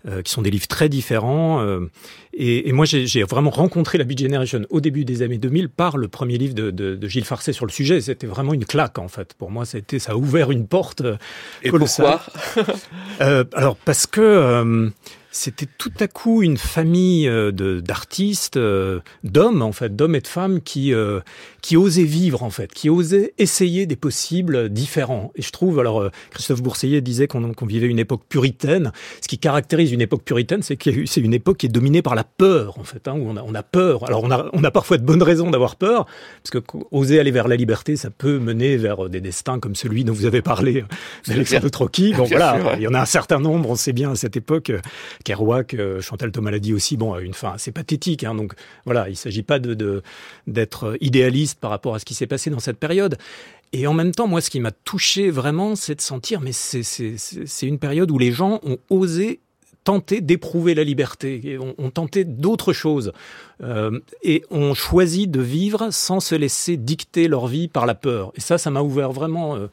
euh, 0.07 0.21
qui 0.21 0.31
sont 0.31 0.41
des 0.41 0.49
livres 0.51 0.67
très 0.67 0.89
différents. 0.89 1.61
euh, 1.61 1.81
et, 2.39 2.69
et 2.69 2.71
moi, 2.71 2.85
j'ai 2.85 3.23
vraiment 3.23 3.49
rencontré 3.49 3.97
la 3.97 4.03
Beat 4.03 4.19
Generation 4.19 4.61
au 4.69 4.79
début 4.79 5.05
des 5.05 5.23
années 5.23 5.39
2000 5.39 5.69
par 5.69 5.97
le 5.97 6.07
premier 6.07 6.37
livre 6.37 6.53
de, 6.53 6.69
de, 6.69 6.95
de 6.95 7.07
Gilles 7.07 7.25
Farcet 7.25 7.51
sur 7.53 7.65
le 7.65 7.71
sujet. 7.71 7.99
C'était 7.99 8.27
vraiment 8.27 8.53
une 8.53 8.65
claque, 8.65 8.99
en 8.99 9.07
fait. 9.07 9.33
Pour 9.33 9.49
moi, 9.49 9.65
ça 9.65 9.77
a, 9.77 9.79
été, 9.79 9.97
ça 9.97 10.11
a 10.11 10.15
ouvert 10.15 10.51
une 10.51 10.67
porte 10.67 11.01
Et 11.63 11.69
colossale. 11.69 12.19
pourquoi? 12.55 12.75
Euh, 13.21 13.43
alors 13.53 13.75
parce 13.77 14.05
que 14.05 14.21
euh, 14.21 14.89
c'était 15.31 15.67
tout 15.77 15.91
à 15.99 16.07
coup 16.07 16.41
une 16.41 16.57
famille 16.57 17.27
euh, 17.27 17.51
d'artistes, 17.81 18.57
euh, 18.57 18.99
d'hommes 19.23 19.61
en 19.61 19.71
fait, 19.71 19.95
d'hommes 19.95 20.15
et 20.15 20.21
de 20.21 20.27
femmes 20.27 20.61
qui 20.61 20.93
euh, 20.93 21.19
qui 21.61 21.77
osaient 21.77 22.03
vivre 22.03 22.43
en 22.43 22.49
fait, 22.49 22.73
qui 22.73 22.89
osaient 22.89 23.33
essayer 23.37 23.85
des 23.85 23.95
possibles 23.95 24.69
différents. 24.69 25.31
Et 25.35 25.41
je 25.41 25.51
trouve, 25.51 25.79
alors 25.79 26.09
Christophe 26.31 26.61
Bourseillet 26.61 27.01
disait 27.01 27.27
qu'on 27.27 27.53
vivait 27.65 27.87
une 27.87 27.99
époque 27.99 28.23
puritaine. 28.29 28.91
Ce 29.21 29.27
qui 29.27 29.37
caractérise 29.37 29.91
une 29.91 30.01
époque 30.01 30.23
puritaine, 30.23 30.63
c'est 30.63 30.77
que 30.77 31.05
c'est 31.05 31.21
une 31.21 31.33
époque 31.33 31.57
qui 31.57 31.65
est 31.65 31.69
dominée 31.69 32.01
par 32.01 32.15
la 32.15 32.23
peur 32.23 32.79
en 32.79 32.83
fait, 32.83 33.07
hein, 33.07 33.13
où 33.13 33.29
on 33.29 33.37
a, 33.37 33.43
on 33.43 33.53
a 33.53 33.63
peur. 33.63 34.05
Alors 34.07 34.23
on 34.23 34.31
a 34.31 34.49
on 34.53 34.63
a 34.63 34.71
parfois 34.71 34.97
de 34.97 35.03
bonnes 35.03 35.23
raisons 35.23 35.51
d'avoir 35.51 35.75
peur, 35.75 36.05
parce 36.41 36.51
que 36.51 36.57
qu- 36.59 36.85
oser 36.91 37.19
aller 37.19 37.31
vers 37.31 37.47
la 37.47 37.55
liberté, 37.55 37.95
ça 37.95 38.09
peut 38.09 38.39
mener 38.39 38.77
vers 38.77 39.09
des 39.09 39.21
destins 39.21 39.59
comme 39.59 39.75
celui 39.75 40.03
dont 40.03 40.13
vous 40.13 40.25
avez 40.25 40.41
parlé, 40.41 40.85
d'Alexandre 41.27 41.69
Trocky. 41.69 42.13
Bon 42.13 42.23
voilà, 42.23 42.55
sûr, 42.57 42.65
ouais. 42.67 42.73
il 42.77 42.83
y 42.83 42.87
en 42.87 42.93
a 42.93 43.01
un 43.01 43.05
certain 43.05 43.39
nombre, 43.39 43.69
on 43.69 43.75
sait 43.75 43.93
bien 43.93 44.11
à 44.11 44.15
cette 44.15 44.37
époque. 44.37 44.71
Euh, 45.19 45.23
Kerouac, 45.23 45.73
euh, 45.73 46.01
Chantal 46.01 46.31
Thomas 46.31 46.51
l'a 46.51 46.59
dit 46.59 46.73
aussi, 46.73 46.97
bon, 46.97 47.13
a 47.13 47.21
une 47.21 47.33
fin 47.33 47.53
assez 47.53 47.71
pathétique. 47.71 48.23
Hein, 48.23 48.35
donc 48.35 48.53
voilà, 48.85 49.09
il 49.09 49.15
s'agit 49.15 49.43
pas 49.43 49.59
de 49.59 50.01
d'être 50.47 50.97
idéaliste 51.01 51.59
par 51.59 51.69
rapport 51.71 51.95
à 51.95 51.99
ce 51.99 52.05
qui 52.05 52.13
s'est 52.13 52.27
passé 52.27 52.49
dans 52.49 52.59
cette 52.59 52.77
période. 52.77 53.17
Et 53.73 53.85
en 53.85 53.93
même 53.93 54.13
temps, 54.13 54.27
moi, 54.27 54.41
ce 54.41 54.49
qui 54.49 54.59
m'a 54.59 54.71
touché 54.71 55.29
vraiment, 55.29 55.75
c'est 55.75 55.95
de 55.95 56.01
sentir, 56.01 56.39
mais 56.41 56.51
c'est- 56.53 57.67
une 57.67 57.79
période 57.79 58.09
où 58.11 58.17
les 58.17 58.31
gens 58.31 58.59
ont 58.63 58.77
osé 58.89 59.39
tenter 59.83 60.19
d'éprouver 60.19 60.75
la 60.75 60.83
liberté, 60.83 61.41
et 61.45 61.57
tenté 61.93 62.25
d'autres 62.25 62.73
choses, 62.73 63.13
euh, 63.63 63.99
et 64.21 64.43
ont 64.51 64.73
choisi 64.73 65.27
de 65.27 65.39
vivre 65.39 65.89
sans 65.91 66.19
se 66.19 66.35
laisser 66.35 66.75
dicter 66.75 67.29
leur 67.29 67.47
vie 67.47 67.69
par 67.69 67.85
la 67.85 67.95
peur. 67.95 68.33
Et 68.35 68.41
ça, 68.41 68.57
ça 68.57 68.69
m'a 68.69 68.81
ouvert 68.81 69.13
vraiment 69.13 69.55
euh, 69.55 69.67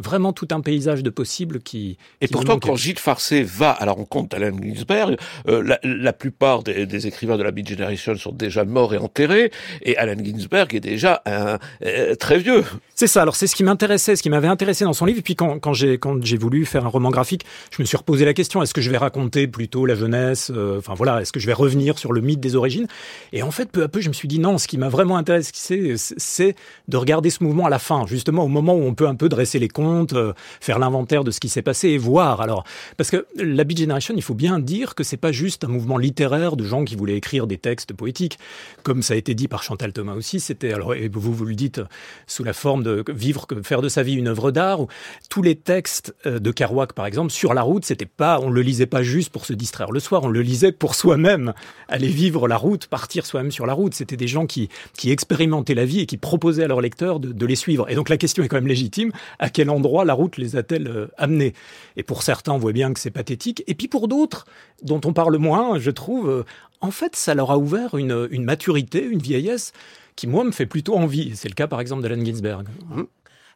vraiment 0.00 0.32
tout 0.32 0.48
un 0.50 0.60
paysage 0.60 1.02
de 1.02 1.10
possibles 1.10 1.60
qui. 1.60 1.98
Et 2.20 2.26
qui 2.26 2.32
pourtant, 2.32 2.58
quand 2.58 2.76
Gilles 2.76 2.98
Farcé 2.98 3.42
va 3.42 3.70
à 3.70 3.84
la 3.84 3.92
rencontre 3.92 4.30
d'Allen 4.30 4.58
Ginsberg, 4.62 5.16
euh, 5.48 5.62
la, 5.62 5.78
la 5.82 6.12
plupart 6.12 6.62
des, 6.62 6.86
des 6.86 7.06
écrivains 7.06 7.36
de 7.36 7.42
la 7.42 7.50
Beat 7.50 7.68
Generation 7.68 8.16
sont 8.16 8.32
déjà 8.32 8.64
morts 8.64 8.94
et 8.94 8.98
enterrés, 8.98 9.50
et 9.82 9.96
Allen 9.96 10.24
Ginsberg 10.24 10.74
est 10.74 10.80
déjà 10.80 11.22
un, 11.26 11.58
euh, 11.84 12.14
très 12.14 12.38
vieux. 12.38 12.64
C'est 12.94 13.06
ça. 13.06 13.22
Alors 13.22 13.36
c'est 13.36 13.46
ce 13.46 13.54
qui 13.54 13.64
m'intéressait, 13.64 14.16
ce 14.16 14.22
qui 14.22 14.30
m'avait 14.30 14.48
intéressé 14.48 14.84
dans 14.84 14.92
son 14.92 15.06
livre. 15.06 15.18
Et 15.18 15.22
puis 15.22 15.36
quand, 15.36 15.58
quand 15.58 15.72
j'ai 15.72 16.36
voulu 16.38 16.64
faire 16.66 16.84
un 16.84 16.88
roman 16.88 17.10
graphique, 17.10 17.44
je 17.70 17.82
me 17.82 17.86
suis 17.86 17.96
reposé 17.96 18.24
la 18.24 18.34
question 18.34 18.62
est-ce 18.62 18.74
que 18.74 18.80
je 18.80 18.90
vais 18.90 18.98
raconter 18.98 19.46
plutôt 19.46 19.86
la 19.86 19.94
jeunesse 19.94 20.50
euh, 20.54 20.78
Enfin 20.78 20.94
voilà, 20.94 21.20
est-ce 21.20 21.32
que 21.32 21.40
je 21.40 21.46
vais 21.46 21.52
revenir 21.52 21.98
sur 21.98 22.12
le 22.12 22.20
mythe 22.20 22.40
des 22.40 22.56
origines? 22.56 22.86
Et 23.32 23.42
en 23.42 23.50
fait, 23.50 23.70
peu 23.70 23.82
à 23.82 23.88
peu, 23.88 24.00
je 24.00 24.08
me 24.08 24.14
suis 24.14 24.28
dit 24.28 24.38
non. 24.38 24.58
Ce 24.58 24.68
qui 24.68 24.78
m'a 24.78 24.88
vraiment 24.88 25.16
intéressé, 25.16 25.50
c'est 25.54 25.94
c'est 25.96 26.54
de 26.88 26.96
regarder 26.96 27.30
ce 27.30 27.42
mouvement 27.42 27.66
à 27.66 27.70
la 27.70 27.78
fin, 27.78 28.06
justement 28.06 28.44
au 28.44 28.48
moment 28.48 28.74
où 28.74 28.82
on 28.82 28.94
peut 28.94 29.06
un 29.06 29.14
peu 29.14 29.28
dresser 29.28 29.58
les 29.58 29.68
comptes, 29.68 29.89
euh, 30.12 30.32
faire 30.60 30.78
l'inventaire 30.78 31.24
de 31.24 31.30
ce 31.30 31.40
qui 31.40 31.48
s'est 31.48 31.62
passé 31.62 31.88
et 31.88 31.98
voir. 31.98 32.40
Alors 32.40 32.64
parce 32.96 33.10
que 33.10 33.26
la 33.36 33.64
Beat 33.64 33.78
Generation, 33.78 34.14
il 34.16 34.22
faut 34.22 34.34
bien 34.34 34.58
dire 34.58 34.94
que 34.94 35.04
c'est 35.04 35.16
pas 35.16 35.32
juste 35.32 35.64
un 35.64 35.68
mouvement 35.68 35.98
littéraire 35.98 36.56
de 36.56 36.64
gens 36.64 36.84
qui 36.84 36.96
voulaient 36.96 37.16
écrire 37.16 37.46
des 37.46 37.58
textes 37.58 37.92
poétiques, 37.92 38.38
comme 38.82 39.02
ça 39.02 39.14
a 39.14 39.16
été 39.16 39.34
dit 39.34 39.48
par 39.48 39.62
Chantal 39.62 39.92
Thomas 39.92 40.14
aussi. 40.14 40.40
C'était 40.40 40.72
alors 40.72 40.94
et 40.94 41.08
vous 41.08 41.32
vous 41.32 41.44
le 41.44 41.54
dites 41.54 41.80
sous 42.26 42.44
la 42.44 42.52
forme 42.52 42.82
de 42.82 43.04
vivre, 43.08 43.46
faire 43.62 43.82
de 43.82 43.88
sa 43.88 44.02
vie 44.02 44.14
une 44.14 44.28
œuvre 44.28 44.50
d'art. 44.50 44.80
Ou 44.80 44.88
tous 45.28 45.42
les 45.42 45.56
textes 45.56 46.14
euh, 46.26 46.38
de 46.38 46.50
Kerouac, 46.50 46.92
par 46.92 47.06
exemple, 47.06 47.30
sur 47.30 47.54
la 47.54 47.62
route, 47.62 47.84
c'était 47.84 48.06
pas, 48.06 48.40
on 48.40 48.50
le 48.50 48.62
lisait 48.62 48.86
pas 48.86 49.02
juste 49.02 49.30
pour 49.30 49.46
se 49.46 49.52
distraire 49.52 49.90
le 49.90 50.00
soir, 50.00 50.24
on 50.24 50.28
le 50.28 50.42
lisait 50.42 50.72
pour 50.72 50.94
soi-même, 50.94 51.52
aller 51.88 52.08
vivre 52.08 52.48
la 52.48 52.56
route, 52.56 52.86
partir 52.86 53.26
soi-même 53.26 53.52
sur 53.52 53.66
la 53.66 53.72
route. 53.72 53.94
C'était 53.94 54.16
des 54.16 54.28
gens 54.28 54.46
qui 54.46 54.68
qui 54.96 55.10
expérimentaient 55.10 55.74
la 55.74 55.84
vie 55.84 56.00
et 56.00 56.06
qui 56.06 56.16
proposaient 56.16 56.64
à 56.64 56.68
leurs 56.68 56.80
lecteurs 56.80 57.20
de, 57.20 57.32
de 57.32 57.46
les 57.46 57.56
suivre. 57.56 57.88
Et 57.88 57.94
donc 57.94 58.08
la 58.08 58.16
question 58.16 58.42
est 58.42 58.48
quand 58.48 58.56
même 58.56 58.66
légitime 58.66 59.12
à 59.38 59.50
quel 59.50 59.69
endroit 59.70 60.04
la 60.04 60.14
route 60.14 60.36
les 60.36 60.56
a-t-elle 60.56 60.88
euh, 60.88 61.06
amenés 61.16 61.54
Et 61.96 62.02
pour 62.02 62.22
certains, 62.22 62.52
on 62.52 62.58
voit 62.58 62.72
bien 62.72 62.92
que 62.92 63.00
c'est 63.00 63.10
pathétique. 63.10 63.62
Et 63.66 63.74
puis 63.74 63.88
pour 63.88 64.08
d'autres, 64.08 64.46
dont 64.82 65.00
on 65.04 65.12
parle 65.12 65.36
moins, 65.36 65.78
je 65.78 65.90
trouve, 65.90 66.28
euh, 66.28 66.44
en 66.80 66.90
fait, 66.90 67.16
ça 67.16 67.34
leur 67.34 67.50
a 67.50 67.58
ouvert 67.58 67.96
une, 67.96 68.28
une 68.30 68.44
maturité, 68.44 69.04
une 69.04 69.20
vieillesse 69.20 69.72
qui, 70.16 70.26
moi, 70.26 70.44
me 70.44 70.50
fait 70.50 70.66
plutôt 70.66 70.96
envie. 70.96 71.34
C'est 71.36 71.48
le 71.48 71.54
cas, 71.54 71.66
par 71.66 71.80
exemple, 71.80 72.02
d'Allen 72.02 72.24
Ginsberg. 72.24 72.66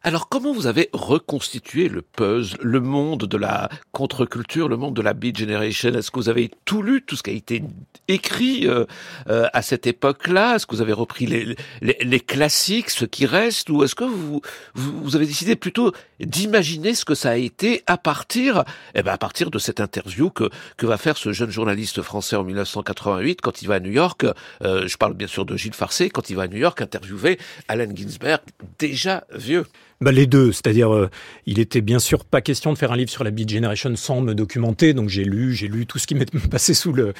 Alors, 0.05 0.29
comment 0.29 0.53
vous 0.53 0.67
avez 0.67 0.91
reconstitué 0.93 1.89
le 1.89 2.03
puzzle, 2.03 2.59
le 2.61 2.79
monde 2.79 3.25
de 3.25 3.37
la 3.37 3.69
contre-culture, 3.91 4.69
le 4.69 4.77
monde 4.77 4.95
de 4.95 5.01
la 5.01 5.15
Beat 5.15 5.35
Generation? 5.35 5.95
Est-ce 5.95 6.11
que 6.11 6.19
vous 6.19 6.29
avez 6.29 6.51
tout 6.63 6.83
lu, 6.83 7.01
tout 7.01 7.15
ce 7.15 7.23
qui 7.23 7.31
a 7.31 7.33
été 7.33 7.63
écrit 8.07 8.67
euh, 8.67 8.85
euh, 9.29 9.47
à 9.51 9.63
cette 9.63 9.87
époque-là? 9.87 10.57
Est-ce 10.57 10.67
que 10.67 10.75
vous 10.75 10.83
avez 10.83 10.93
repris 10.93 11.25
les, 11.25 11.55
les, 11.81 11.97
les 11.99 12.19
classiques, 12.19 12.91
ce 12.91 13.05
qui 13.05 13.25
reste? 13.25 13.71
Ou 13.71 13.83
est-ce 13.83 13.95
que 13.95 14.03
vous, 14.03 14.41
vous, 14.75 15.15
avez 15.15 15.25
décidé 15.25 15.55
plutôt 15.55 15.91
d'imaginer 16.19 16.93
ce 16.93 17.03
que 17.03 17.15
ça 17.15 17.31
a 17.31 17.37
été 17.37 17.81
à 17.87 17.97
partir, 17.97 18.63
eh 18.93 19.01
ben, 19.01 19.11
à 19.11 19.17
partir 19.17 19.49
de 19.49 19.57
cette 19.57 19.79
interview 19.79 20.29
que, 20.29 20.51
que 20.77 20.85
va 20.85 20.97
faire 20.99 21.17
ce 21.17 21.31
jeune 21.31 21.49
journaliste 21.49 22.03
français 22.03 22.35
en 22.35 22.43
1988 22.43 23.41
quand 23.41 23.63
il 23.63 23.67
va 23.67 23.73
à 23.73 23.79
New 23.79 23.91
York 23.91 24.23
euh, 24.61 24.87
Je 24.87 24.97
parle 24.97 25.15
bien 25.15 25.25
sûr 25.25 25.47
de 25.47 25.57
Gilles 25.57 25.73
Farcé, 25.73 26.11
quand 26.11 26.29
il 26.29 26.35
va 26.35 26.43
à 26.43 26.47
New 26.47 26.59
York 26.59 26.79
interviewer 26.79 27.39
Allen 27.67 27.97
Ginsberg, 27.97 28.41
déjà 28.77 29.23
vieux. 29.33 29.65
Bah, 30.01 30.11
les 30.11 30.27
deux, 30.27 30.51
c'est-à-dire, 30.51 30.93
euh, 30.93 31.09
il 31.45 31.59
était 31.59 31.81
bien 31.81 31.99
sûr 31.99 32.25
pas 32.25 32.41
question 32.41 32.73
de 32.73 32.77
faire 32.77 32.91
un 32.91 32.97
livre 32.97 33.09
sur 33.09 33.23
la 33.23 33.31
Beat 33.31 33.49
Generation 33.49 33.95
sans 33.95 34.21
me 34.21 34.33
documenter, 34.33 34.93
donc 34.93 35.09
j'ai 35.09 35.23
lu, 35.23 35.53
j'ai 35.53 35.67
lu 35.67 35.85
tout 35.85 35.99
ce 35.99 36.07
qui 36.07 36.15
m'est 36.15 36.29
passé 36.49 36.73
sous 36.73 36.91
le, 36.91 37.13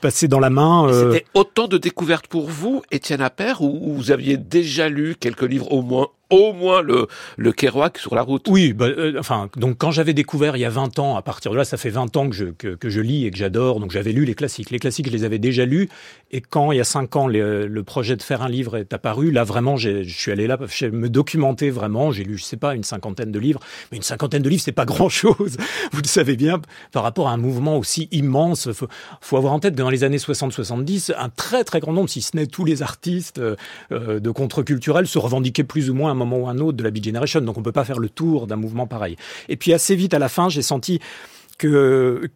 passé 0.00 0.28
dans 0.28 0.38
la 0.40 0.50
main. 0.50 0.86
euh, 0.88 1.12
C'était 1.12 1.26
autant 1.34 1.66
de 1.66 1.78
découvertes 1.78 2.28
pour 2.28 2.48
vous, 2.48 2.82
Étienne 2.92 3.20
Appert, 3.20 3.60
ou 3.62 3.72
ou 3.82 3.94
vous 3.94 4.10
aviez 4.12 4.36
déjà 4.36 4.88
lu 4.88 5.16
quelques 5.18 5.42
livres 5.42 5.72
au 5.72 5.82
moins 5.82 6.08
au 6.32 6.52
moins 6.52 6.82
le, 6.82 7.06
le 7.36 7.52
Kerouac 7.52 7.98
sur 7.98 8.14
la 8.14 8.22
route. 8.22 8.46
Oui, 8.48 8.72
bah, 8.72 8.86
euh, 8.86 9.14
enfin, 9.18 9.48
donc 9.56 9.76
quand 9.78 9.90
j'avais 9.92 10.14
découvert 10.14 10.56
il 10.56 10.60
y 10.60 10.64
a 10.64 10.70
20 10.70 10.98
ans, 10.98 11.16
à 11.16 11.22
partir 11.22 11.52
de 11.52 11.56
là, 11.56 11.64
ça 11.64 11.76
fait 11.76 11.90
20 11.90 12.16
ans 12.16 12.28
que 12.28 12.34
je, 12.34 12.46
que, 12.46 12.88
je 12.88 13.00
lis 13.00 13.26
et 13.26 13.30
que 13.30 13.36
j'adore, 13.36 13.78
donc 13.78 13.92
j'avais 13.92 14.12
lu 14.12 14.24
les 14.24 14.34
classiques. 14.34 14.70
Les 14.70 14.78
classiques, 14.78 15.06
je 15.06 15.12
les 15.12 15.24
avais 15.24 15.38
déjà 15.38 15.64
lus, 15.64 15.88
et 16.30 16.40
quand 16.40 16.72
il 16.72 16.78
y 16.78 16.80
a 16.80 16.84
5 16.84 17.14
ans, 17.16 17.26
les- 17.28 17.66
le 17.66 17.82
projet 17.84 18.16
de 18.16 18.22
faire 18.22 18.42
un 18.42 18.48
livre 18.48 18.76
est 18.76 18.92
apparu, 18.92 19.30
là 19.30 19.44
vraiment, 19.44 19.76
je 19.76 20.02
suis 20.02 20.32
allé 20.32 20.46
là, 20.46 20.58
me 20.92 21.08
documenter 21.08 21.70
vraiment, 21.70 22.10
j'ai 22.12 22.24
lu, 22.24 22.38
je 22.38 22.44
sais 22.44 22.56
pas, 22.56 22.74
une 22.74 22.82
cinquantaine 22.84 23.30
de 23.30 23.38
livres, 23.38 23.60
mais 23.90 23.98
une 23.98 24.02
cinquantaine 24.02 24.42
de 24.42 24.48
livres, 24.48 24.62
c'est 24.64 24.72
pas 24.72 24.84
grand-chose, 24.92 25.56
vous 25.92 26.00
le 26.02 26.08
savez 26.08 26.36
bien, 26.36 26.60
par 26.92 27.02
rapport 27.02 27.28
à 27.28 27.32
un 27.32 27.36
mouvement 27.36 27.76
aussi 27.78 28.08
immense. 28.10 28.72
Faut, 28.72 28.88
faut 29.20 29.36
avoir 29.36 29.52
en 29.52 29.60
tête 29.60 29.74
que 29.74 29.78
dans 29.82 29.90
les 29.90 30.04
années 30.04 30.16
60-70, 30.18 31.12
un 31.16 31.28
très 31.28 31.64
très 31.64 31.80
grand 31.80 31.92
nombre, 31.92 32.08
si 32.08 32.22
ce 32.22 32.36
n'est 32.36 32.46
tous 32.46 32.64
les 32.64 32.82
artistes 32.82 33.38
euh, 33.38 33.56
euh, 33.92 34.20
de 34.20 34.30
contre-culturel, 34.30 35.06
se 35.06 35.18
revendiquaient 35.18 35.64
plus 35.64 35.90
ou 35.90 35.94
moins 35.94 36.10
un 36.10 36.14
moment 36.24 36.44
ou 36.44 36.48
un 36.48 36.58
autre 36.58 36.76
de 36.76 36.82
la 36.82 36.90
Beat 36.90 37.04
Generation. 37.04 37.40
Donc 37.40 37.58
on 37.58 37.62
peut 37.62 37.72
pas 37.72 37.84
faire 37.84 37.98
le 37.98 38.08
tour 38.08 38.46
d'un 38.46 38.56
mouvement 38.56 38.86
pareil. 38.86 39.16
Et 39.48 39.56
puis 39.56 39.72
assez 39.72 39.94
vite 39.94 40.14
à 40.14 40.18
la 40.18 40.28
fin, 40.28 40.48
j'ai 40.48 40.62
senti 40.62 41.00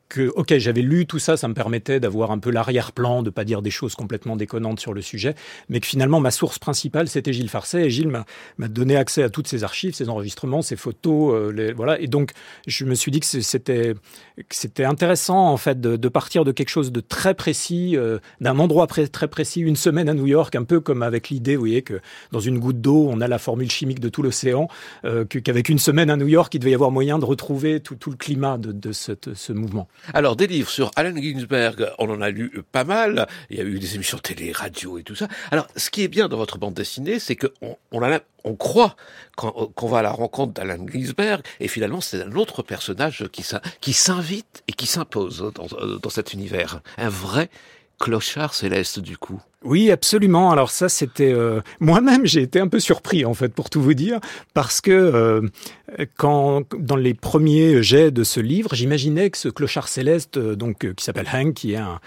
que, 0.09 0.29
ok, 0.37 0.57
j'avais 0.59 0.83
lu 0.83 1.07
tout 1.07 1.19
ça, 1.19 1.37
ça 1.37 1.49
me 1.49 1.55
permettait 1.55 1.99
d'avoir 1.99 2.31
un 2.31 2.39
peu 2.39 2.51
l'arrière-plan, 2.51 3.23
de 3.23 3.31
pas 3.31 3.45
dire 3.45 3.61
des 3.61 3.71
choses 3.71 3.95
complètement 3.95 4.37
déconnantes 4.37 4.79
sur 4.79 4.95
le 4.95 5.03
sujet, 5.03 5.35
mais 5.69 5.81
que 5.81 5.87
finalement 5.87 6.21
ma 6.21 6.31
source 6.31 6.59
principale 6.59 7.09
c'était 7.09 7.33
Gilles 7.33 7.49
Farcet 7.49 7.87
et 7.87 7.91
Gilles 7.91 8.09
m'a 8.59 8.69
donné 8.69 8.97
accès 8.97 9.23
à 9.23 9.31
toutes 9.31 9.49
ces 9.49 9.65
archives, 9.65 9.95
ces 9.95 10.09
enregistrements, 10.09 10.63
ces 10.63 10.77
photos, 10.77 11.35
euh, 11.35 11.73
voilà. 11.77 12.01
Et 12.01 12.07
donc 12.07 12.33
je 12.67 12.85
me 12.85 12.95
suis 12.95 13.11
dit 13.11 13.21
que 13.21 13.27
c'était 13.27 14.85
intéressant 14.85 15.51
en 15.51 15.57
fait 15.57 15.81
de, 15.81 16.09
partir 16.09 16.45
de 16.45 16.53
quelque 16.53 16.69
chose 16.69 16.93
de 16.93 17.01
très 17.01 17.35
précis, 17.35 17.97
euh, 17.97 18.19
d'un 18.41 18.59
endroit 18.59 18.87
très 18.87 19.29
précis, 19.29 19.61
une 19.61 19.77
semaine 19.77 20.09
à 20.09 20.15
New 20.15 20.27
York, 20.27 20.55
un 20.55 20.65
peu 20.65 20.81
comme 20.81 21.03
avec 21.03 21.31
l'idée, 21.31 21.57
vous 21.57 21.63
voyez, 21.63 21.83
que 21.83 22.01
dans 22.31 22.41
une 22.41 22.59
goutte 22.59 22.81
d'eau 22.81 23.09
on 23.11 23.21
a 23.21 23.29
la 23.29 23.39
formule 23.39 23.71
chimique 23.71 24.01
de 24.01 24.09
tout 24.09 24.23
l'océan, 24.23 24.69
euh, 25.05 25.25
qu'avec 25.25 25.69
une 25.69 25.79
semaine 25.79 26.11
à 26.11 26.17
New 26.17 26.29
York 26.29 26.55
il 26.55 26.61
devait 26.61 26.71
y 26.71 26.75
avoir 26.75 26.93
moyen 26.93 27.19
de 27.19 27.25
retrouver 27.25 27.81
tout, 27.81 27.97
le 28.11 28.17
climat 28.17 28.57
de, 28.57 28.71
de 28.71 28.93
mouvement. 29.51 29.89
Alors, 30.15 30.37
des 30.37 30.47
livres 30.47 30.71
sur 30.71 30.91
Allen 30.97 31.17
Ginsberg, 31.21 31.91
on 31.99 32.09
en 32.11 32.21
a 32.21 32.31
lu 32.31 32.63
pas 32.73 32.85
mal. 32.85 33.27
Il 33.51 33.57
y 33.57 33.61
a 33.61 33.65
eu 33.65 33.79
des 33.79 33.95
émissions 33.95 34.19
télé, 34.19 34.53
radio 34.53 34.99
et 34.99 35.03
tout 35.03 35.15
ça. 35.15 35.29
Alors, 35.51 35.67
ce 35.77 35.91
qui 35.91 36.03
est 36.03 36.09
bien 36.09 36.29
dans 36.29 36.37
votre 36.37 36.59
bande 36.59 36.75
dessinée, 36.75 37.19
c'est 37.19 37.37
que 37.37 37.49
on, 37.63 37.77
on, 38.45 38.55
croit 38.57 38.97
qu'on 39.37 39.51
qu'on 39.51 39.89
va 39.89 39.99
à 39.99 40.03
la 40.03 40.13
rencontre 40.13 40.53
d'Allen 40.53 40.89
Ginsberg, 40.89 41.43
et 41.61 41.69
finalement, 41.69 42.01
c'est 42.01 42.23
un 42.23 42.33
autre 42.33 42.63
personnage 42.63 43.27
qui 43.33 43.43
s'in- 43.43 43.61
qui 43.81 43.93
s'invite 43.93 44.63
et 44.69 44.73
qui 44.73 44.87
s'impose 44.87 45.53
dans 46.03 46.11
cet 46.11 46.33
univers. 46.33 46.81
Un 46.99 47.09
vrai 47.09 47.51
clochard 47.99 48.55
céleste, 48.55 49.01
du 49.01 49.17
coup. 49.17 49.41
Oui, 49.67 49.91
absolument. 49.91 50.53
Alors 50.53 50.71
ça, 50.71 50.89
c'était 50.89 51.33
euh, 51.33 51.61
moi-même, 51.81 52.25
j'ai 52.25 52.41
été 52.41 52.61
un 52.61 52.69
peu 52.69 52.79
surpris 52.79 53.25
en 53.25 53.35
fait, 53.35 53.49
pour 53.49 53.69
tout 53.69 53.83
vous 53.83 53.95
dire, 53.95 54.21
parce 54.55 54.81
que 54.81 54.93
euh, 54.93 55.49
quand 56.17 56.63
dans 56.79 56.95
les 56.95 57.15
premiers 57.15 57.83
jets 57.83 58.13
de 58.13 58.23
ce 58.23 58.39
livre, 58.39 58.77
j'imaginais 58.77 59.29
que 59.29 59.39
ce 59.39 59.49
clochard 59.49 59.89
céleste, 59.89 60.37
euh, 60.37 60.55
donc 60.55 60.95
qui 60.95 61.05
s'appelle 61.05 61.27
Hank, 61.33 61.55
qui 61.55 61.73
est 61.73 61.79
un, 61.79 61.99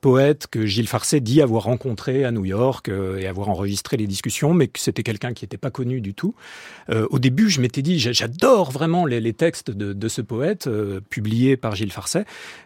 poète 0.00 0.46
que 0.50 0.64
Gilles 0.64 0.88
Farcet 0.88 1.20
dit 1.20 1.42
avoir 1.42 1.64
rencontré 1.64 2.24
à 2.24 2.30
New 2.30 2.46
York 2.46 2.90
et 3.18 3.26
avoir 3.26 3.50
enregistré 3.50 3.98
les 3.98 4.06
discussions, 4.06 4.54
mais 4.54 4.66
que 4.66 4.80
c'était 4.80 5.02
quelqu'un 5.02 5.34
qui 5.34 5.44
n'était 5.44 5.58
pas 5.58 5.70
connu 5.70 6.00
du 6.00 6.14
tout. 6.14 6.34
Au 7.10 7.18
début, 7.18 7.50
je 7.50 7.60
m'étais 7.60 7.82
dit, 7.82 7.98
j'a- 7.98 8.12
j'adore 8.12 8.70
vraiment 8.70 9.04
les, 9.04 9.32
textes 9.34 9.70
de, 9.70 10.08
ce 10.08 10.22
poète 10.22 10.68
publiés 11.10 11.56
par 11.56 11.76
Gilles 11.76 11.92
Farcet, 11.92 12.24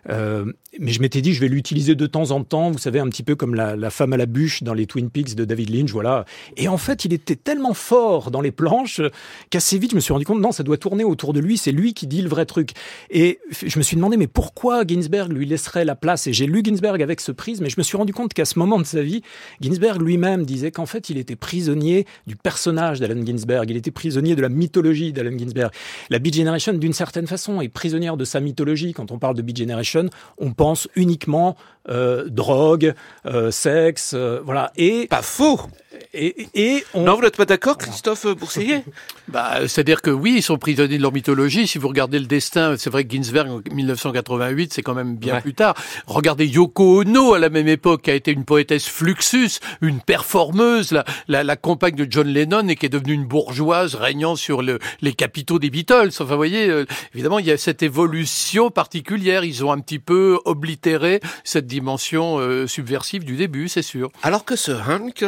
mais 0.08 0.92
je 0.92 1.00
m'étais 1.00 1.20
dit, 1.20 1.34
je 1.34 1.40
vais 1.40 1.48
l'utiliser 1.48 1.96
de 1.96 2.06
temps 2.06 2.30
en 2.30 2.44
temps, 2.44 2.70
vous 2.70 2.78
savez, 2.78 3.00
un 3.00 3.08
petit 3.08 3.24
peu 3.24 3.34
comme 3.34 3.54
la, 3.54 3.74
la 3.74 3.90
femme 3.90 4.12
à 4.12 4.16
la 4.16 4.26
bûche 4.28 4.62
dans 4.62 4.74
les 4.74 4.86
Twin 4.86 5.10
Peaks 5.10 5.34
de 5.34 5.44
David 5.44 5.70
Lynch, 5.70 5.90
voilà. 5.90 6.24
Et 6.56 6.68
en 6.68 6.78
fait, 6.78 7.04
il 7.04 7.12
était 7.12 7.36
tellement 7.36 7.74
fort 7.74 8.30
dans 8.30 8.40
les 8.40 8.52
planches 8.52 9.00
qu'assez 9.50 9.78
vite, 9.78 9.90
je 9.92 9.96
me 9.96 10.00
suis 10.00 10.12
rendu 10.12 10.24
compte, 10.24 10.40
non, 10.40 10.52
ça 10.52 10.62
doit 10.62 10.76
tourner 10.76 11.04
autour 11.04 11.32
de 11.32 11.40
lui, 11.40 11.58
c'est 11.58 11.72
lui 11.72 11.94
qui 11.94 12.06
dit 12.06 12.22
le 12.22 12.28
vrai 12.28 12.46
truc. 12.46 12.72
Et 13.10 13.40
je 13.50 13.78
me 13.78 13.82
suis 13.82 13.96
demandé, 13.96 14.16
mais 14.16 14.26
pourquoi 14.26 14.86
Ginsberg 14.86 15.32
lui 15.32 15.46
laisserait 15.46 15.84
la 15.84 15.96
place? 15.96 16.26
Et 16.26 16.32
j'ai 16.32 16.46
lu 16.46 16.62
Ginsberg 16.64 17.02
avec 17.02 17.20
ce 17.20 17.32
prisme, 17.32 17.64
mais 17.64 17.70
je 17.70 17.76
me 17.78 17.82
suis 17.82 17.96
rendu 17.96 18.12
compte 18.12 18.34
qu'à 18.34 18.44
ce 18.44 18.58
moment 18.58 18.78
de 18.78 18.84
sa 18.84 19.02
vie, 19.02 19.22
Ginsberg 19.60 20.00
lui-même 20.00 20.44
disait 20.44 20.70
qu'en 20.70 20.86
fait, 20.86 21.10
il 21.10 21.18
était 21.18 21.36
prisonnier 21.36 22.06
du 22.26 22.36
personnage 22.36 23.00
d'Allen 23.00 23.26
Ginsberg, 23.26 23.70
il 23.70 23.76
était 23.76 23.90
prisonnier 23.90 24.34
de 24.36 24.42
la 24.42 24.48
mythologie 24.48 25.12
d'Allen 25.12 25.38
Ginsberg. 25.38 25.72
La 26.10 26.18
Beat 26.18 26.34
Generation, 26.34 26.72
d'une 26.74 26.92
certaine 26.92 27.26
façon, 27.26 27.60
est 27.60 27.68
prisonnière 27.68 28.16
de 28.16 28.24
sa 28.24 28.40
mythologie. 28.40 28.92
Quand 28.92 29.10
on 29.10 29.18
parle 29.18 29.36
de 29.36 29.42
Beat 29.42 29.58
Generation, 29.58 30.08
on 30.38 30.52
pense 30.52 30.88
uniquement 30.96 31.56
euh, 31.88 32.28
drogue, 32.28 32.94
euh, 33.26 33.50
sexe, 33.50 34.07
voilà. 34.14 34.72
Et, 34.76 35.06
Pas 35.08 35.22
faux 35.22 35.60
et, 36.14 36.46
et 36.54 36.84
on... 36.94 37.04
Non, 37.04 37.16
vous 37.16 37.22
n'êtes 37.22 37.36
pas 37.36 37.44
d'accord, 37.44 37.78
Christophe 37.78 38.26
Bourseiller 38.36 38.82
Bah, 39.28 39.60
c'est-à-dire 39.68 40.00
que 40.00 40.10
oui, 40.10 40.34
ils 40.38 40.42
sont 40.42 40.56
prisonniers 40.56 40.96
de 40.96 41.02
leur 41.02 41.12
mythologie. 41.12 41.66
Si 41.66 41.76
vous 41.78 41.88
regardez 41.88 42.18
le 42.18 42.24
destin, 42.26 42.76
c'est 42.78 42.88
vrai 42.90 43.04
que 43.04 43.14
Ginsberg 43.14 43.48
en 43.50 43.60
1988, 43.74 44.72
c'est 44.72 44.82
quand 44.82 44.94
même 44.94 45.16
bien 45.16 45.34
Ouais. 45.34 45.40
plus 45.42 45.52
tard. 45.54 45.74
Regardez 46.06 46.46
Yoko 46.46 47.02
Ono 47.02 47.34
à 47.34 47.38
la 47.38 47.50
même 47.50 47.68
époque, 47.68 48.02
qui 48.02 48.10
a 48.10 48.14
été 48.14 48.32
une 48.32 48.44
poétesse 48.44 48.86
fluxus, 48.88 49.60
une 49.82 50.00
performeuse, 50.00 50.92
la, 50.92 51.04
la, 51.28 51.44
la 51.44 51.56
compagne 51.56 51.94
de 51.94 52.06
John 52.10 52.26
Lennon 52.26 52.66
et 52.68 52.76
qui 52.76 52.86
est 52.86 52.90
devenue 52.90 53.12
une 53.12 53.26
bourgeoise 53.26 53.94
régnant 53.94 54.34
sur 54.36 54.62
le, 54.62 54.78
les 55.02 55.12
capitaux 55.12 55.58
des 55.58 55.68
Beatles. 55.70 56.08
Enfin, 56.08 56.24
vous 56.24 56.36
voyez, 56.36 56.68
euh, 56.70 56.86
évidemment, 57.14 57.38
il 57.38 57.46
y 57.46 57.50
a 57.50 57.58
cette 57.58 57.82
évolution 57.82 58.70
particulière. 58.70 59.44
Ils 59.44 59.64
ont 59.64 59.72
un 59.72 59.80
petit 59.80 59.98
peu 59.98 60.38
oblitéré 60.46 61.20
cette 61.44 61.66
dimension 61.66 62.38
euh, 62.38 62.66
subversive 62.66 63.24
du 63.24 63.36
début, 63.36 63.68
c'est 63.68 63.82
sûr. 63.82 64.10
Alors 64.22 64.44
que 64.46 64.56
ce 64.56 64.72
Hank, 64.72 65.24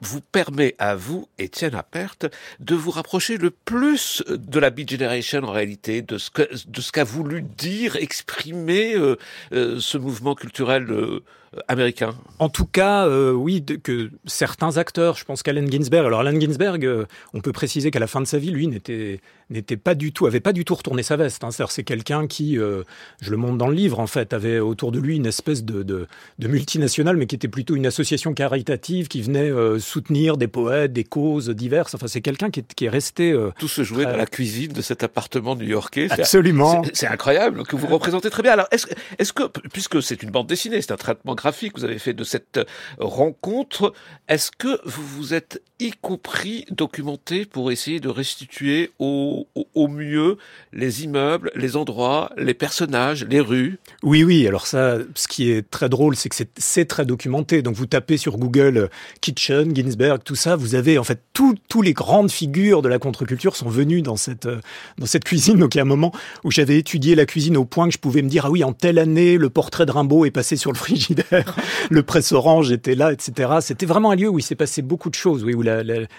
vous 0.00 0.20
permet 0.20 0.74
à 0.78 0.94
vous, 0.94 1.28
Étienne 1.38 1.74
Appert, 1.74 2.16
de 2.58 2.74
vous 2.74 2.90
rapprocher 2.90 3.36
le 3.36 3.50
plus 3.50 4.22
de 4.28 4.58
la 4.58 4.70
Beat 4.70 4.90
Generation 4.90 5.42
en 5.44 5.52
réalité, 5.52 6.02
de 6.02 6.18
ce 6.18 6.30
que, 6.30 6.48
de 6.66 6.80
ce 6.80 6.92
qu'a 6.92 7.04
voulu 7.04 7.42
dire, 7.42 7.96
exprimer 7.96 8.94
euh, 8.94 9.16
euh, 9.52 9.78
ce 9.80 9.98
mouvement 9.98 10.34
culturel 10.34 10.90
euh, 10.90 11.22
américain. 11.68 12.14
En 12.38 12.48
tout 12.48 12.66
cas, 12.66 13.06
euh, 13.06 13.32
oui, 13.32 13.64
que 13.64 14.10
certains 14.26 14.76
acteurs, 14.76 15.16
je 15.16 15.24
pense 15.24 15.42
qu'Allen 15.42 15.70
Ginsberg. 15.70 16.06
Alors 16.06 16.20
Allen 16.20 16.40
Ginsberg, 16.40 16.84
euh, 16.84 17.06
on 17.34 17.40
peut 17.40 17.52
préciser 17.52 17.90
qu'à 17.90 17.98
la 17.98 18.06
fin 18.06 18.20
de 18.20 18.26
sa 18.26 18.38
vie, 18.38 18.50
lui 18.50 18.66
n'était 18.68 19.20
n'était 19.50 19.76
pas 19.76 19.94
du 19.94 20.12
tout, 20.12 20.26
avait 20.26 20.40
pas 20.40 20.52
du 20.52 20.64
tout 20.64 20.74
retourné 20.74 21.02
sa 21.02 21.16
veste. 21.16 21.44
Hein. 21.44 21.50
C'est-à-dire, 21.50 21.72
c'est 21.72 21.84
quelqu'un 21.84 22.26
qui, 22.26 22.58
euh, 22.58 22.84
je 23.20 23.30
le 23.30 23.36
montre 23.36 23.58
dans 23.58 23.66
le 23.68 23.74
livre, 23.74 23.98
en 24.00 24.06
fait, 24.06 24.32
avait 24.32 24.58
autour 24.60 24.92
de 24.92 24.98
lui 24.98 25.16
une 25.16 25.26
espèce 25.26 25.64
de, 25.64 25.82
de, 25.82 26.06
de 26.38 26.48
multinationale, 26.48 27.16
mais 27.16 27.26
qui 27.26 27.34
était 27.34 27.48
plutôt 27.48 27.74
une 27.76 27.86
association 27.86 28.32
caritative 28.34 29.08
qui 29.08 29.22
venait 29.22 29.50
euh, 29.50 29.78
soutenir 29.78 30.36
des 30.36 30.48
poètes, 30.48 30.92
des 30.92 31.04
causes 31.04 31.50
diverses. 31.50 31.94
Enfin, 31.94 32.06
c'est 32.08 32.20
quelqu'un 32.20 32.50
qui 32.50 32.60
est, 32.60 32.74
qui 32.74 32.84
est 32.86 32.88
resté 32.90 33.32
euh, 33.32 33.50
Tout 33.58 33.68
se 33.68 33.82
jouait 33.82 34.04
dans 34.04 34.16
la 34.16 34.26
cuisine 34.26 34.72
de 34.72 34.82
cet 34.82 35.02
appartement 35.02 35.56
new-yorkais. 35.56 36.08
C'est- 36.08 36.20
absolument. 36.20 36.82
C'est 36.92 37.06
incroyable 37.08 37.64
que 37.64 37.76
vous 37.76 37.86
représentez 37.88 38.30
très 38.30 38.42
bien. 38.42 38.52
Alors, 38.52 38.68
est-ce 38.70 38.86
est 39.18 39.32
que, 39.32 39.44
puisque 39.72 40.02
c'est 40.02 40.22
une 40.22 40.30
bande 40.30 40.46
dessinée, 40.46 40.80
c'est 40.80 40.92
un 40.92 40.96
traitement 40.96 41.34
graphique, 41.34 41.76
vous 41.76 41.84
avez 41.84 41.98
fait 41.98 42.14
de 42.14 42.24
cette 42.24 42.58
euh, 42.58 42.64
rencontre, 42.98 43.92
est-ce 44.28 44.50
que 44.56 44.80
vous 44.84 45.02
vous 45.06 45.34
êtes 45.34 45.62
y 45.80 45.92
compris 46.00 46.64
documenté 46.70 47.44
pour 47.46 47.70
essayer 47.72 48.00
de 48.00 48.08
restituer 48.08 48.90
au, 48.98 49.46
au, 49.74 49.88
mieux 49.88 50.36
les 50.72 51.04
immeubles, 51.04 51.50
les 51.54 51.76
endroits, 51.76 52.30
les 52.36 52.54
personnages, 52.54 53.24
les 53.28 53.40
rues 53.40 53.78
Oui, 54.02 54.22
oui. 54.24 54.46
Alors 54.46 54.66
ça, 54.66 54.98
ce 55.14 55.26
qui 55.28 55.50
est 55.50 55.68
très 55.68 55.88
drôle, 55.88 56.16
c'est 56.16 56.28
que 56.28 56.36
c'est- 56.36 56.84
très 56.84 57.04
documenté. 57.04 57.62
Donc 57.62 57.74
vous 57.74 57.86
tapez 57.86 58.16
sur 58.16 58.36
Google 58.38 58.76
euh, 58.76 58.88
Kitchen, 59.20 59.74
Ginsberg, 59.74 60.22
tout 60.24 60.34
ça, 60.34 60.56
vous 60.56 60.74
avez 60.74 60.98
en 60.98 61.04
fait 61.04 61.20
tout- 61.32 61.54
tous 61.68 61.82
les 61.82 61.92
grandes 61.92 62.30
figures 62.30 62.82
de 62.82 62.88
la 62.88 62.98
contre-culture 62.98 63.54
sont 63.56 63.68
venues 63.68 64.02
dans 64.02 64.16
cette 64.16 64.46
euh, 64.46 64.60
dans 64.98 65.06
cette 65.06 65.24
cuisine. 65.24 65.58
Donc 65.58 65.74
il 65.74 65.78
y 65.78 65.80
a 65.80 65.84
un 65.84 65.86
moment 65.86 66.12
où 66.44 66.50
j'avais 66.50 66.78
étudié 66.78 67.14
la 67.14 67.26
cuisine 67.26 67.56
au 67.56 67.64
point 67.64 67.86
que 67.88 67.94
je 67.94 67.98
pouvais 67.98 68.22
me 68.22 68.28
dire 68.28 68.46
ah 68.46 68.50
oui, 68.50 68.64
en 68.64 68.72
telle 68.72 68.98
année, 68.98 69.36
le 69.36 69.50
portrait 69.50 69.86
de 69.86 69.92
Rimbaud 69.92 70.24
est 70.24 70.30
passé 70.30 70.56
sur 70.56 70.72
le 70.72 70.76
frigidaire, 70.78 71.54
le 71.90 72.02
presse 72.02 72.32
orange 72.32 72.72
était 72.72 72.94
là, 72.94 73.12
etc. 73.12 73.50
C'était 73.60 73.86
vraiment 73.86 74.10
un 74.10 74.16
lieu 74.16 74.28
où 74.28 74.38
il 74.38 74.42
s'est 74.42 74.54
passé 74.54 74.82
beaucoup 74.82 75.10
de 75.10 75.14
choses, 75.14 75.44
oui, 75.44 75.54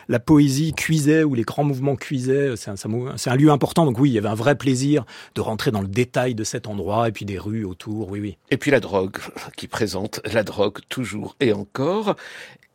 la, 0.08 0.20
poésie 0.20 0.74
cuisait, 0.74 1.24
où 1.24 1.34
les 1.36 1.44
grands 1.44 1.64
mouvements 1.64 1.96
cuisaient. 1.96 2.56
C'est 2.56 2.72
un, 2.72 2.76
c'est 2.76 2.88
un- 2.88 3.34
un 3.34 3.36
lieu 3.36 3.50
important. 3.52 3.86
Donc 3.86 4.00
oui, 4.00 4.10
il 4.10 4.14
y 4.14 4.18
avait 4.18 4.30
un 4.30 4.36
vrai 4.36 4.56
plaisir 4.56 5.06
de 5.36 5.42
rentrer 5.42 5.72
dans 5.72 5.82
le 5.82 5.88
détail 5.88 6.36
de 6.36 6.44
cet 6.44 6.68
endroit 6.68 7.08
et 7.08 7.12
puis 7.12 7.26
des 7.26 7.38
rues 7.38 7.66
autour. 7.66 8.10
Oui, 8.10 8.20
oui. 8.20 8.38
Et 8.50 8.58
puis 8.58 8.72
la 8.72 8.80
drogue, 8.80 9.18
qui 9.58 9.68
présente 9.68 10.20
la 10.32 10.44
drogue 10.44 10.80
toujours 10.90 11.36
et 11.40 11.54
encore. 11.54 12.16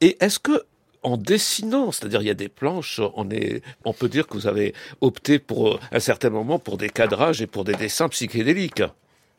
Et 0.00 0.16
est-ce 0.20 0.38
que 0.38 0.62
en 1.02 1.16
dessinant, 1.16 1.92
c'est-à-dire 1.92 2.20
il 2.20 2.26
y 2.26 2.30
a 2.30 2.34
des 2.34 2.48
planches, 2.48 3.00
on, 3.14 3.30
est, 3.30 3.62
on 3.84 3.92
peut 3.92 4.08
dire 4.08 4.26
que 4.26 4.34
vous 4.34 4.48
avez 4.48 4.74
opté 5.00 5.38
pour 5.38 5.74
euh, 5.74 5.78
un 5.92 6.00
certain 6.00 6.30
moment 6.30 6.58
pour 6.58 6.78
des 6.78 6.88
cadrages 6.88 7.40
et 7.40 7.46
pour 7.46 7.62
des 7.64 7.74
dessins 7.74 8.08
psychédéliques? 8.08 8.82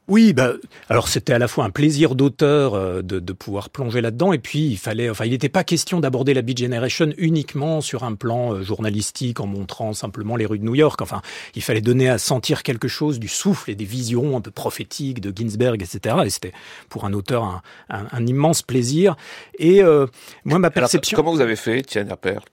Oui, 0.07 0.31
bah, 0.31 0.53
alors 0.89 1.09
c'était 1.09 1.33
à 1.33 1.39
la 1.39 1.49
fois 1.49 1.65
un 1.65 1.69
plaisir 1.69 2.15
d'auteur 2.15 2.75
euh, 2.75 3.01
de, 3.01 3.19
de 3.19 3.33
pouvoir 3.33 3.69
plonger 3.69 3.99
là-dedans, 3.99 4.31
et 4.31 4.37
puis 4.39 4.67
il 4.67 4.77
fallait, 4.77 5.09
enfin, 5.09 5.25
il 5.25 5.31
n'était 5.31 5.49
pas 5.49 5.65
question 5.65 5.99
d'aborder 5.99 6.33
la 6.33 6.41
Beat 6.41 6.59
Generation 6.59 7.09
uniquement 7.17 7.81
sur 7.81 8.05
un 8.05 8.15
plan 8.15 8.53
euh, 8.53 8.63
journalistique 8.63 9.41
en 9.41 9.47
montrant 9.47 9.91
simplement 9.93 10.37
les 10.37 10.45
rues 10.45 10.59
de 10.59 10.63
New 10.63 10.75
York. 10.75 11.01
Enfin, 11.01 11.21
il 11.55 11.61
fallait 11.61 11.81
donner 11.81 12.07
à 12.07 12.17
sentir 12.19 12.63
quelque 12.63 12.87
chose 12.87 13.19
du 13.19 13.27
souffle 13.27 13.69
et 13.69 13.75
des 13.75 13.83
visions 13.83 14.37
un 14.37 14.41
peu 14.41 14.49
prophétiques 14.51 15.19
de 15.19 15.33
Ginsberg, 15.35 15.81
etc. 15.81 16.15
Et 16.25 16.29
c'était 16.29 16.53
pour 16.87 17.03
un 17.03 17.11
auteur 17.11 17.43
un, 17.43 17.61
un- 17.89 18.07
un 18.11 18.25
immense 18.25 18.61
plaisir. 18.61 19.17
Et 19.59 19.83
euh, 19.83 20.07
moi, 20.45 20.57
ma 20.57 20.67
Alors, 20.67 20.73
perception. 20.73 21.17
comment 21.17 21.31
vous 21.33 21.41
avez 21.41 21.57
fait, 21.57 21.81
Tiens 21.83 22.07
Appert? 22.09 22.45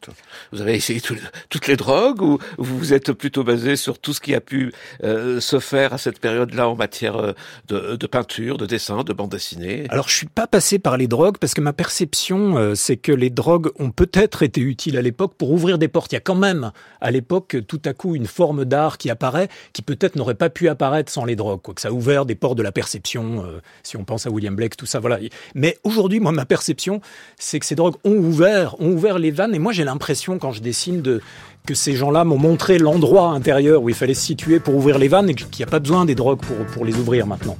Vous 0.52 0.60
avez 0.60 0.74
essayé 0.74 1.00
tout- 1.00 1.14
toutes 1.50 1.68
les 1.68 1.76
drogues 1.76 2.20
ou 2.20 2.38
vous 2.58 2.78
vous 2.78 2.92
êtes 2.92 3.12
plutôt 3.12 3.44
basé 3.44 3.76
sur 3.76 4.00
tout 4.00 4.12
ce 4.12 4.20
qui 4.20 4.34
a 4.34 4.40
pu 4.40 4.72
euh, 5.04 5.38
se 5.40 5.60
faire 5.60 5.92
à 5.92 5.98
cette 5.98 6.18
période-là 6.18 6.68
en 6.68 6.74
matière 6.74 7.16
euh, 7.16 7.32
de, 7.68 8.06
peinture, 8.06 8.58
de 8.58 8.66
dessin, 8.66 9.02
de 9.02 9.12
bande 9.12 9.30
dessinée 9.30 9.86
Alors, 9.88 10.08
je 10.08 10.16
suis 10.16 10.26
pas 10.26 10.46
passé 10.46 10.78
par 10.78 10.96
les 10.96 11.06
drogues 11.06 11.38
parce 11.38 11.54
que 11.54 11.60
ma 11.60 11.72
perception, 11.72 12.56
euh, 12.56 12.74
c'est 12.74 12.96
que 12.96 13.12
les 13.12 13.30
drogues 13.30 13.70
ont 13.78 13.90
peut-être 13.90 14.42
été 14.42 14.60
utiles 14.60 14.96
à 14.96 15.02
l'époque 15.02 15.34
pour 15.36 15.50
ouvrir 15.50 15.78
des 15.78 15.88
portes. 15.88 16.12
Il 16.12 16.16
y 16.16 16.18
a 16.18 16.20
quand 16.20 16.34
même, 16.34 16.72
à 17.00 17.10
l'époque, 17.10 17.56
tout 17.66 17.80
à 17.84 17.92
coup, 17.92 18.14
une 18.14 18.26
forme 18.26 18.64
d'art 18.64 18.98
qui 18.98 19.10
apparaît, 19.10 19.48
qui 19.72 19.82
peut-être 19.82 20.16
n'aurait 20.16 20.34
pas 20.34 20.50
pu 20.50 20.68
apparaître 20.68 21.10
sans 21.10 21.24
les 21.24 21.36
drogues. 21.36 21.60
Quoi. 21.62 21.74
Que 21.74 21.80
ça 21.80 21.88
a 21.88 21.92
ouvert 21.92 22.26
des 22.26 22.34
portes 22.34 22.58
de 22.58 22.62
la 22.62 22.72
perception, 22.72 23.44
euh, 23.44 23.60
si 23.82 23.96
on 23.96 24.04
pense 24.04 24.26
à 24.26 24.30
William 24.30 24.54
Blake, 24.54 24.76
tout 24.76 24.86
ça, 24.86 25.00
voilà. 25.00 25.18
Mais 25.54 25.78
aujourd'hui, 25.84 26.20
moi, 26.20 26.32
ma 26.32 26.44
perception, 26.44 27.00
c'est 27.38 27.60
que 27.60 27.66
ces 27.66 27.74
drogues 27.74 27.96
ont 28.04 28.16
ouvert, 28.16 28.80
ont 28.80 28.90
ouvert 28.90 29.18
les 29.18 29.30
vannes. 29.30 29.54
Et 29.54 29.58
moi, 29.58 29.72
j'ai 29.72 29.84
l'impression, 29.84 30.38
quand 30.38 30.52
je 30.52 30.60
dessine, 30.60 31.02
de 31.02 31.20
que 31.66 31.74
ces 31.74 31.94
gens-là 31.96 32.24
m'ont 32.24 32.36
montré 32.36 32.76
l'endroit 32.76 33.30
intérieur 33.30 33.82
où 33.82 33.88
il 33.88 33.94
fallait 33.94 34.12
se 34.12 34.20
situer 34.20 34.60
pour 34.60 34.74
ouvrir 34.74 34.98
les 34.98 35.08
vannes 35.08 35.30
et 35.30 35.34
qu'il 35.34 35.48
n'y 35.56 35.62
a 35.62 35.70
pas 35.70 35.80
besoin 35.80 36.04
des 36.04 36.14
drogues 36.14 36.40
pour, 36.40 36.56
pour 36.66 36.84
les 36.84 36.94
ouvrir 36.94 37.26
maintenant. 37.26 37.56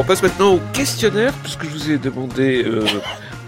On 0.00 0.02
passe 0.02 0.22
maintenant 0.22 0.54
au 0.54 0.60
questionnaire, 0.72 1.34
puisque 1.42 1.64
je 1.64 1.68
vous 1.68 1.90
ai 1.90 1.98
demandé 1.98 2.64
euh, 2.64 2.86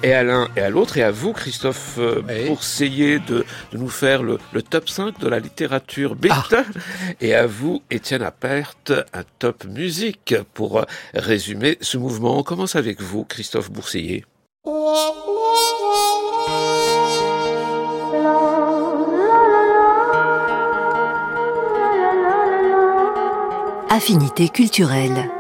et 0.03 0.13
à 0.13 0.23
l'un 0.23 0.51
et 0.55 0.61
à 0.61 0.69
l'autre, 0.69 0.99
et 0.99 1.03
à 1.03 1.11
vous, 1.11 1.33
Christophe 1.33 1.95
euh, 1.97 2.21
Oui. 2.29 3.21
De, 3.27 3.47
de 3.73 3.79
nous 3.79 3.89
faire 3.89 4.23
le, 4.23 4.39
le 4.53 4.61
top 4.61 4.91
5 4.91 5.19
de 5.19 5.29
la 5.29 5.39
littérature 5.39 6.15
beat, 6.15 6.31
et 7.23 7.35
à 7.35 7.47
vous, 7.47 7.81
Étienne 7.91 8.21
Appert, 8.21 8.75
un 8.91 9.23
top 9.39 9.65
musique 9.65 10.35
pour 10.53 10.81
euh, 10.81 10.85
résumer 11.15 11.79
ce 11.81 11.97
mouvement. 11.97 12.41
On 12.41 12.43
commence 12.43 12.77
avec 12.77 13.01
vous, 13.01 13.25
Christophe 13.25 13.71
Bourseiller. 13.71 14.27
Affinité 23.89 24.51
culturelle. 24.51 25.31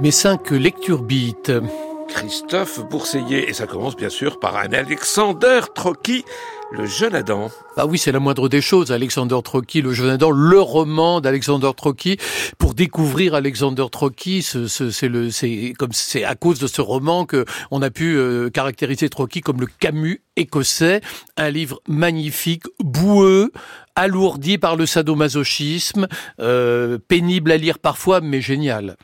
Mes 0.00 0.10
cinq 0.10 0.50
lectures 0.50 1.02
beat. 1.02 1.52
Christophe 2.08 2.80
Bourseiller, 2.88 3.50
et 3.50 3.52
ça 3.52 3.66
commence 3.66 3.94
bien 3.96 4.08
sûr 4.08 4.40
par 4.40 4.56
un 4.56 4.72
Alexander 4.72 5.60
Trocky, 5.74 6.24
le 6.72 6.86
jeune 6.86 7.14
Adam. 7.14 7.50
Bah 7.76 7.84
oui, 7.86 7.98
c'est 7.98 8.12
la 8.12 8.18
moindre 8.18 8.48
des 8.48 8.62
choses. 8.62 8.92
Alexander 8.92 9.36
Trocky, 9.44 9.82
le 9.82 9.92
jeune 9.92 10.08
Adam, 10.10 10.30
le 10.30 10.58
roman 10.60 11.20
d'Alexander 11.20 11.70
Trocky. 11.76 12.16
Pour 12.56 12.72
découvrir 12.74 13.34
Alexander 13.34 13.84
Trocky, 13.92 14.42
ce- 14.42 14.68
ce- 14.68 14.90
c'est 14.90 15.08
le, 15.08 15.30
c'est 15.30 15.74
comme 15.78 15.92
c'est 15.92 16.24
à 16.24 16.34
cause 16.34 16.58
de 16.60 16.66
ce 16.66 16.80
roman 16.80 17.26
que 17.26 17.44
on 17.70 17.82
a 17.82 17.90
pu 17.90 18.16
euh, 18.16 18.48
caractériser 18.48 19.10
Trocky 19.10 19.42
comme 19.42 19.60
le 19.60 19.66
Camus 19.66 20.22
écossais. 20.36 21.02
Un 21.36 21.50
livre 21.50 21.80
magnifique, 21.88 22.64
boueux, 22.82 23.52
alourdi 23.96 24.56
par 24.56 24.76
le 24.76 24.86
sadomasochisme, 24.86 26.06
euh, 26.40 26.98
pénible 27.06 27.50
à 27.52 27.58
lire 27.58 27.78
parfois, 27.78 28.20
mais 28.22 28.40
génial. 28.40 28.96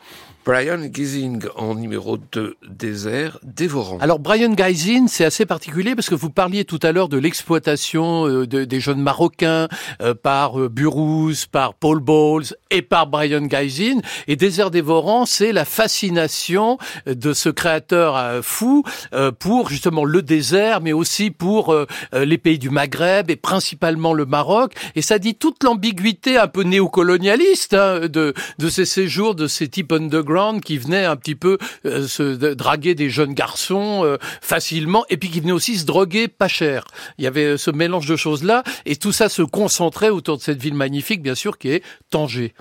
Brian 0.45 0.91
Giesing 0.93 1.43
en 1.57 1.75
numéro 1.75 2.19
2, 2.19 2.57
Désert 2.69 3.39
dévorant. 3.43 3.97
Alors 4.01 4.19
Brian 4.19 4.53
Geising, 4.53 5.09
c'est 5.09 5.25
assez 5.25 5.47
particulier 5.47 5.95
parce 5.95 6.11
que 6.11 6.15
vous 6.15 6.29
parliez 6.29 6.67
tout 6.67 6.79
à 6.83 6.93
l'heure 6.93 7.09
de 7.09 7.17
l'exploitation 7.17 8.29
euh, 8.29 8.47
de- 8.47 8.65
des 8.67 8.79
jeunes 8.79 9.01
Marocains 9.01 9.69
euh, 10.03 10.13
par 10.13 10.61
euh, 10.61 10.69
Burroughs, 10.69 11.47
par 11.51 11.73
Paul 11.73 11.99
Bowles 12.01 12.45
et 12.71 12.83
par 12.83 13.07
Brian 13.07 13.47
Geising. 13.47 14.03
Et 14.29 14.37
Désert 14.37 14.71
dévorant, 14.71 15.25
c'est 15.25 15.51
la 15.53 15.65
fascination 15.65 16.77
de 17.07 17.33
ce 17.33 17.49
créateur 17.49 18.15
euh, 18.15 18.43
fou 18.43 18.83
euh, 19.15 19.33
pour 19.33 19.71
justement 19.71 20.05
le 20.05 20.21
désert, 20.21 20.83
mais 20.83 20.93
aussi 20.93 21.31
pour 21.31 21.73
euh, 21.73 21.87
euh, 22.13 22.27
les 22.27 22.37
pays 22.37 22.59
du 22.59 22.69
Maghreb 22.69 23.31
et 23.31 23.37
principalement 23.37 24.13
le 24.13 24.27
Maroc. 24.27 24.75
Et 24.95 25.01
ça 25.01 25.19
dit 25.19 25.37
toute 25.37 25.65
l'ambiguïté 25.65 26.37
un 26.37 26.49
peu 26.49 26.65
néocolonialiste 26.65 27.73
hein, 27.73 28.01
de, 28.09 28.35
de 28.59 28.69
ces 28.69 28.85
séjours, 28.85 29.35
de 29.35 29.47
ces 29.47 29.69
types 29.69 29.91
underground 29.93 30.34
qui 30.63 30.79
venaient 30.79 31.05
un 31.05 31.17
petit 31.17 31.35
peu 31.35 31.59
euh, 31.87 32.07
se 32.07 32.23
draguer 32.55 32.95
des 32.95 33.11
jeunes 33.11 33.35
garçons 33.35 34.03
euh, 34.05 34.17
facilement 34.41 35.05
et 35.09 35.17
puis 35.17 35.31
qui 35.31 35.41
venaient 35.41 35.53
aussi 35.53 35.77
se 35.77 35.87
droguer 35.87 36.29
pas 36.29 36.49
cher. 36.49 36.85
Il 37.19 37.25
y 37.25 37.27
avait 37.27 37.45
euh, 37.45 37.57
ce 37.57 37.71
mélange 37.71 38.07
de 38.07 38.17
choses-là 38.17 38.65
et 38.85 38.97
tout 38.97 39.13
ça 39.13 39.29
se 39.29 39.43
concentrait 39.43 40.11
autour 40.11 40.37
de 40.39 40.43
cette 40.43 40.61
ville 40.61 40.75
magnifique, 40.75 41.23
bien 41.23 41.35
sûr, 41.35 41.59
qui 41.59 41.71
est 41.71 41.83
Tanger. 42.11 42.55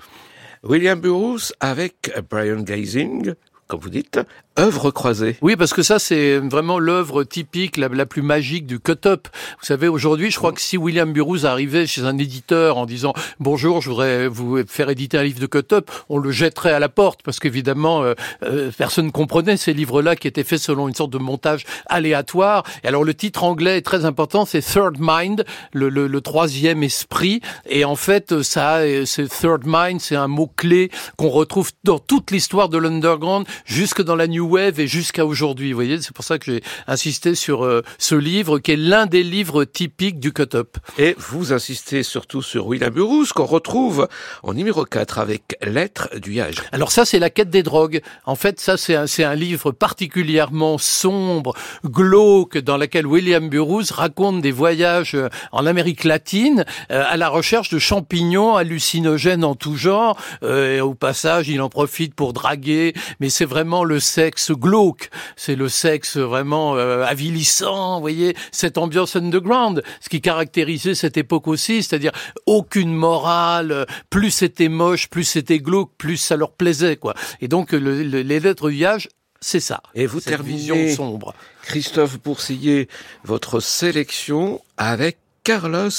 William 0.62 1.00
Burroughs 1.00 1.52
avec 1.60 2.12
Brian 2.30 2.64
Giesing, 2.64 3.34
comme 3.66 3.80
vous 3.80 3.90
dites, 3.90 4.20
œuvre 4.58 4.90
croisée. 4.90 5.36
Oui, 5.42 5.56
parce 5.56 5.74
que 5.74 5.82
ça, 5.82 5.98
c'est 5.98 6.38
vraiment 6.38 6.78
l'œuvre 6.78 7.24
typique, 7.24 7.76
la, 7.76 8.06
plus 8.06 8.22
magique 8.22 8.66
du 8.66 8.78
cut-up. 8.78 9.28
Vous 9.58 9.66
savez, 9.66 9.88
aujourd'hui, 9.88 10.30
je 10.30 10.38
crois 10.38 10.52
que 10.52 10.60
si 10.60 10.76
William 10.76 11.12
Burroughs 11.12 11.44
arrivait 11.44 11.86
chez 11.86 12.02
un 12.04 12.18
éditeur 12.18 12.76
en 12.76 12.86
disant 12.86 13.14
«Bonjour, 13.40 13.80
je 13.80 13.90
voudrais 13.90 14.28
vous 14.28 14.64
faire 14.66 14.90
éditer 14.90 15.18
un 15.18 15.24
livre 15.24 15.40
de 15.40 15.46
cut-up», 15.46 15.90
on 16.08 16.18
le 16.18 16.30
jetterait 16.30 16.72
à 16.72 16.78
la 16.78 16.88
porte, 16.88 17.22
parce 17.24 17.40
qu'évidemment, 17.40 18.02
euh, 18.02 18.14
euh, 18.44 18.70
personne 18.76 19.06
ne 19.06 19.10
comprenait 19.10 19.56
ces 19.56 19.72
livres-là 19.72 20.14
qui 20.14 20.28
étaient 20.28 20.44
faits 20.44 20.60
selon 20.60 20.88
une 20.88 20.94
sorte 20.94 21.10
de 21.10 21.18
montage 21.18 21.64
aléatoire. 21.86 22.62
Et 22.84 22.88
alors, 22.88 23.02
le 23.02 23.14
titre 23.14 23.42
anglais 23.42 23.78
est 23.78 23.82
très 23.82 24.04
important, 24.04 24.44
c'est 24.44 24.62
«Third 24.62 24.98
Mind», 25.00 25.44
le, 25.72 25.88
le, 25.88 26.06
le 26.06 26.20
troisième 26.20 26.82
esprit. 26.82 27.40
Et 27.68 27.84
en 27.84 27.96
fait, 27.96 28.42
ça, 28.42 28.82
c'est 29.04 29.28
«Third 29.40 29.62
Mind», 29.66 30.00
c'est 30.02 30.16
un 30.16 30.28
mot-clé 30.28 30.90
qu'on 31.16 31.30
retrouve 31.30 31.72
dans 31.82 31.98
toute 31.98 32.30
l'histoire 32.30 32.68
de 32.68 32.78
l'underground, 32.78 33.46
jusque 33.64 34.02
dans 34.02 34.14
la 34.14 34.28
New 34.28 34.43
Wave 34.44 34.80
et 34.80 34.86
jusqu'à 34.86 35.26
aujourd'hui. 35.26 35.72
Vous 35.72 35.76
voyez, 35.76 36.00
c'est 36.00 36.12
pour 36.12 36.24
ça 36.24 36.38
que 36.38 36.52
j'ai 36.52 36.62
insisté 36.86 37.34
sur 37.34 37.64
euh, 37.64 37.82
ce 37.98 38.14
livre 38.14 38.58
qui 38.58 38.72
est 38.72 38.76
l'un 38.76 39.06
des 39.06 39.22
livres 39.22 39.64
typiques 39.64 40.20
du 40.20 40.32
cut-up. 40.32 40.76
Et 40.98 41.14
vous 41.18 41.52
insistez 41.52 42.02
surtout 42.02 42.42
sur 42.42 42.66
William 42.66 42.92
Burroughs 42.92 43.32
qu'on 43.34 43.46
retrouve 43.46 44.08
en 44.42 44.54
numéro 44.54 44.84
4 44.84 45.18
avec 45.18 45.56
Lettre 45.62 46.08
du 46.18 46.34
Yage. 46.34 46.56
Alors 46.72 46.92
ça, 46.92 47.04
c'est 47.04 47.18
la 47.18 47.30
quête 47.30 47.50
des 47.50 47.62
drogues. 47.62 48.00
En 48.26 48.36
fait, 48.36 48.60
ça, 48.60 48.76
c'est 48.76 48.94
un, 48.94 49.06
un 49.18 49.34
livre 49.34 49.72
particulièrement 49.72 50.78
sombre, 50.78 51.54
glauque, 51.84 52.58
dans 52.58 52.76
lequel 52.76 53.06
William 53.06 53.48
Burroughs 53.48 53.92
raconte 53.92 54.40
des 54.40 54.52
voyages 54.52 55.14
euh, 55.14 55.28
en 55.52 55.66
Amérique 55.66 56.04
latine 56.04 56.64
euh, 56.90 57.04
à 57.08 57.16
la 57.16 57.28
recherche 57.28 57.70
de 57.70 57.78
champignons 57.78 58.56
hallucinogènes 58.56 59.44
en 59.44 59.54
tout 59.54 59.76
genre. 59.76 60.18
Euh, 60.42 60.76
et 60.76 60.80
au 60.80 60.94
passage, 60.94 61.48
il 61.48 61.60
en 61.60 61.68
profite 61.68 62.14
pour 62.14 62.32
draguer, 62.32 62.94
mais 63.20 63.28
c'est 63.28 63.44
vraiment 63.44 63.84
le 63.84 64.00
sexe 64.00 64.33
glauque. 64.52 65.10
C'est 65.36 65.56
le 65.56 65.68
sexe 65.68 66.16
vraiment 66.16 66.76
euh, 66.76 67.04
avilissant, 67.04 67.96
vous 67.96 68.00
voyez, 68.00 68.36
cette 68.52 68.78
ambiance 68.78 69.16
underground, 69.16 69.82
ce 70.00 70.08
qui 70.08 70.20
caractérisait 70.20 70.94
cette 70.94 71.16
époque 71.16 71.46
aussi, 71.48 71.82
c'est-à-dire 71.82 72.12
aucune 72.46 72.92
morale, 72.92 73.72
euh, 73.72 73.84
plus 74.10 74.30
c'était 74.30 74.68
moche, 74.68 75.08
plus 75.08 75.24
c'était 75.24 75.58
glauque, 75.58 75.90
plus 75.98 76.16
ça 76.16 76.36
leur 76.36 76.52
plaisait, 76.52 76.96
quoi. 76.96 77.14
Et 77.40 77.48
donc, 77.48 77.72
le- 77.72 78.02
le- 78.02 78.22
les 78.22 78.40
lettres 78.40 78.70
Yage, 78.70 79.08
c'est 79.40 79.60
ça. 79.60 79.82
Et 79.94 80.06
vous 80.06 80.20
terminez, 80.20 80.56
vision 80.56 80.88
sombre. 80.96 81.34
Christophe 81.62 82.18
Boursillet, 82.22 82.88
votre 83.24 83.60
sélection 83.60 84.60
avec 84.76 85.18
Carlos 85.44 85.90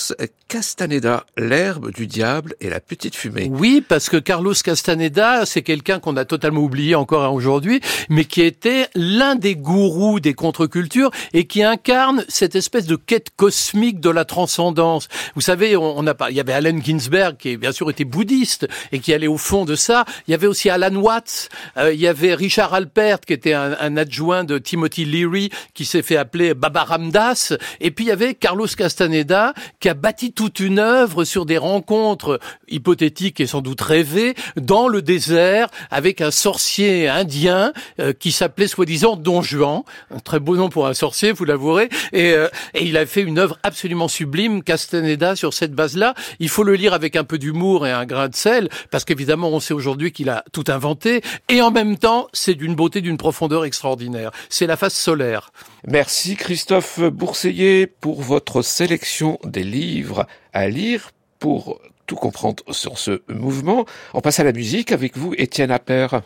Castaneda, 0.47 1.23
L'herbe 1.37 1.91
du 1.91 2.07
diable 2.07 2.55
et 2.61 2.69
la 2.69 2.79
petite 2.79 3.15
fumée. 3.15 3.47
Oui, 3.51 3.83
parce 3.87 4.09
que 4.09 4.17
Carlos 4.17 4.53
Castaneda, 4.53 5.45
c'est 5.45 5.61
quelqu'un 5.61 5.99
qu'on 5.99 6.17
a 6.17 6.25
totalement 6.25 6.61
oublié 6.61 6.95
encore 6.95 7.31
aujourd'hui, 7.31 7.79
mais 8.09 8.25
qui 8.25 8.41
était 8.41 8.87
l'un 8.95 9.35
des 9.35 9.55
gourous 9.55 10.19
des 10.19 10.33
contre-cultures 10.33 11.11
et 11.33 11.45
qui 11.45 11.61
incarne 11.61 12.25
cette 12.27 12.55
espèce 12.55 12.87
de 12.87 12.95
quête 12.95 13.29
cosmique 13.35 13.99
de 13.99 14.09
la 14.09 14.25
transcendance. 14.25 15.09
Vous 15.35 15.41
savez, 15.41 15.77
on, 15.77 15.95
on 15.95 16.07
a 16.07 16.15
pas, 16.15 16.31
il 16.31 16.37
y 16.37 16.39
avait 16.39 16.53
Allen 16.53 16.83
Ginsberg 16.83 17.37
qui 17.37 17.57
bien 17.57 17.71
sûr 17.71 17.87
était 17.91 18.03
bouddhiste 18.03 18.67
et 18.91 18.99
qui 18.99 19.13
allait 19.13 19.27
au 19.27 19.37
fond 19.37 19.65
de 19.65 19.75
ça. 19.75 20.05
Il 20.27 20.31
y 20.31 20.33
avait 20.33 20.47
aussi 20.47 20.71
Alan 20.71 20.95
Watts, 20.95 21.49
euh, 21.77 21.93
il 21.93 21.99
y 21.99 22.07
avait 22.07 22.33
Richard 22.33 22.73
Alpert 22.73 23.19
qui 23.19 23.33
était 23.33 23.53
un, 23.53 23.75
un 23.79 23.95
adjoint 23.95 24.43
de 24.43 24.57
Timothy 24.57 25.05
Leary 25.05 25.51
qui 25.75 25.85
s'est 25.85 26.01
fait 26.01 26.17
appeler 26.17 26.55
Baba 26.55 26.83
Ramdas, 26.83 27.53
et 27.79 27.91
puis 27.91 28.05
il 28.05 28.07
y 28.07 28.11
avait 28.11 28.33
Carlos 28.33 28.67
Castaneda 28.67 29.34
qui 29.79 29.89
a 29.89 29.93
bâti 29.93 30.31
toute 30.31 30.59
une 30.59 30.79
œuvre 30.79 31.23
sur 31.25 31.45
des 31.45 31.57
rencontres 31.57 32.39
hypothétiques 32.67 33.39
et 33.39 33.47
sans 33.47 33.61
doute 33.61 33.81
rêvées 33.81 34.35
dans 34.55 34.87
le 34.87 35.01
désert 35.01 35.67
avec 35.91 36.21
un 36.21 36.31
sorcier 36.31 37.07
indien 37.07 37.73
euh, 37.99 38.13
qui 38.13 38.31
s'appelait 38.31 38.67
soi-disant 38.67 39.15
Don 39.15 39.41
Juan, 39.41 39.83
un 40.11 40.19
très 40.19 40.39
beau 40.39 40.55
nom 40.55 40.69
pour 40.69 40.87
un 40.87 40.93
sorcier, 40.93 41.31
vous 41.31 41.45
l'avouerez, 41.45 41.89
et, 42.13 42.33
euh, 42.33 42.47
et 42.73 42.83
il 42.83 42.97
a 42.97 43.05
fait 43.05 43.21
une 43.21 43.39
œuvre 43.39 43.57
absolument 43.63 44.07
sublime, 44.07 44.63
Castaneda, 44.63 45.35
sur 45.35 45.53
cette 45.53 45.73
base-là. 45.73 46.13
Il 46.39 46.49
faut 46.49 46.63
le 46.63 46.75
lire 46.75 46.93
avec 46.93 47.15
un 47.15 47.23
peu 47.23 47.37
d'humour 47.37 47.87
et 47.87 47.91
un 47.91 48.05
grain 48.05 48.29
de 48.29 48.35
sel, 48.35 48.69
parce 48.91 49.05
qu'évidemment, 49.05 49.49
on 49.49 49.59
sait 49.59 49.73
aujourd'hui 49.73 50.11
qu'il 50.11 50.29
a 50.29 50.43
tout 50.51 50.65
inventé, 50.67 51.21
et 51.49 51.61
en 51.61 51.71
même 51.71 51.97
temps, 51.97 52.27
c'est 52.33 52.55
d'une 52.55 52.75
beauté, 52.75 53.01
d'une 53.01 53.17
profondeur 53.17 53.65
extraordinaire. 53.65 54.31
C'est 54.49 54.67
la 54.67 54.77
face 54.77 54.95
solaire. 54.95 55.51
Merci 55.87 56.35
Christophe 56.35 56.99
Bourseillet 56.99 57.87
pour 57.87 58.21
votre 58.21 58.61
sélection 58.61 59.24
des 59.45 59.63
livres 59.63 60.27
à 60.53 60.67
lire 60.67 61.11
pour 61.39 61.79
tout 62.07 62.15
comprendre 62.15 62.63
sur 62.71 62.97
ce 62.97 63.21
mouvement. 63.27 63.85
On 64.13 64.21
passe 64.21 64.39
à 64.39 64.43
la 64.43 64.51
musique 64.51 64.91
avec 64.91 65.17
vous, 65.17 65.33
Étienne 65.37 65.71
Appert. 65.71 66.21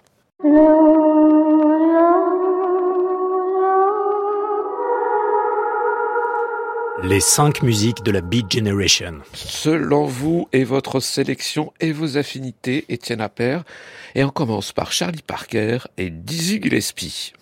Les 7.01 7.21
cinq 7.21 7.63
musiques 7.63 8.03
de 8.03 8.11
la 8.11 8.21
Beat 8.21 8.51
Generation. 8.51 9.19
Selon 9.33 10.05
vous 10.05 10.49
et 10.51 10.65
votre 10.65 10.99
sélection 10.99 11.71
et 11.79 11.93
vos 11.93 12.17
affinités, 12.17 12.85
Étienne 12.89 13.21
Appert. 13.21 13.63
Et 14.15 14.23
on 14.23 14.29
commence 14.29 14.73
par 14.73 14.91
Charlie 14.91 15.23
Parker 15.25 15.79
et 15.97 16.09
Dizzy 16.09 16.61
Gillespie. 16.61 17.33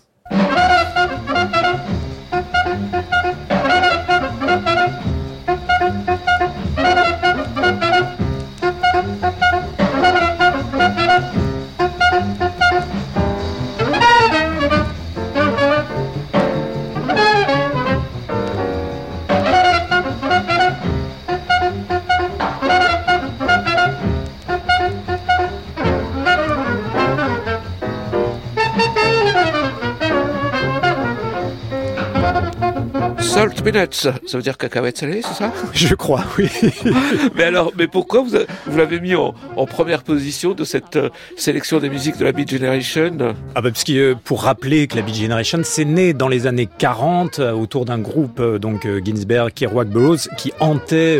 Salt 33.37 33.61
Peanuts, 33.61 33.93
ça 33.93 34.13
veut 34.33 34.41
dire 34.41 34.57
cacahuètes 34.57 34.97
salées, 34.97 35.21
c'est 35.21 35.35
ça? 35.35 35.53
Je 35.73 35.93
crois, 35.93 36.23
oui. 36.39 36.49
Mais 37.35 37.43
alors, 37.43 37.71
mais 37.77 37.87
pourquoi 37.87 38.21
vous, 38.21 38.31
vous 38.65 38.77
l'avez 38.77 38.99
mis 38.99 39.13
en, 39.13 39.35
en 39.55 39.65
première 39.67 40.01
position 40.01 40.55
de 40.55 40.63
cette 40.63 40.95
euh, 40.95 41.09
sélection 41.35 41.79
des 41.79 41.89
musiques 41.89 42.17
de 42.17 42.23
la 42.23 42.31
Beat 42.31 42.49
Generation? 42.49 43.35
Ah 43.53 43.61
bah 43.61 43.69
parce 43.69 43.83
que 43.83 43.91
euh, 43.91 44.15
pour 44.15 44.41
rappeler 44.41 44.87
que 44.87 44.95
la 44.95 45.03
Beat 45.03 45.15
Generation, 45.15 45.59
c'est 45.63 45.85
né 45.85 46.13
dans 46.13 46.29
les 46.29 46.47
années 46.47 46.67
40 46.79 47.37
euh, 47.37 47.51
autour 47.51 47.85
d'un 47.85 47.99
groupe 47.99 48.41
donc 48.57 48.87
Ginsberg, 49.05 49.53
Kerouac, 49.53 49.87
Burroughs 49.89 50.29
qui 50.37 50.51
hantait 50.59 51.19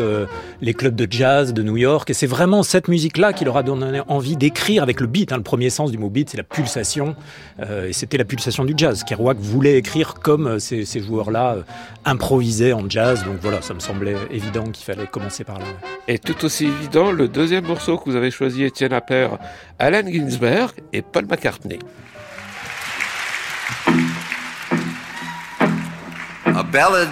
les 0.62 0.74
clubs 0.74 0.95
de 0.95 1.08
jazz 1.10 1.53
de 1.53 1.62
New 1.62 1.78
York 1.78 2.10
et 2.10 2.14
c'est 2.14 2.28
vraiment 2.28 2.64
cette 2.64 2.88
musique-là 2.88 3.34
qui 3.34 3.45
leur 3.45 3.58
a 3.58 3.64
donné 3.64 4.01
envie 4.08 4.36
d'écrire 4.36 4.84
avec 4.84 4.99
le 4.99 5.08
beat. 5.08 5.32
hein. 5.32 5.38
Le 5.38 5.43
premier 5.43 5.70
sens 5.70 5.91
du 5.91 5.97
mot 5.97 6.10
beat, 6.10 6.30
c'est 6.30 6.38
la 6.38 6.43
pulsation 6.43 7.16
euh, 7.60 7.88
et 7.88 7.93
c'était 7.93 8.18
la 8.18 8.26
pulsation 8.26 8.66
du 8.66 8.74
jazz. 8.76 9.03
Kerouac 9.03 9.38
voulait 9.38 9.78
écrire 9.78 10.16
comme 10.16 10.47
euh, 10.47 10.60
ces, 10.60 10.86
ces 10.86 10.99
joueurs-là 10.99 11.55
euh, 11.55 11.62
improvisaient 12.05 12.74
en 12.74 12.89
jazz. 12.89 13.24
Donc 13.24 13.38
voilà, 13.41 13.62
ça 13.62 13.74
me 13.74 13.80
semblait 13.80 14.16
évident 14.32 14.64
qu'il 14.66 14.86
fallait 14.86 15.08
commencer 15.08 15.43
par 15.43 15.60
là. 15.60 15.66
Et 16.08 16.18
tout 16.20 16.43
aussi 16.45 16.66
évident, 16.66 17.12
le 17.12 17.28
deuxième 17.28 17.66
morceau 17.66 17.97
que 17.97 18.10
vous 18.10 18.16
avez 18.16 18.32
choisi, 18.32 18.64
Étienne 18.64 18.93
Appert, 18.93 19.38
Alan 19.80 20.08
Ginsberg 20.08 20.72
et 20.93 21.01
Paul 21.01 21.26
McCartney. 21.26 21.80
A 26.45 26.64
ballad 26.64 27.10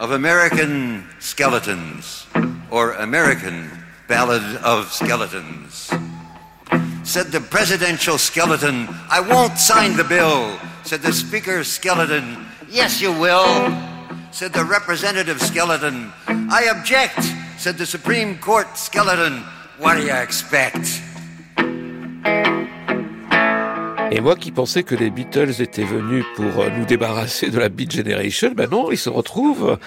of 0.00 0.10
American 0.10 1.02
skeletons. 1.22 2.26
or 2.70 2.92
American 2.94 3.70
Ballad 4.08 4.42
of 4.64 4.90
Skeletons. 4.92 5.92
Said 7.04 7.26
the 7.26 7.40
presidential 7.40 8.16
skeleton, 8.16 8.88
I 9.10 9.20
won't 9.20 9.58
sign 9.58 9.96
the 9.96 10.04
bill. 10.04 10.58
Said 10.84 11.02
the 11.02 11.12
speaker 11.12 11.64
skeleton, 11.64 12.46
yes 12.68 13.00
you 13.00 13.12
will. 13.12 13.46
Said 14.30 14.54
the 14.54 14.64
representative 14.64 15.40
skeleton, 15.40 16.12
I 16.26 16.64
object. 16.74 17.22
Said 17.58 17.76
the 17.76 17.86
Supreme 17.86 18.38
Court 18.38 18.78
skeleton, 18.78 19.44
what 19.78 19.96
do 19.96 20.02
you 20.02 20.14
expect? 20.14 21.02
Et 24.14 24.20
moi 24.20 24.36
qui 24.36 24.50
pensais 24.50 24.82
que 24.82 24.94
les 24.94 25.08
Beatles 25.08 25.62
étaient 25.62 25.84
venus 25.84 26.22
pour 26.36 26.60
euh, 26.60 26.68
nous 26.76 26.84
débarrasser 26.84 27.48
de 27.48 27.58
la 27.58 27.70
Beat 27.70 27.92
Generation, 27.92 28.52
ben 28.54 28.68
non, 28.70 28.90
ils 28.90 28.98
se 28.98 29.08
retrouvent 29.08 29.78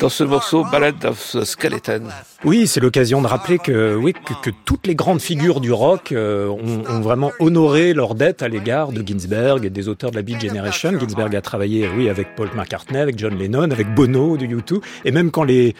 dans 0.00 0.08
ce 0.08 0.24
morceau 0.24 0.64
Ballad 0.64 1.04
of 1.04 1.36
Skeleton. 1.44 2.04
Oui, 2.44 2.66
c'est 2.66 2.80
l'occasion 2.80 3.20
de 3.20 3.26
rappeler 3.26 3.58
que, 3.58 3.94
oui, 3.94 4.14
que, 4.14 4.32
que 4.42 4.56
toutes 4.64 4.86
les 4.86 4.94
grandes 4.94 5.20
figures 5.20 5.60
du 5.60 5.70
rock 5.70 6.12
euh, 6.12 6.48
ont, 6.48 6.82
ont 6.88 7.00
vraiment 7.00 7.30
honoré 7.40 7.92
leur 7.92 8.14
dette 8.14 8.42
à 8.42 8.48
l'égard 8.48 8.90
de 8.90 9.06
Ginsberg 9.06 9.66
et 9.66 9.70
des 9.70 9.88
auteurs 9.88 10.12
de 10.12 10.16
la 10.16 10.22
Beat 10.22 10.40
Generation. 10.40 10.98
Ginsberg 10.98 11.36
a 11.36 11.42
travaillé, 11.42 11.90
oui, 11.94 12.08
avec 12.08 12.36
Paul 12.36 12.48
McCartney, 12.54 13.00
avec 13.00 13.18
John 13.18 13.36
Lennon, 13.36 13.70
avec 13.70 13.94
Bono 13.94 14.38
de 14.38 14.46
U2, 14.46 14.80
et 15.04 15.10
même 15.10 15.30
quand 15.30 15.44
les 15.44 15.74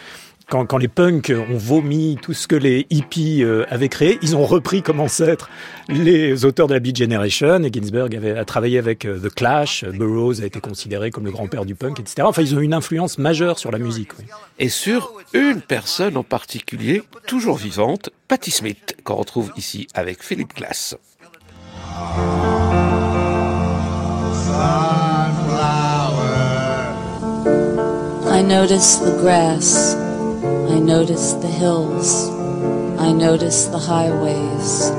quand, 0.49 0.65
quand 0.65 0.77
les 0.77 0.87
punks 0.87 1.31
ont 1.31 1.57
vomi 1.57 2.17
tout 2.21 2.33
ce 2.33 2.47
que 2.47 2.55
les 2.55 2.87
hippies 2.89 3.43
euh, 3.43 3.65
avaient 3.69 3.89
créé, 3.89 4.17
ils 4.21 4.35
ont 4.35 4.45
repris 4.45 4.81
comme 4.81 4.99
ancêtres 4.99 5.49
les 5.87 6.43
auteurs 6.43 6.67
de 6.67 6.73
la 6.73 6.79
Beat 6.79 6.97
Generation. 6.97 7.63
Et 7.63 7.71
Ginsberg 7.71 8.15
avait 8.15 8.37
a 8.37 8.45
travaillé 8.45 8.79
avec 8.79 9.05
euh, 9.05 9.19
The 9.19 9.33
Clash. 9.33 9.85
Burroughs 9.85 10.41
a 10.41 10.45
été 10.45 10.59
considéré 10.59 11.11
comme 11.11 11.25
le 11.25 11.31
grand-père 11.31 11.65
du 11.65 11.75
punk, 11.75 11.99
etc. 11.99 12.23
Enfin, 12.23 12.41
ils 12.41 12.55
ont 12.55 12.59
une 12.59 12.73
influence 12.73 13.17
majeure 13.17 13.59
sur 13.59 13.71
la 13.71 13.77
musique. 13.77 14.17
oui. 14.17 14.25
Et 14.57 14.69
sur 14.69 15.13
une 15.33 15.61
personne 15.61 16.17
en 16.17 16.23
particulier, 16.23 17.03
toujours 17.27 17.57
vivante, 17.57 18.09
Patti 18.27 18.51
Smith, 18.51 18.97
qu'on 19.03 19.15
retrouve 19.15 19.51
ici 19.55 19.87
avec 19.93 20.23
Philippe 20.23 20.55
Glass. 20.55 20.97
I 28.31 28.41
notice 28.41 28.99
the 28.99 29.17
grass. 29.19 30.08
I 30.79 30.81
notice 30.81 31.33
the 31.33 31.47
hills. 31.47 32.29
I 32.97 33.11
notice 33.11 33.65
the 33.65 33.77
highways. 33.77 34.89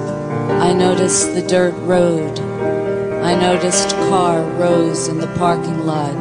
I 0.61 0.75
notice 0.75 1.25
the 1.25 1.41
dirt 1.41 1.73
road. 1.87 2.39
I 3.25 3.35
noticed 3.35 3.89
car 4.11 4.43
rows 4.61 5.09
in 5.09 5.17
the 5.17 5.35
parking 5.39 5.87
lot. 5.87 6.15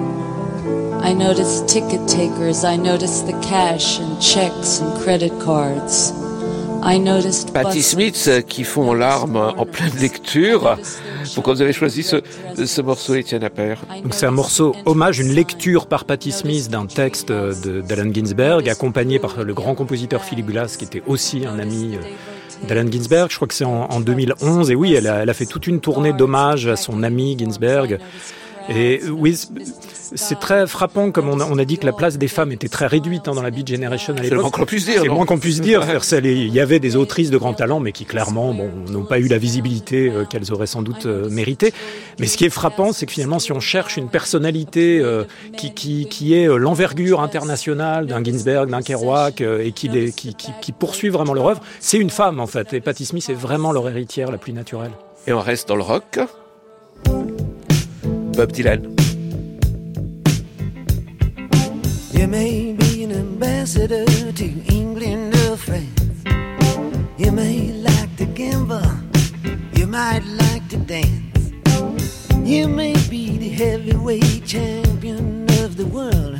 I 1.03 1.11
noticed 1.11 1.67
ticket 1.67 2.07
takers. 2.07 2.63
I 2.63 2.77
noticed 2.77 3.27
the 3.27 3.37
cash 3.41 3.99
and 3.99 4.21
checks 4.21 4.79
and 4.79 4.97
credit 5.01 5.37
cards. 5.41 6.18
I 6.83 6.99
noticed 6.99 7.51
Patti. 7.53 7.81
Smith 7.81 8.25
euh, 8.27 8.41
qui 8.41 8.63
fond 8.63 8.89
en 8.89 8.93
larmes 8.93 9.37
en 9.57 9.65
pleine 9.65 9.91
lecture. 9.99 10.77
Pourquoi 11.33 11.53
vous 11.53 11.61
avez 11.61 11.73
choisi 11.73 12.03
ce, 12.03 12.17
ce 12.65 12.81
morceau, 12.81 13.15
Étienne 13.15 13.43
Appert 13.43 13.81
Donc 14.03 14.13
c'est 14.13 14.25
un 14.25 14.31
morceau 14.31 14.75
hommage, 14.85 15.19
une 15.19 15.33
lecture 15.33 15.87
par 15.87 16.05
Patti 16.05 16.31
Smith 16.31 16.69
d'un 16.69 16.85
texte 16.85 17.29
de- 17.31 17.81
d'Allen 17.81 18.13
Ginsberg, 18.13 18.67
accompagné 18.69 19.19
par 19.19 19.43
le 19.43 19.53
grand 19.53 19.75
compositeur 19.75 20.23
Philip 20.23 20.45
Glass, 20.47 20.77
qui 20.77 20.85
était 20.85 21.03
aussi 21.07 21.45
un 21.45 21.59
ami 21.59 21.95
euh, 21.95 22.67
d'Allen 22.67 22.91
Ginsberg. 22.91 23.29
Je 23.29 23.35
crois 23.35 23.47
que 23.47 23.53
c'est 23.53 23.65
en, 23.65 23.85
en 23.89 23.99
2011. 23.99 24.71
Et 24.71 24.75
oui, 24.75 24.93
elle 24.93 25.07
a, 25.07 25.15
elle 25.23 25.29
a 25.29 25.33
fait 25.33 25.45
toute 25.45 25.67
une 25.67 25.79
tournée 25.81 26.13
d'hommage 26.13 26.67
à 26.67 26.75
son 26.75 27.03
ami 27.03 27.35
Ginsberg. 27.37 27.99
Et 28.69 29.01
euh, 29.03 29.09
oui, 29.09 29.35
c'est- 30.15 30.39
très 30.39 30.67
frappant, 30.67 31.11
comme 31.11 31.27
on 31.27 31.39
a, 31.39 31.45
on 31.45 31.57
a 31.57 31.65
dit 31.65 31.77
que 31.77 31.85
la 31.85 31.91
place 31.93 32.17
des 32.17 32.27
femmes 32.27 32.51
était 32.51 32.67
très 32.67 32.85
réduite 32.87 33.27
hein, 33.27 33.33
dans 33.33 33.41
la 33.41 33.49
Beat 33.51 33.67
Generation 33.67 34.13
à 34.13 34.17
C'est 34.17 34.23
le 34.23 34.29
l'époque. 34.29 34.41
moins 34.41 34.51
qu'on 34.51 34.65
puisse 34.65 34.85
dire. 34.85 35.01
C'est 35.01 35.07
le 35.07 35.13
moins 35.13 35.25
qu'on 35.25 35.39
puisse 35.39 35.59
dire. 35.61 35.83
Il 36.23 36.53
y 36.53 36.59
avait 36.59 36.79
des 36.79 36.95
autrices 36.95 37.29
de 37.31 37.37
grand 37.37 37.53
talent, 37.53 37.79
mais 37.79 37.91
qui 37.91 38.05
clairement 38.05 38.53
bon, 38.53 38.69
n'ont 38.89 39.05
pas 39.05 39.19
eu 39.19 39.27
la 39.27 39.37
visibilité 39.39 40.09
euh, 40.09 40.25
qu'elles 40.25 40.51
auraient 40.53 40.67
sans 40.67 40.81
doute 40.81 41.05
euh, 41.07 41.29
méritée. 41.29 41.73
Mais 42.19 42.27
ce 42.27 42.37
qui 42.37 42.45
est 42.45 42.49
frappant, 42.49 42.93
c'est 42.93 43.05
que 43.05 43.11
finalement, 43.11 43.39
si 43.39 43.51
on 43.51 43.59
cherche 43.59 43.97
une 43.97 44.07
personnalité 44.09 44.99
euh, 44.99 45.23
qui, 45.57 45.73
qui, 45.73 46.07
qui 46.07 46.33
est 46.35 46.45
l'envergure 46.47 47.21
internationale 47.21 48.05
d'un 48.07 48.23
Ginsberg, 48.23 48.69
d'un 48.69 48.81
Kerouac, 48.81 49.41
et 49.41 49.71
qui, 49.71 49.87
les, 49.89 50.11
qui, 50.11 50.35
qui, 50.35 50.51
qui 50.61 50.71
poursuit 50.71 51.09
vraiment 51.09 51.33
leur 51.33 51.47
œuvre, 51.47 51.61
c'est 51.79 51.97
une 51.97 52.09
femme 52.11 52.39
en 52.39 52.47
fait. 52.47 52.73
Et 52.73 52.81
Patti 52.81 53.05
Smith 53.05 53.27
est 53.29 53.33
vraiment 53.33 53.71
leur 53.71 53.89
héritière 53.89 54.31
la 54.31 54.37
plus 54.37 54.53
naturelle. 54.53 54.91
Et 55.27 55.33
on 55.33 55.39
reste 55.41 55.67
dans 55.67 55.75
le 55.75 55.83
rock. 55.83 56.19
Bob 58.39 58.53
Dylan. 58.53 58.95
You 62.13 62.25
may 62.25 62.71
be 62.71 63.03
an 63.03 63.11
ambassador 63.11 64.05
to 64.05 64.45
England 64.73 65.35
or 65.49 65.57
France. 65.57 66.23
You 67.17 67.33
may 67.33 67.73
like 67.73 68.15
to 68.15 68.25
gamble. 68.25 68.89
You 69.73 69.87
might 69.87 70.23
like 70.23 70.65
to 70.69 70.77
dance. 70.77 71.51
You 72.45 72.69
may 72.69 72.93
be 73.09 73.37
the 73.37 73.49
heavyweight 73.49 74.45
champion 74.45 75.43
of 75.65 75.75
the 75.75 75.87
world. 75.87 76.39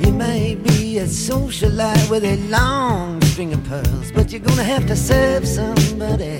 You 0.00 0.10
may 0.10 0.54
be 0.54 0.96
a 1.00 1.04
socialite 1.04 2.08
with 2.08 2.24
a 2.24 2.38
long 2.48 3.20
string 3.24 3.52
of 3.52 3.62
pearls, 3.64 4.10
but 4.10 4.32
you're 4.32 4.40
gonna 4.40 4.64
have 4.64 4.86
to 4.86 4.96
serve 4.96 5.46
somebody. 5.46 6.38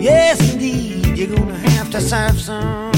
Yes, 0.00 0.40
indeed, 0.54 1.18
you're 1.18 1.36
gonna 1.36 1.58
have 1.58 1.90
to 1.90 2.00
serve 2.00 2.40
somebody. 2.40 2.91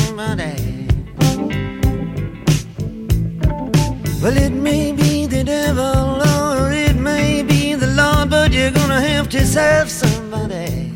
Well, 4.22 4.36
it 4.36 4.52
may 4.52 4.92
be 4.92 5.26
the 5.26 5.42
devil 5.42 6.22
or 6.22 6.72
it 6.72 6.96
may 6.96 7.42
be 7.42 7.74
the 7.74 7.88
Lord, 7.88 8.30
but 8.30 8.52
you're 8.52 8.70
gonna 8.70 9.00
have 9.00 9.28
to 9.30 9.44
serve 9.44 9.90
somebody. 9.90 10.92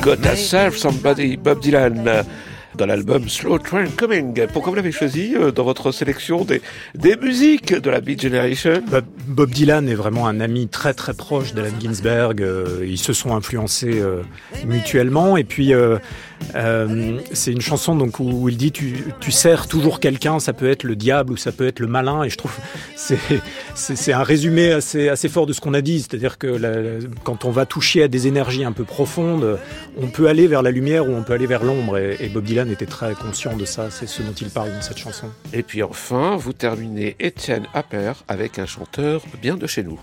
Gotta 0.00 0.36
Serve 0.36 0.76
Somebody, 0.76 1.36
Bob 1.36 1.60
Dylan, 1.62 2.26
dans 2.76 2.86
l'album 2.86 3.28
Slow 3.28 3.58
Train 3.58 3.86
Coming. 3.96 4.46
Pourquoi 4.52 4.70
vous 4.70 4.76
l'avez 4.76 4.92
choisi 4.92 5.34
euh, 5.36 5.50
dans 5.50 5.64
votre 5.64 5.92
sélection 5.92 6.44
des, 6.44 6.62
des 6.94 7.16
musiques 7.16 7.74
de 7.74 7.90
la 7.90 8.00
Beat 8.00 8.22
Generation? 8.22 8.82
Bob, 8.90 9.04
Bob 9.26 9.50
Dylan 9.50 9.88
est 9.88 9.94
vraiment 9.94 10.26
un 10.26 10.40
ami 10.40 10.68
très 10.68 10.94
très 10.94 11.14
proche 11.14 11.54
d'Allen 11.54 11.74
Ginsberg. 11.80 12.42
euh, 12.42 12.84
ils 12.86 12.98
se 12.98 13.12
sont 13.12 13.34
influencés 13.34 14.00
euh, 14.00 14.22
mutuellement. 14.66 15.36
Et 15.36 15.44
puis 15.44 15.72
euh, 16.54 17.18
c'est 17.32 17.52
une 17.52 17.60
chanson 17.60 17.94
donc 17.96 18.18
où, 18.20 18.24
où 18.30 18.48
il 18.48 18.56
dit 18.56 18.72
tu, 18.72 19.04
tu 19.20 19.30
sers 19.30 19.66
toujours 19.68 20.00
quelqu'un. 20.00 20.38
Ça 20.38 20.52
peut 20.52 20.70
être 20.70 20.84
le 20.84 20.96
diable 20.96 21.32
ou 21.32 21.36
ça 21.36 21.52
peut 21.52 21.66
être 21.66 21.80
le 21.80 21.86
malin. 21.86 22.22
Et 22.24 22.30
je 22.30 22.36
trouve 22.36 22.54
c'est 22.96 23.18
c'est 23.74 24.12
un 24.12 24.22
résumé 24.22 24.72
assez 24.72 25.08
assez 25.08 25.28
fort 25.28 25.46
de 25.46 25.52
ce 25.52 25.60
qu'on 25.60 25.74
a 25.74 25.80
dit. 25.80 26.00
C'est-à-dire 26.00 26.38
que 26.38 26.46
la- 26.46 26.98
quand 27.24 27.44
on 27.44 27.50
va 27.50 27.66
toucher 27.66 28.02
à 28.02 28.08
des 28.08 28.26
énergies 28.26 28.64
un 28.64 28.72
peu 28.72 28.84
profondes, 28.84 29.58
on 30.00 30.06
peut 30.08 30.28
aller 30.28 30.46
vers 30.46 30.62
la 30.62 30.70
lumière 30.70 31.08
ou 31.08 31.12
on 31.14 31.22
peut 31.22 31.32
aller 31.32 31.46
vers 31.46 31.64
l'ombre. 31.64 31.98
Et, 31.98 32.16
et 32.20 32.28
Bob 32.28 32.44
Dylan 32.44 32.70
était 32.70 32.86
très 32.86 33.14
conscient 33.14 33.56
de 33.56 33.64
ça. 33.64 33.88
C'est 33.90 34.06
ce 34.08 34.22
dont 34.22 34.32
il 34.32 34.48
parle 34.50 34.72
dans 34.72 34.82
cette 34.82 34.98
chanson. 34.98 35.26
Et 35.52 35.62
puis 35.62 35.82
enfin, 35.82 36.36
vous 36.36 36.52
terminez 36.52 37.16
Étienne 37.20 37.66
Appert 37.74 38.24
avec 38.28 38.58
un 38.58 38.66
chanteur 38.66 39.22
bien 39.40 39.56
de 39.56 39.66
chez 39.66 39.82
nous. 39.82 40.00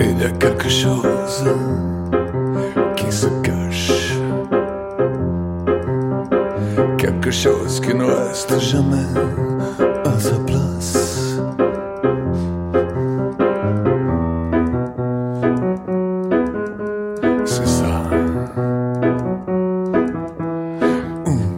Il 0.00 0.20
y 0.20 0.24
a 0.24 0.30
quelque 0.30 0.68
chose 0.68 1.44
qui 3.06 3.12
se 3.12 3.26
cache. 3.42 3.92
Quelque 6.98 7.30
chose 7.30 7.80
qui 7.80 7.94
ne 7.94 8.04
reste 8.04 8.58
jamais 8.58 9.10
à 10.04 10.18
sa 10.18 10.36
place. 10.40 11.38
C'est 17.44 17.66
ça. 17.66 18.02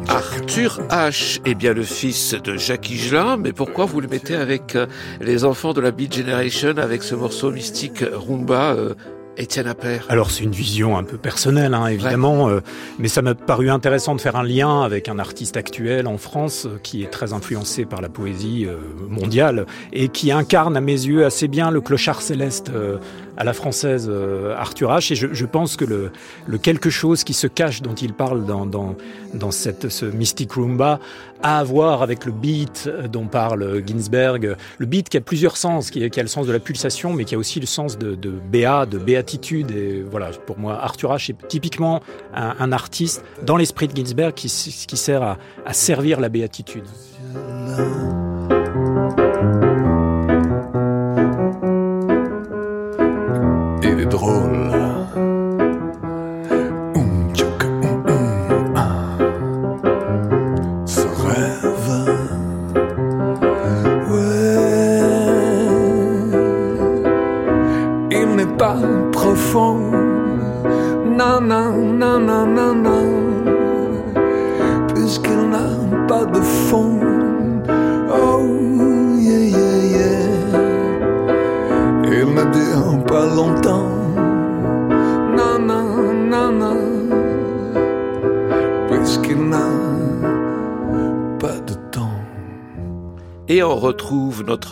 Arthur 0.08 0.80
H 0.90 1.40
est 1.46 1.54
bien 1.54 1.72
le 1.72 1.82
fils 1.82 2.34
de 2.34 2.56
Jacques 2.56 2.90
Higelin, 2.90 3.38
mais 3.38 3.52
pourquoi 3.52 3.86
vous 3.86 4.00
le 4.00 4.08
mettez 4.08 4.36
avec 4.36 4.76
euh, 4.76 4.86
les 5.20 5.44
enfants 5.44 5.72
de 5.72 5.80
la 5.80 5.92
Beat 5.92 6.14
Generation, 6.14 6.76
avec 6.76 7.02
ce 7.02 7.14
morceau 7.14 7.50
mystique 7.50 8.04
Rumba, 8.12 8.74
euh, 8.74 8.94
Étienne 9.38 9.68
Appert. 9.68 10.04
Alors 10.08 10.30
c'est 10.30 10.42
une 10.42 10.52
vision 10.52 10.98
un 10.98 11.04
peu 11.04 11.16
personnelle, 11.16 11.72
hein, 11.72 11.86
évidemment, 11.86 12.48
euh, 12.48 12.60
mais 12.98 13.08
ça 13.08 13.22
m'a 13.22 13.34
paru 13.34 13.70
intéressant 13.70 14.16
de 14.16 14.20
faire 14.20 14.36
un 14.36 14.42
lien 14.42 14.82
avec 14.82 15.08
un 15.08 15.18
artiste 15.18 15.56
actuel 15.56 16.06
en 16.08 16.18
France 16.18 16.66
euh, 16.66 16.78
qui 16.82 17.04
est 17.04 17.10
très 17.10 17.32
influencé 17.32 17.84
par 17.84 18.00
la 18.00 18.08
poésie 18.08 18.66
euh, 18.66 18.76
mondiale 19.08 19.66
et 19.92 20.08
qui 20.08 20.32
incarne 20.32 20.76
à 20.76 20.80
mes 20.80 20.92
yeux 20.92 21.24
assez 21.24 21.46
bien 21.46 21.70
le 21.70 21.80
clochard 21.80 22.20
céleste 22.20 22.70
euh, 22.70 22.98
à 23.38 23.44
la 23.44 23.52
française 23.52 24.08
euh, 24.10 24.54
Arthur 24.56 24.90
H. 24.90 25.12
Et 25.12 25.16
je, 25.16 25.46
pense 25.46 25.76
que 25.76 25.84
le, 25.84 26.58
quelque 26.58 26.90
chose 26.90 27.24
qui 27.24 27.32
se 27.32 27.46
cache 27.46 27.80
dont 27.80 27.94
il 27.94 28.12
parle 28.12 28.44
dans, 28.44 28.66
dans, 28.66 29.50
cette, 29.52 29.88
ce 29.88 30.04
Mystic 30.04 30.52
Roomba 30.52 30.98
a 31.42 31.60
à 31.60 31.64
voir 31.64 32.02
avec 32.02 32.24
le 32.24 32.32
beat 32.32 32.90
dont 33.10 33.26
parle 33.26 33.80
Ginsberg. 33.86 34.56
Le 34.78 34.86
beat 34.86 35.08
qui 35.08 35.16
a 35.16 35.20
plusieurs 35.20 35.56
sens, 35.56 35.90
qui, 35.90 36.04
a 36.04 36.22
le 36.22 36.28
sens 36.28 36.46
de 36.48 36.52
la 36.52 36.58
pulsation, 36.58 37.12
mais 37.12 37.24
qui 37.24 37.36
a 37.36 37.38
aussi 37.38 37.60
le 37.60 37.66
sens 37.66 37.96
de, 37.96 38.16
de 38.16 38.30
béa, 38.30 38.86
de 38.86 38.98
béatitude. 38.98 39.70
Et 39.70 40.02
voilà, 40.02 40.30
pour 40.46 40.58
moi, 40.58 40.76
Arthur 40.82 41.14
H 41.14 41.30
est 41.30 41.48
typiquement 41.48 42.00
un, 42.34 42.72
artiste 42.72 43.24
dans 43.44 43.56
l'esprit 43.56 43.86
de 43.86 43.96
Ginsberg 43.96 44.34
qui, 44.34 44.48
sert 44.48 45.22
à 45.22 45.72
servir 45.72 46.20
la 46.20 46.28
béatitude. 46.28 46.84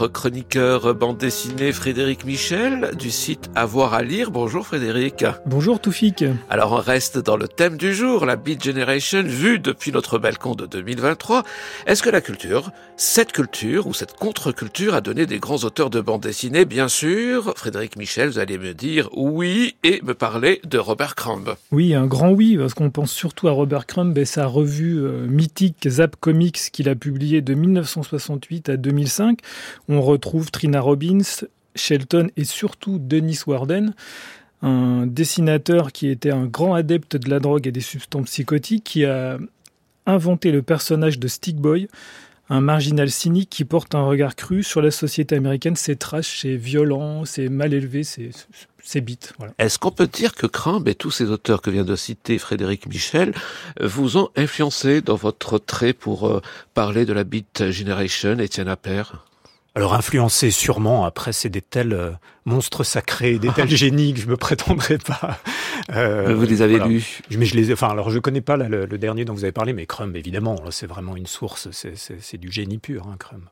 Chroniqueur 0.05 0.95
bande 0.95 1.19
dessinée 1.19 1.73
Frédéric 1.73 2.25
Michel 2.25 2.91
du 2.99 3.11
site 3.11 3.46
Avoir 3.57 3.95
à 3.95 4.03
lire. 4.03 4.31
Bonjour 4.31 4.67
Frédéric. 4.67 5.25
Bonjour 5.47 5.81
Toufik. 5.81 6.23
Alors 6.51 6.73
on 6.73 6.77
reste 6.77 7.17
dans 7.17 7.39
le 7.39 7.49
thème 7.49 7.79
du 7.79 7.95
jour, 7.95 8.27
la 8.27 8.37
Beat 8.37 8.63
Generation 8.63 9.23
vue 9.23 9.59
depuis 9.59 9.93
notre 9.93 10.19
balcon 10.19 10.55
de 10.55 10.67
2023. 10.67 11.43
Est-ce 11.87 12.03
que 12.03 12.11
la 12.11 12.21
culture, 12.21 12.71
cette 12.99 13.33
culture 13.33 13.87
ou 13.87 13.95
cette 13.95 14.13
contre-culture 14.13 14.95
a 14.95 15.01
donné 15.01 15.25
des 15.25 15.39
grands 15.39 15.65
auteurs 15.65 15.89
de 15.89 16.03
bande 16.03 16.21
dessinée? 16.21 16.67
Bien 16.67 16.89
sûr, 16.89 17.55
Frédéric 17.57 17.97
Michel, 17.97 18.29
vous 18.29 18.39
allez 18.39 18.59
me 18.59 18.75
dire 18.75 19.09
oui 19.17 19.77
et 19.83 20.03
me 20.03 20.13
parler 20.13 20.61
de 20.65 20.77
Robert 20.77 21.15
Crumb. 21.15 21.55
Oui, 21.73 21.95
un 21.95 22.05
grand 22.05 22.33
oui, 22.33 22.59
parce 22.59 22.75
qu'on 22.75 22.91
pense 22.91 23.11
surtout 23.11 23.49
à 23.49 23.53
Robert 23.53 23.87
Crumb 23.87 24.19
et 24.19 24.27
sa 24.27 24.45
revue 24.45 24.99
euh, 24.99 25.27
mythique 25.27 25.89
Zap 25.89 26.17
Comics 26.21 26.61
qu'il 26.73 26.91
a 26.91 26.95
publiée 26.95 27.41
de 27.41 27.55
1968 27.55 28.69
à 28.69 28.77
2005. 28.77 29.39
On 29.89 30.03
retrouve 30.03 30.51
Trina 30.51 30.83
Robbins, 30.83 31.23
Shelton 31.77 32.29
et 32.37 32.45
surtout 32.45 32.99
Dennis 32.99 33.41
Warden, 33.47 33.95
un 34.63 35.07
dessinateur 35.07 35.93
qui 35.93 36.09
était 36.09 36.33
un 36.33 36.47
grand 36.47 36.75
adepte 36.75 37.17
de 37.17 37.31
la 37.31 37.39
drogue 37.39 37.67
et 37.67 37.73
des 37.73 37.81
substances 37.81 38.27
psychotiques, 38.27 38.85
qui 38.85 39.05
a 39.05 39.39
inventé 40.07 40.51
le 40.51 40.63
personnage 40.63 41.19
de 41.19 41.29
Stick 41.29 41.57
Boy, 41.57 41.89
un 42.49 42.61
marginal 42.61 43.11
cynique 43.11 43.51
qui 43.51 43.65
porte 43.65 43.95
un 43.95 44.05
regard 44.05 44.37
cru 44.37 44.63
sur 44.63 44.81
la 44.81 44.91
société 44.91 45.37
américaine. 45.37 45.77
C'est 45.77 45.97
trash, 45.97 46.41
c'est 46.43 46.57
violent, 46.57 47.25
c'est 47.25 47.49
mal 47.49 47.75
élevé, 47.75 48.05
c'est 48.05 48.31
c'est. 48.87 49.05
Est-ce 49.59 49.81
qu'on 49.81 49.91
peut 49.91 50.07
dire 50.07 50.33
que 50.33 50.47
Crumb 50.47 50.87
et 50.87 50.95
tous 50.95 51.11
ces 51.11 51.31
auteurs 51.31 51.61
que 51.61 51.71
vient 51.71 51.85
de 51.85 51.97
citer 51.97 52.39
Frédéric 52.39 52.87
Michel 52.87 53.35
vous 53.81 54.17
ont 54.17 54.29
influencé 54.37 55.01
dans 55.01 55.17
votre 55.17 55.59
trait 55.59 55.93
pour 55.93 56.29
euh, 56.29 56.41
parler 56.73 57.05
de 57.05 57.13
la 57.13 57.25
Beat 57.25 57.71
Generation, 57.71 58.39
Étienne 58.39 58.69
Appert? 58.69 59.27
Alors 59.77 59.93
influencé 59.95 60.51
sûrement, 60.51 61.05
après 61.05 61.33
c'est 61.35 61.51
des 61.51 61.61
tels 61.61 61.93
euh, 61.93 62.11
monstres 62.47 62.83
sacrés, 62.83 63.39
des 63.39 63.51
tels 63.51 63.69
génies 63.77 64.15
que 64.15 64.21
je 64.21 64.27
me 64.27 64.37
prétendrai 64.39 64.97
pas. 64.97 65.39
Euh, 65.93 66.35
vous 66.35 66.47
les 66.47 66.63
avez 66.63 66.79
voilà. 66.79 66.91
lus 66.91 67.21
Mais 67.31 67.45
je 67.45 67.55
les 67.55 67.71
enfin 67.73 67.89
alors 67.91 68.09
je 68.11 68.19
connais 68.19 68.41
pas 68.41 68.57
là, 68.57 68.69
le, 68.71 68.87
le 68.87 68.99
dernier 68.99 69.27
dont 69.27 69.35
vous 69.35 69.45
avez 69.45 69.53
parlé, 69.53 69.75
mais 69.75 69.85
Crumb 69.85 70.17
évidemment, 70.17 70.57
c'est 70.71 70.87
vraiment 70.87 71.15
une 71.15 71.27
source, 71.27 71.69
c'est- 71.73 72.39
du 72.39 72.51
génie 72.51 72.79
pur, 72.79 73.07
hein, 73.07 73.17
Crumb. 73.19 73.43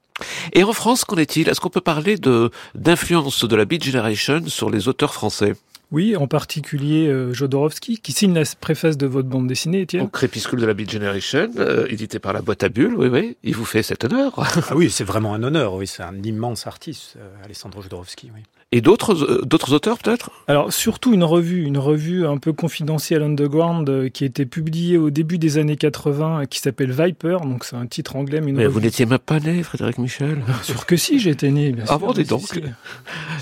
Et 0.55 0.63
en 0.65 0.73
France, 0.73 1.05
qu'en 1.05 1.17
est-il? 1.17 1.49
Est-ce 1.49 1.61
qu'on 1.61 1.71
peut 1.71 1.81
parler 1.81 2.17
de 2.17 2.51
d'influence 2.75 3.45
de 3.45 3.57
la 3.57 3.65
Beat 3.67 3.85
Generation 3.85 4.41
sur 4.47 4.71
les 4.71 4.89
auteurs 4.89 5.13
français? 5.13 5.55
Oui, 5.93 6.17
en 6.17 6.27
particulier 6.27 7.07
euh, 7.09 7.33
Jodorowsky, 7.33 7.99
qui 7.99 8.13
signe 8.13 8.35
la 8.35 8.43
préface 8.61 8.97
de 8.97 9.07
votre 9.07 9.29
bande 9.29 9.47
dessinée, 9.47 9.83
Étienne. 9.83 10.03
Au 10.03 10.09
Crépuscule 10.09 10.61
de 10.61 10.67
la 10.67 10.75
Beat 10.75 10.91
Generation, 10.91 11.51
euh, 11.59 11.87
édité 11.89 12.19
par 12.19 12.33
la 12.33 12.43
boîte 12.43 12.63
à 12.63 12.69
bulles, 12.69 12.95
oui, 12.97 13.09
oui, 13.09 13.37
il 13.43 13.55
vous 13.55 13.65
fait 13.65 13.83
cet 13.83 14.05
honneur. 14.05 14.33
Ah 14.37 14.77
oui, 14.77 14.91
c'est 14.91 15.05
vraiment 15.05 15.35
un 15.35 15.43
honneur, 15.43 15.75
oui, 15.75 15.87
c'est 15.87 16.03
un 16.03 16.23
immense 16.23 16.67
artiste, 16.67 17.15
euh, 17.19 17.45
Alessandro 17.45 17.83
Jodorowsky, 17.83 18.31
oui. 18.35 18.43
Et 18.77 18.81
d'autres 18.81 19.15
euh, 19.23 19.43
d'autres 19.45 19.73
auteurs 19.73 19.99
peut-être? 19.99 20.31
Alors 20.49 20.73
surtout 20.73 21.15
une 21.15 21.23
revue, 21.23 21.63
une 21.63 21.79
revue 21.79 22.27
un 22.27 22.39
peu 22.39 22.53
confidentielle 22.53 23.23
underground 23.23 23.89
euh, 23.89 24.09
qui 24.09 24.25
a 24.25 24.27
été 24.27 24.47
publiée 24.47 24.99
au 24.99 25.11
début 25.11 25.39
des 25.39 25.59
années 25.59 25.77
80 25.77 26.41
euh, 26.41 26.45
qui 26.47 26.59
s'appelle 26.59 26.91
Viper, 26.91 27.39
donc 27.45 27.63
c'est 27.65 27.77
un 27.77 27.87
titre 27.87 28.17
anglais 28.17 28.41
mais 28.41 28.51
une 28.51 28.57
Mais 28.57 28.65
revue. 28.65 28.75
vous 28.75 28.81
n'étiez 28.81 29.07
même 29.07 29.21
pas 29.21 29.39
né, 29.39 29.63
Frédéric 29.63 29.99
Michel. 29.99 30.43
Sûr 30.65 30.87
que 30.87 30.97
si, 30.97 31.21
j'étais 31.21 31.53
né. 31.53 31.71
Bien 31.71 31.85
Ah 31.87 31.99
sûr, 31.99 31.99
bon, 32.01 32.13
dis 32.13 32.25
donc. 32.25 32.41
si, 32.41 32.47
si. 32.55 32.63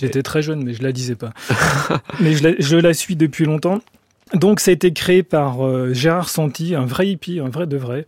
J'étais 0.02 0.22
très 0.22 0.42
jeune, 0.42 0.62
mais 0.64 0.74
je 0.74 0.82
la 0.82 0.92
disais 0.92 1.14
pas. 1.14 1.30
mais 2.20 2.34
je 2.34 2.42
la, 2.48 2.54
je 2.58 2.76
la 2.76 2.92
suis 2.92 3.16
depuis 3.16 3.46
longtemps. 3.46 3.80
Donc 4.34 4.60
ça 4.60 4.70
a 4.70 4.74
été 4.74 4.92
créé 4.92 5.22
par 5.22 5.64
euh, 5.66 5.94
Gérard 5.94 6.28
Santi, 6.28 6.74
un 6.74 6.84
vrai 6.84 7.08
hippie, 7.08 7.40
un 7.40 7.48
vrai 7.48 7.66
de 7.66 7.78
vrai, 7.78 8.04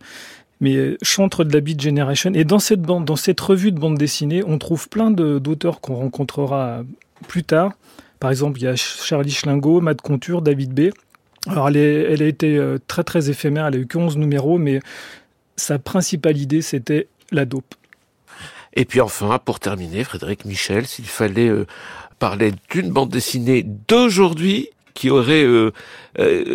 mais 0.61 0.75
euh, 0.75 0.97
chantre 1.01 1.43
de 1.43 1.51
la 1.51 1.59
Beat 1.59 1.81
Generation. 1.81 2.31
Et 2.35 2.43
dans 2.43 2.59
cette 2.59 2.83
bande, 2.83 3.05
dans 3.05 3.15
cette 3.15 3.41
revue 3.41 3.71
de 3.71 3.79
bande 3.79 3.97
dessinée, 3.97 4.43
on 4.45 4.59
trouve 4.59 4.89
plein 4.89 5.09
d'auteurs 5.09 5.81
qu'on 5.81 5.95
rencontrera 5.95 6.83
plus 7.25 7.43
tard. 7.43 7.71
Par 8.19 8.31
exemple, 8.31 8.59
il 8.59 8.63
y 8.63 8.67
a 8.67 8.75
Ch- 8.77 9.01
Charlie 9.03 9.31
Schlingo, 9.31 9.81
Matt 9.81 10.01
Conture, 10.01 10.41
David 10.41 10.73
B. 10.73 10.91
Alors 11.47 11.67
elle, 11.69 12.23
a 12.23 12.25
été 12.25 12.57
euh, 12.57 12.79
très 12.87 13.03
très 13.03 13.29
éphémère, 13.29 13.67
elle 13.67 13.75
a 13.75 13.77
eu 13.77 13.85
que 13.85 13.99
11 13.99 14.17
numéros, 14.17 14.57
mais 14.57 14.79
sa 15.57 15.77
principale 15.77 16.37
idée 16.37 16.63
c'était 16.63 17.07
la 17.31 17.45
dope. 17.45 17.75
Et 18.73 18.85
puis 18.85 18.99
enfin, 18.99 19.39
pour 19.43 19.59
terminer, 19.59 20.03
Frédéric 20.03 20.45
Michel, 20.45 20.87
s'il 20.87 21.05
fallait 21.05 21.47
euh, 21.49 21.67
parler 22.17 22.51
d'une 22.71 22.89
bande 22.89 23.09
dessinée 23.09 23.63
d'aujourd'hui 23.87 24.69
qui 24.95 25.09
aurait 25.11 25.43
euh, 25.43 25.71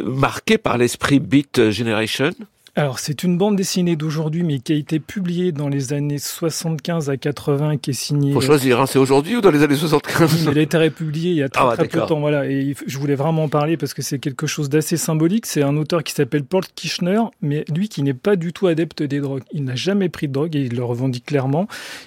marqué 0.05 0.59
par 0.59 0.77
l'esprit 0.77 1.21
Beat 1.21 1.71
Generation. 1.71 2.33
Alors, 2.77 3.01
c'est 3.01 3.25
une 3.25 3.37
bande 3.37 3.57
dessinée 3.57 3.97
d'aujourd'hui, 3.97 4.45
mais 4.45 4.61
qui 4.61 4.73
a 4.73 4.77
été 4.77 5.01
publiée 5.01 5.51
dans 5.51 5.68
les 5.68 5.93
années 5.93 6.18
75 6.18 7.11
à 7.11 7.16
80, 7.16 7.79
qui 7.79 7.91
est 7.91 7.95
signée. 7.95 8.33
Faut 8.33 8.41
choisir, 8.41 8.81
hein, 8.81 8.87
c'est 8.87 8.99
aujourd'hui 8.99 9.37
ou 9.37 9.41
dans 9.41 9.51
les 9.51 9.62
années 9.62 9.75
75 9.75 10.47
Elle 10.49 10.59
a 10.59 10.61
été 10.62 10.79
republiée 10.79 11.31
il 11.31 11.37
y 11.37 11.43
a 11.43 11.49
très, 11.49 11.64
Ah, 11.64 11.75
très 11.77 11.89
peu 11.89 12.01
de 12.01 12.07
temps, 12.07 12.21
voilà. 12.21 12.47
Et 12.47 12.77
je 12.87 12.99
voulais 12.99 13.16
vraiment 13.16 13.45
en 13.45 13.49
parler 13.49 13.77
parce 13.77 13.93
que 13.93 14.03
c'est 14.03 14.21
quelque 14.21 14.47
chose 14.47 14.68
d'assez 14.68 14.97
symbolique. 14.97 15.47
C'est 15.47 15.62
un 15.62 15.77
auteur 15.77 16.05
qui 16.05 16.12
s'appelle 16.12 16.45
Paul 16.45 16.62
Kirchner, 16.75 17.21
mais 17.43 17.64
lui 17.75 17.89
qui 17.89 18.03
n'est 18.05 18.14
pas 18.14 18.37
du 18.37 18.53
tout 18.53 18.68
adepte 18.68 19.03
des 19.03 19.18
drogues. 19.18 19.43
Il 19.53 19.64
n'a 19.64 19.75
jamais 19.75 20.09
pris 20.09 20.29
de 20.29 20.33
drogue 20.33 20.55
et 20.55 20.61
il 20.61 20.77
le 20.77 20.85
revendique 20.85 21.27
clairement. 21.27 21.66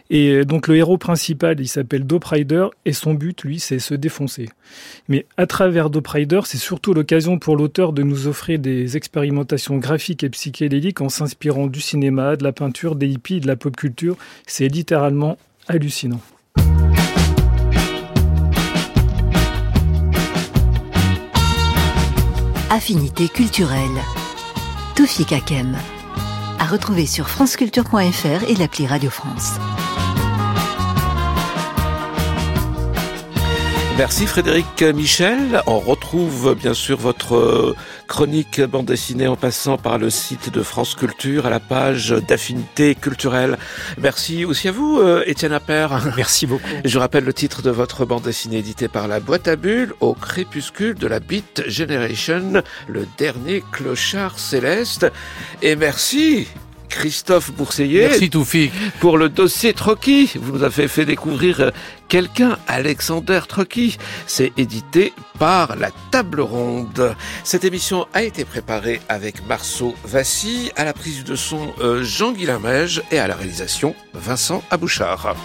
Et 0.09 0.29
euh, 0.31 0.45
donc, 0.45 0.69
le 0.69 0.77
héros 0.77 0.97
principal, 0.97 1.59
il 1.59 1.67
s'appelle 1.67 2.05
Dope 2.05 2.25
Rider 2.25 2.67
et 2.85 2.93
son 2.93 3.13
but, 3.13 3.43
lui, 3.43 3.59
c'est 3.59 3.79
se 3.79 3.95
défoncer. 3.95 4.47
Mais 5.09 5.25
à 5.35 5.45
travers 5.45 5.89
Dope 5.89 6.07
Rider, 6.07 6.41
c'est 6.45 6.57
surtout 6.57 6.93
l'occasion 6.93 7.37
pour 7.37 7.57
l'auteur 7.57 7.91
de 7.91 8.01
nous 8.01 8.27
offrir 8.27 8.59
des 8.59 8.95
expérimentations 8.95 9.77
graphiques 9.77 10.23
et 10.23 10.29
psychédéliques 10.53 11.01
en 11.01 11.09
s'inspirant 11.09 11.67
du 11.67 11.81
cinéma, 11.81 12.35
de 12.35 12.43
la 12.43 12.53
peinture, 12.53 12.95
des 12.95 13.07
hippies, 13.07 13.39
de 13.41 13.47
la 13.47 13.55
pop 13.55 13.75
culture. 13.75 14.15
C'est 14.45 14.67
littéralement 14.67 15.37
hallucinant. 15.67 16.21
Affinité 22.69 23.27
culturelle. 23.27 23.79
Toufik 24.95 25.33
Hakem. 25.33 25.75
À 26.59 26.65
retrouver 26.65 27.05
sur 27.07 27.29
franceculture.fr 27.29 28.49
et 28.49 28.55
l'appli 28.55 28.85
Radio 28.87 29.09
France. 29.09 29.59
Merci 33.95 34.25
Frédéric 34.25 34.81
Michel. 34.81 35.61
On 35.67 35.77
retrouve 35.77 36.55
bien 36.55 36.73
sûr 36.73 36.97
votre 36.97 37.35
euh, 37.35 37.75
chronique 38.07 38.59
bande 38.59 38.87
dessinée 38.87 39.27
en 39.27 39.35
passant 39.35 39.77
par 39.77 39.99
le 39.99 40.09
site 40.09 40.51
de 40.51 40.63
France 40.63 40.95
Culture 40.95 41.45
à 41.45 41.51
la 41.51 41.59
page 41.59 42.09
d'affinité 42.09 42.95
culturelle. 42.95 43.57
Merci 43.99 44.45
aussi 44.45 44.67
à 44.67 44.71
vous, 44.71 44.99
euh, 44.99 45.23
Étienne 45.27 45.53
Appert. 45.53 46.11
Merci 46.17 46.47
beaucoup. 46.47 46.65
Je 46.83 46.97
rappelle 46.97 47.23
le 47.23 47.33
titre 47.33 47.61
de 47.61 47.69
votre 47.69 48.03
bande 48.05 48.23
dessinée 48.23 48.57
éditée 48.57 48.87
par 48.87 49.07
la 49.07 49.19
boîte 49.19 49.47
à 49.47 49.55
bulles 49.55 49.93
au 49.99 50.15
crépuscule 50.15 50.95
de 50.95 51.07
la 51.07 51.19
Beat 51.19 51.63
Generation, 51.67 52.63
le 52.87 53.07
dernier 53.19 53.63
clochard 53.71 54.39
céleste. 54.39 55.05
Et 55.61 55.75
merci 55.75 56.47
Christophe 56.93 57.51
Bourseillet 57.51 58.07
Merci 58.07 58.29
Toufik. 58.29 58.71
pour 58.99 59.17
le 59.17 59.27
dossier 59.27 59.73
Trocky. 59.73 60.29
Vous 60.35 60.51
nous 60.57 60.63
avez 60.63 60.87
fait 60.87 61.05
découvrir 61.05 61.59
euh, 61.59 61.71
quelqu'un, 62.07 62.57
Alexander 62.67 63.41
Trocky. 63.47 63.97
C'est 64.27 64.53
édité 64.57 65.11
par 65.39 65.75
la 65.75 65.89
Table 66.11 66.41
Ronde. 66.41 67.15
Cette 67.43 67.63
émission 67.63 68.05
a 68.13 68.21
été 68.21 68.45
préparée 68.45 69.01
avec 69.09 69.45
Marceau 69.47 69.95
Vassy, 70.05 70.71
à 70.75 70.83
la 70.85 70.93
prise 70.93 71.23
de 71.23 71.35
son 71.35 71.73
euh, 71.81 72.03
Jean-Guilain 72.03 72.59
Mège 72.59 73.01
et 73.11 73.17
à 73.17 73.27
la 73.27 73.35
réalisation 73.35 73.95
Vincent 74.13 74.63
Abouchard. 74.69 75.35